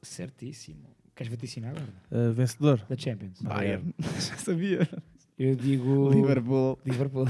[0.01, 0.87] Certíssimo.
[1.15, 1.93] Queres vaticinar agora?
[2.11, 2.83] Ah, vencedor.
[2.89, 3.41] Da Champions.
[3.41, 3.93] Bayern.
[4.01, 4.89] Já sabia.
[5.37, 6.09] Eu digo...
[6.11, 6.79] Liverpool.
[6.85, 7.25] Liverpool.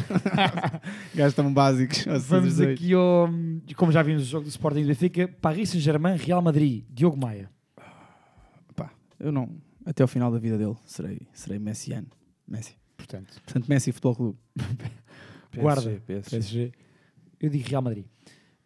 [1.16, 2.06] Gajos tão básicos.
[2.28, 3.30] Vamos aqui ao...
[3.76, 7.18] Como já vimos o jogo do Sporting e do Benfica, Paris Saint-Germain, Real Madrid, Diogo
[7.18, 7.50] Maia.
[8.76, 9.50] Pá, eu não.
[9.86, 12.08] Até ao final da vida dele serei, serei messiano.
[12.48, 12.76] Messi.
[12.98, 14.40] Portanto, Portanto, Messi Futebol Clube.
[15.56, 16.02] Guarda.
[16.06, 16.30] PSG.
[16.30, 16.72] PSG.
[17.40, 18.06] Eu digo Real Madrid.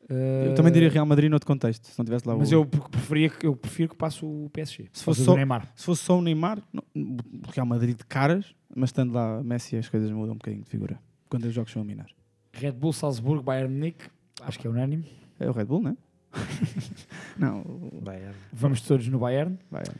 [0.10, 2.56] Eu Uh, também diria Real Madrid noutro contexto, se não tivesse lá Mas o...
[2.56, 4.88] eu pre- preferia que eu prefiro que passe o PSG.
[4.94, 5.68] Se fosse só- Neymar.
[5.76, 7.18] Se fosse só o Neymar, não-
[7.54, 10.98] Real Madrid de caras, mas estando lá Messi as coisas mudam um bocadinho de figura.
[11.30, 12.08] Quando os jogos são a minar.
[12.54, 14.06] Red Bull, Salzburgo, Bayern Munique.
[14.42, 15.06] Acho que é unânime.
[15.40, 15.98] É o Red Bull, não é?
[17.38, 18.34] não, o Bayern.
[18.54, 19.58] Vamos todos no Bayern.
[19.70, 19.96] Bayern.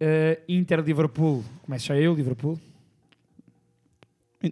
[0.00, 1.42] Uh, Inter, Liverpool.
[1.62, 2.56] Começo já eu, Liverpool.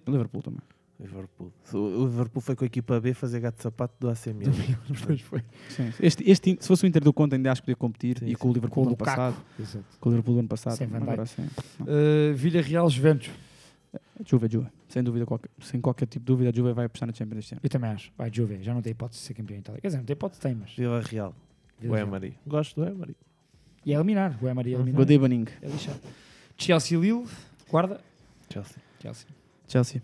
[0.08, 0.60] Liverpool também.
[0.98, 1.52] Liverpool.
[1.74, 4.52] O Liverpool foi com a equipa B fazer gato de sapato do AC Milan.
[4.88, 5.42] Depois foi.
[5.68, 5.92] Sim.
[6.00, 8.18] Este, este, se fosse o Inter do Conte, ainda acho que podia competir.
[8.18, 8.52] Sim, e com o.
[8.52, 9.16] Liverpool do ano Lukaku.
[9.16, 9.44] passado.
[9.60, 9.84] Exato.
[10.00, 10.76] Com o Liverpool do ano passado.
[10.76, 11.46] Sem Agora sim.
[11.80, 13.30] Uh, Vila Real, Juventus.
[14.24, 14.68] Juve, Juve.
[14.88, 17.54] Sem dúvida, qualquer, sem qualquer tipo de dúvida, a Juve vai apostar na Champions este
[17.54, 17.60] ano.
[17.62, 18.10] Eu também acho.
[18.16, 18.62] Vai, Juve.
[18.62, 19.80] Já não tem hipótese de ser campeão em Itália.
[19.80, 20.74] Quer dizer, não tem hipótese, tem, mas.
[20.74, 21.34] Vila Real.
[21.78, 21.98] Vila O.
[21.98, 22.38] Emery.
[22.46, 23.16] Gosto do Emery.
[23.84, 24.38] E é eliminar.
[24.42, 24.96] O Emery é eliminar.
[24.98, 25.44] Good evening.
[25.60, 26.00] É lixado.
[26.56, 27.26] Chelsea, Lille.
[27.70, 28.00] Guarda.
[28.50, 28.82] Chelsea.
[29.00, 29.28] Chelsea.
[29.68, 30.02] Chelsea.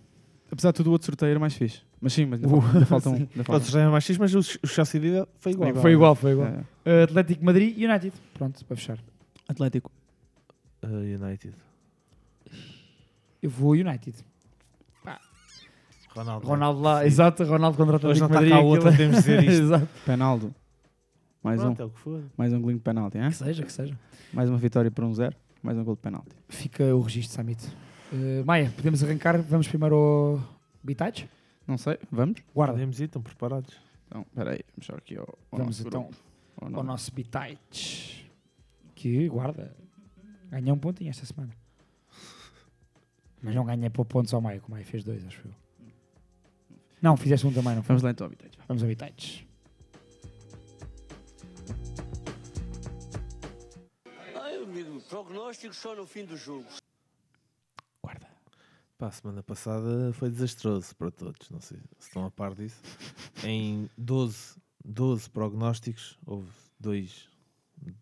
[0.52, 1.80] Apesar de tudo, o outro sorteio era mais fixe.
[1.98, 3.16] Mas sim, mas ainda, Uh, ainda faltam.
[3.16, 3.28] sim.
[3.32, 3.80] ainda faltam.
[3.80, 5.74] É mais X, mas o o Chelsea de foi igual.
[5.76, 6.48] Foi igual, foi igual.
[6.48, 7.00] É.
[7.00, 8.12] Uh, Atlético Madrid, United.
[8.34, 8.98] Pronto, para fechar.
[9.48, 9.90] Atlético.
[10.84, 10.88] Uh,
[11.24, 11.54] United.
[13.42, 14.14] Eu vou United.
[16.14, 16.46] Ronaldo.
[16.46, 18.52] Ronaldo lá, exato, Ronaldo contra o Hoje Atlético não está Madrid.
[18.52, 19.62] cá o outro, aquilo- temos de dizer isto.
[19.62, 19.88] exato.
[20.04, 20.54] Penaldo.
[21.42, 21.74] Mais um.
[21.74, 22.22] Pronto, é o que for.
[22.36, 23.30] Mais um golinho de penalti, hein?
[23.30, 23.98] Que seja, que seja.
[24.32, 25.34] Mais uma vitória por um zero.
[25.62, 26.36] Mais um gol de penalti.
[26.50, 27.66] Fica o registro, Samit.
[28.12, 29.40] Uh, Maia, podemos arrancar.
[29.42, 30.40] Vamos primeiro ao
[30.82, 31.28] Bitage?
[31.66, 32.40] Não sei, vamos?
[32.54, 32.74] Guarda.
[32.74, 33.74] Podemos ir, estão preparados.
[34.06, 36.16] Então, espera aí, vamos só aqui ao, ao Vamos nosso então grupo.
[36.56, 38.30] Ao ao nosso- nosso Bitage.
[38.94, 39.74] Que, guarda,
[40.50, 41.52] ganhou um pontinho esta semana.
[43.42, 45.52] Mas não ganhei por pontos ao Maia, que o Maia fez dois, acho eu.
[47.00, 47.88] Não, fizeste um também, não foi?
[47.88, 48.56] Vamos lá então, Habitat.
[48.68, 49.48] Vamos ao Bitage.
[54.40, 56.66] Ai, amigo, prognóstico só no fim do jogo.
[59.02, 61.50] Pá, a semana passada foi desastroso para todos.
[61.50, 62.80] Não sei se estão a par disso.
[63.42, 66.46] Em 12, 12 prognósticos, houve
[66.78, 67.28] dois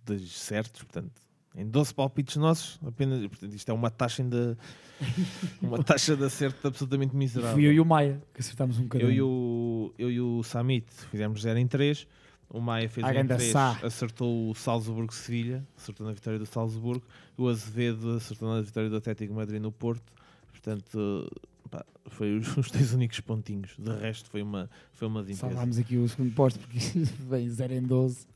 [0.05, 1.19] dos certos, portanto,
[1.55, 4.59] em 12 palpites nossos, apenas, portanto, isto é uma taxa ainda,
[5.63, 7.55] uma taxa de acerto absolutamente miserável.
[7.55, 9.09] Fui eu e o Maia, que acertámos um bocadinho.
[9.11, 12.07] Eu e o, eu e o Samit fizemos 0 em 3.
[12.51, 13.81] O Maia fez Ah, um em ganda 3, Sá.
[13.83, 17.07] acertou o Salzburgo-Sevilha, acertou na vitória do Salzburgo.
[17.39, 20.13] O Azevedo acertou na vitória do Atlético Madrid no Porto.
[20.51, 21.31] Portanto,
[21.71, 23.73] pá, foi os, os dois únicos pontinhos.
[23.79, 25.41] De resto, foi uma, foi uma limpeza.
[25.41, 26.79] Salvámos aqui o segundo posto, porque
[27.29, 28.27] bem 0 em 12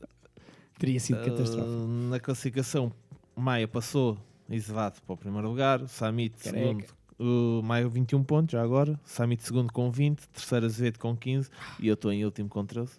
[0.77, 1.87] teria sido Ah, catastrófico.
[2.09, 2.91] na classificação,
[3.35, 4.17] Maia passou
[4.49, 6.59] exilado para o primeiro lugar, Samit Careca.
[6.59, 6.85] segundo,
[7.17, 11.49] o Maia 21 pontos já agora, Samit segundo com 20, terceiro Azevedo com 15
[11.79, 12.91] e eu estou em último com 13.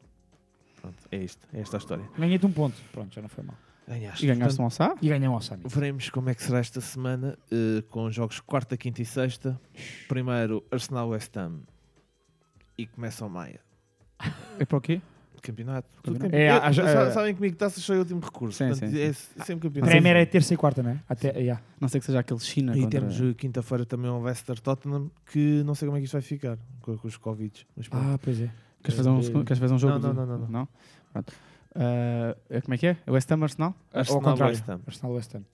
[0.81, 2.05] Pronto, é isto, é esta a história.
[2.19, 3.57] Ganhei-te um ponto, pronto, já não foi mal.
[3.89, 4.25] Ganhaste.
[4.25, 4.95] E ganhaste Portanto, um alçá?
[5.01, 5.63] E ganhamos ao Sami.
[5.67, 9.61] Veremos como é que será esta semana eh, com jogos quarta, quinta e sexta.
[10.09, 11.61] Primeiro Arsenal West Ham
[12.77, 13.61] e começa o Maia.
[14.59, 15.01] É para o quê?
[15.43, 15.87] Campeonato.
[16.03, 16.25] Campeonato.
[16.25, 18.59] Tudo É, campe- a- a- sa- Sabem comigo que taças só é o último recurso.
[18.59, 19.41] Sim, Portanto, sim, é sim.
[19.45, 19.91] sempre campeonato.
[19.93, 21.01] Premier é terça e quarta, não é?
[21.09, 21.63] Até, yeah.
[21.81, 23.01] Não sei que seja aquele China E contra...
[23.01, 26.23] temos eh, quinta-feira também o Leicester Tottenham, que não sei como é que isto vai
[26.23, 27.65] ficar com, com os Covid.
[27.93, 28.51] Ah, pois é.
[28.83, 29.99] Queres fazer um, queres fazer um jogo?
[30.01, 30.69] Não, de- não, não, não, não.
[31.13, 31.33] Pronto.
[32.49, 32.97] É- como é que é?
[33.07, 33.75] É West Ham Arsenal?
[33.93, 34.55] Ou Arsenal, ao contrário.
[34.57, 34.81] West Ham.
[34.87, 35.45] Arsenal West Ham.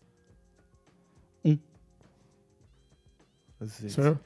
[3.60, 3.92] Azevedo.
[3.92, 4.18] Sou eu?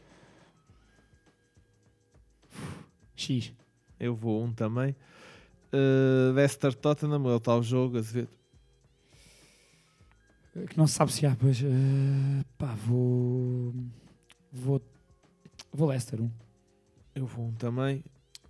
[3.14, 3.52] X.
[4.00, 4.94] Eu vou um também.
[5.72, 8.28] Uh, Leicester Tottenham, é o tal jogo, Azevedo.
[10.68, 11.60] Que não se sabe se há, pois.
[11.62, 13.74] eh, pá, vou.
[14.50, 14.80] Vou.
[15.70, 16.30] Vou Leicester, um.
[17.14, 18.02] Eu vou um também.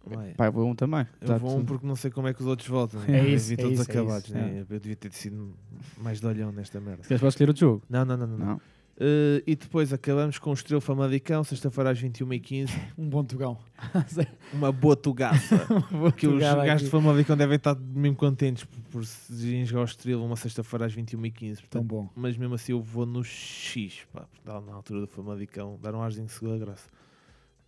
[0.07, 0.34] Vai.
[0.34, 1.07] Pá, eu vou um também.
[1.20, 3.00] Eu Tá vou um tudo- porque não sei como é que os outros votam.
[3.09, 4.24] É Eu isso, vi é todos isso, é acabados.
[4.26, 4.64] isso, né?
[4.68, 5.54] Eu devia ter sido
[5.98, 7.02] mais de olhão nesta merda.
[7.02, 7.82] Queres para escolher outro jogo?
[7.88, 8.26] Não, não, não.
[8.26, 8.46] não, não.
[8.46, 8.61] Não.
[8.98, 12.70] Uh, e depois acabamos com o Estrela Famalicão, sexta-feira às 21h15.
[12.96, 13.59] Um bom tugão.
[14.54, 15.66] Uma boa tugaça.
[16.16, 16.90] que os tugada gajos de aqui.
[16.90, 20.94] Famalicão devem estar mesmo contentes por, por se irem jogar o Estrela uma sexta-feira às
[20.96, 21.57] 21h15.
[21.57, 22.09] Tão Portanto, bom.
[22.16, 25.94] mas mesmo assim eu vou no X, pá, porque dá na altura do Famalicão, dar
[25.94, 26.88] um arzinho de segunda graça.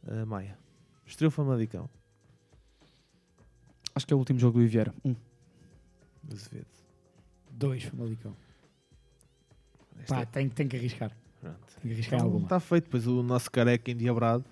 [0.07, 0.57] Uh, Maia.
[1.07, 1.91] Estrela Famalicão.
[3.99, 4.95] Acho que é o último jogo do Iviera.
[5.05, 5.13] Um.
[6.33, 6.67] Azevedo.
[7.51, 8.33] Dois, Famalicão.
[10.07, 11.11] Pá, é- tem, tem que arriscar.
[11.41, 11.59] Pronto.
[11.83, 12.45] Tem que arriscar Então, alguma.
[12.47, 14.45] Está feito, pois o nosso careca endiabrado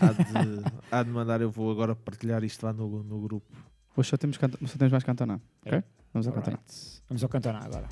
[0.00, 1.40] há de, há de mandar.
[1.40, 3.46] Eu vou agora partilhar isto lá no, no grupo.
[3.96, 5.40] Hoje só temos, canta- só temos mais Cantona.
[5.64, 5.78] Ok?
[5.78, 5.84] É.
[6.12, 6.32] Vamos ao.
[6.34, 6.58] Cantona.
[7.08, 7.88] Vamos ao Cantona agora.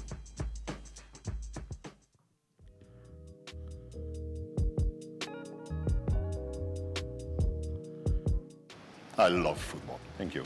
[9.18, 10.00] I love football.
[10.18, 10.44] Thank you.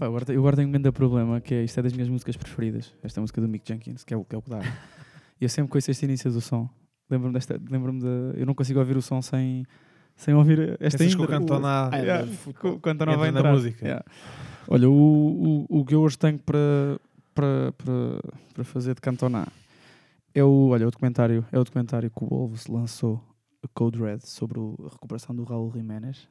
[0.00, 2.08] Pá, agora, te- eu agora tenho um grande problema, que é isto é das minhas
[2.08, 2.94] músicas preferidas.
[3.02, 4.60] Esta música do Mick Jenkins, que é o que é o que dá.
[5.40, 6.68] E eu sempre conheço este início do som.
[7.10, 9.66] Lembro-me desta, lembro-me de, eu não consigo ouvir o som sem,
[10.16, 11.38] sem ouvir esta Pensas que o intro.
[11.38, 13.52] Cantona Ah, Yeah, é, Cantona vai na entrar.
[13.52, 13.84] música.
[13.84, 14.04] Yeah.
[14.68, 16.98] Olha, o, o, o que eu hoje tenho para,
[17.34, 19.46] para, para, para fazer de Cantona
[20.34, 23.22] é o, olha, o documentário, é o documentário que o Wolves lançou,
[23.74, 26.26] Code Red, sobre o- a recuperação do Raul Jiménez.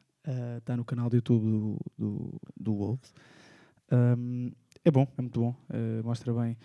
[0.58, 3.14] Está no canal do YouTube do, do, do Wolves.
[3.92, 4.52] Um,
[4.84, 5.56] é bom, é muito bom.
[5.70, 6.58] Uh, mostra bem.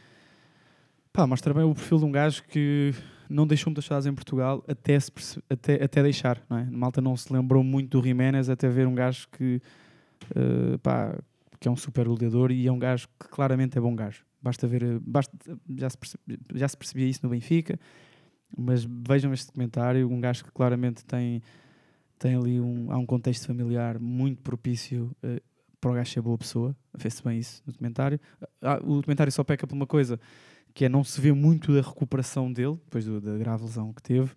[1.13, 2.93] Pá, mostra bem o perfil de um gajo que
[3.29, 5.13] não deixou muitas saudades em Portugal até, se
[5.49, 6.43] até, até deixar.
[6.51, 6.65] Não é?
[6.65, 9.61] Malta não se lembrou muito do Jiménez até ver um gajo que,
[10.37, 11.17] uh, pá,
[11.61, 14.25] que é um super goleador e é um gajo que claramente é bom gajo.
[14.43, 15.33] Basta ver, basta,
[15.77, 16.19] já, se perce-
[16.55, 17.79] já se percebia isso no Benfica,
[18.57, 21.41] mas vejam este documentário, um gajo que claramente tem,
[22.19, 25.41] tem ali um, há um contexto familiar muito propício uh,
[25.85, 26.75] para o gajo ser boa pessoa.
[26.97, 28.19] Fez-se bem isso no documentário.
[28.63, 30.19] Ah, o documentário só peca por uma coisa,
[30.73, 34.03] que é não se vê muito da recuperação dele, depois do- da grave lesão que
[34.03, 34.31] teve.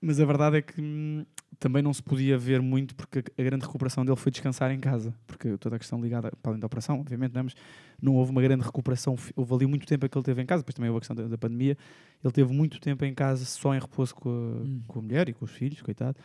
[0.00, 1.24] Mas a verdade é que hum,
[1.60, 5.14] também não se podia ver muito, porque a- grande recuperação dele foi descansar em casa.
[5.26, 7.42] Porque toda a questão ligada, para além da operação, obviamente, não, é?
[7.44, 7.54] mas
[8.00, 9.16] não houve uma grande recuperação.
[9.36, 11.28] Houve ali muito tempo que ele teve em casa, depois também houve a questão da,
[11.28, 11.76] da pandemia.
[12.22, 14.32] Ele teve muito tempo em casa só em repouso com a,
[14.64, 14.82] Hum.
[14.88, 16.16] com a mulher e com os filhos, coitado.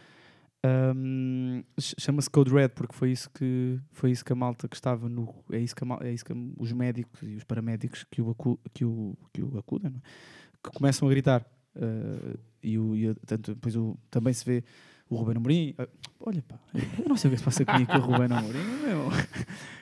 [0.96, 4.76] Um, ch- Chama-se Code Red porque foi isso que foi isso que a malta que
[4.76, 8.04] estava no é isso que, a mal- é isso que os médicos e os paramédicos
[8.10, 10.00] que o, acu, que o, que o acudem é?
[10.64, 11.46] que começam a gritar
[11.76, 14.64] uh, e, o, e a- tanto, depois o, também se vê
[15.10, 15.88] o Ruben Amorim uh,
[16.20, 16.60] olha pá,
[17.00, 19.10] eu não sei o que se passa comigo com o Ruben Amorim meu.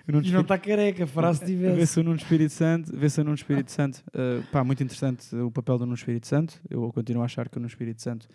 [0.07, 1.75] Eu não não está careca, fará se tivesse.
[1.77, 4.03] Vê-se o Nuno Espírito Santo, vê-se o Nuno Espírito Santo.
[4.09, 6.61] Uh, pá, muito interessante o papel do Nuno Espírito Santo.
[6.69, 8.27] Eu continuo a achar que o Nuno Espírito Santo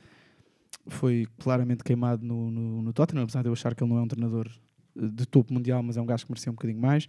[0.87, 4.03] foi claramente queimado no, no, no Tottenham, apesar de eu achar que ele não é
[4.03, 4.49] um treinador
[4.97, 7.07] uh, de topo mundial, mas é um gajo que merecia um bocadinho mais.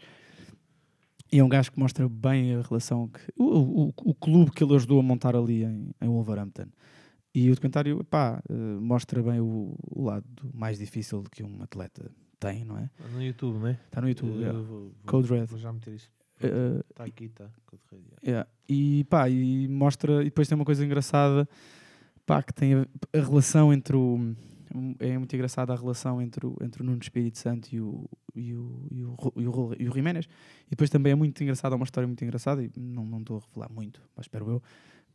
[1.32, 4.64] E é um gajo que mostra bem a relação que o, o, o clube que
[4.64, 6.66] ele ajudou a montar ali em, em Wolverhampton.
[7.34, 12.12] E o documentário pá, uh, mostra bem o, o lado mais difícil que um atleta
[12.38, 12.90] tem, não é?
[13.14, 13.80] No YouTube, não é?
[13.86, 14.34] Está no YouTube.
[14.34, 14.60] Yeah.
[14.60, 15.46] vou- vou- Code Red.
[15.46, 16.12] Vou já meter isto.
[16.44, 17.50] Eh, Está aqui, está.
[17.66, 18.18] Code radial.
[18.26, 18.50] Yeah.
[18.68, 21.48] E pá, e mostra, e depois tem uma coisa engraçada,
[22.26, 24.36] pá, que tem a, a relação entre o,
[25.00, 28.54] é muito engraçada a relação entre o, entre o Nuno Espírito Santo e o, e
[28.54, 30.26] o, e o, e o, e o Jiménez,
[30.68, 33.42] e depois também é muito engraçada, uma história muito engraçada, e não não estou a
[33.42, 34.64] revelar muito, mas espero eu,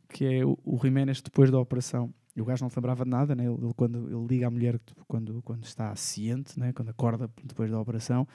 [0.09, 3.09] que é o, o Jiménez depois da operação, e o gajo não se lembrava de
[3.09, 3.45] nada, né?
[3.45, 6.71] ele, ele quando ele liga à mulher quando, quando está ciente, né?
[6.71, 8.27] quando acorda depois da operação,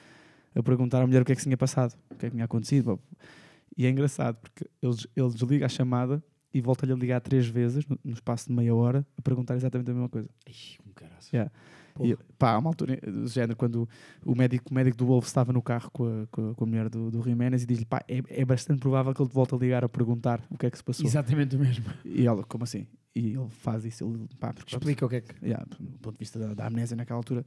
[0.53, 2.45] a perguntar à mulher o que é que tinha passado, o que é que tinha
[2.45, 2.99] acontecido,
[3.77, 6.23] e é engraçado porque ele, ele desliga a chamada
[6.53, 9.89] e volta-lhe a ligar três vezes no, no espaço de meia hora a perguntar exatamente
[9.89, 10.29] a mesma coisa.
[11.33, 11.51] Yeah.
[12.01, 13.87] E, pá, há uma altura do género quando
[14.25, 16.67] o médico, o médico do Wolves estava no carro com a, com a, com a
[16.67, 19.53] mulher do, do Jiménez e diz-lhe: pá, é, é bastante provável que ele te volte
[19.53, 21.05] a ligar a perguntar o que é que se passou.
[21.05, 21.85] Exatamente o mesmo.
[22.03, 22.87] E ela, como assim?
[23.15, 24.03] E ele faz isso.
[24.03, 25.45] Ele, pá, porque- Explica o que é que.
[25.45, 27.45] Yeah, do ponto de vista da, da amnésia naquela altura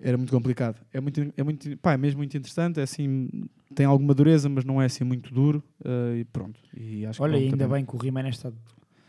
[0.00, 0.80] era muito complicado.
[0.92, 2.78] É muito, é muito, pá, é mesmo muito interessante.
[2.80, 3.28] É assim,
[3.74, 5.62] tem alguma dureza, mas não é assim muito duro.
[5.84, 6.60] eh, e pronto.
[6.76, 8.52] E acho Olha, que ainda também- bem que o Jiménez está,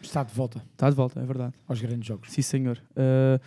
[0.02, 1.54] está de volta Está de volta, é verdade.
[1.68, 2.32] aos grandes jogos.
[2.32, 2.82] Sim, senhor.
[2.96, 3.40] Eh,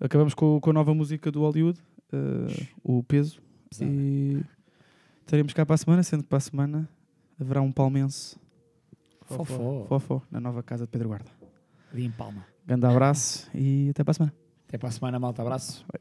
[0.00, 1.78] acabamos com, com a nova música do Hollywood,
[2.12, 3.40] eh, o Peso.
[3.70, 3.90] Pesada.
[3.90, 4.42] E
[5.22, 6.88] estaremos cá para a semana, sendo que para a semana
[7.40, 8.36] haverá um palmense
[9.24, 9.86] Fofó.
[9.88, 11.30] fofó na nova casa de Pedro Guarda.
[11.92, 12.44] Ali em Palma.
[12.66, 14.34] Grande abraço e até para a semana.
[14.68, 15.40] Até para a semana, malta.
[15.42, 15.84] Abraço.
[15.86, 15.98] Tô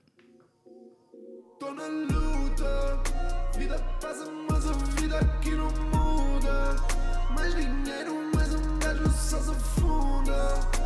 [3.62, 6.76] vida passa, mas a vida aqui não muda.
[7.36, 10.81] Mais dinheiro, mais um gajo só se afunda.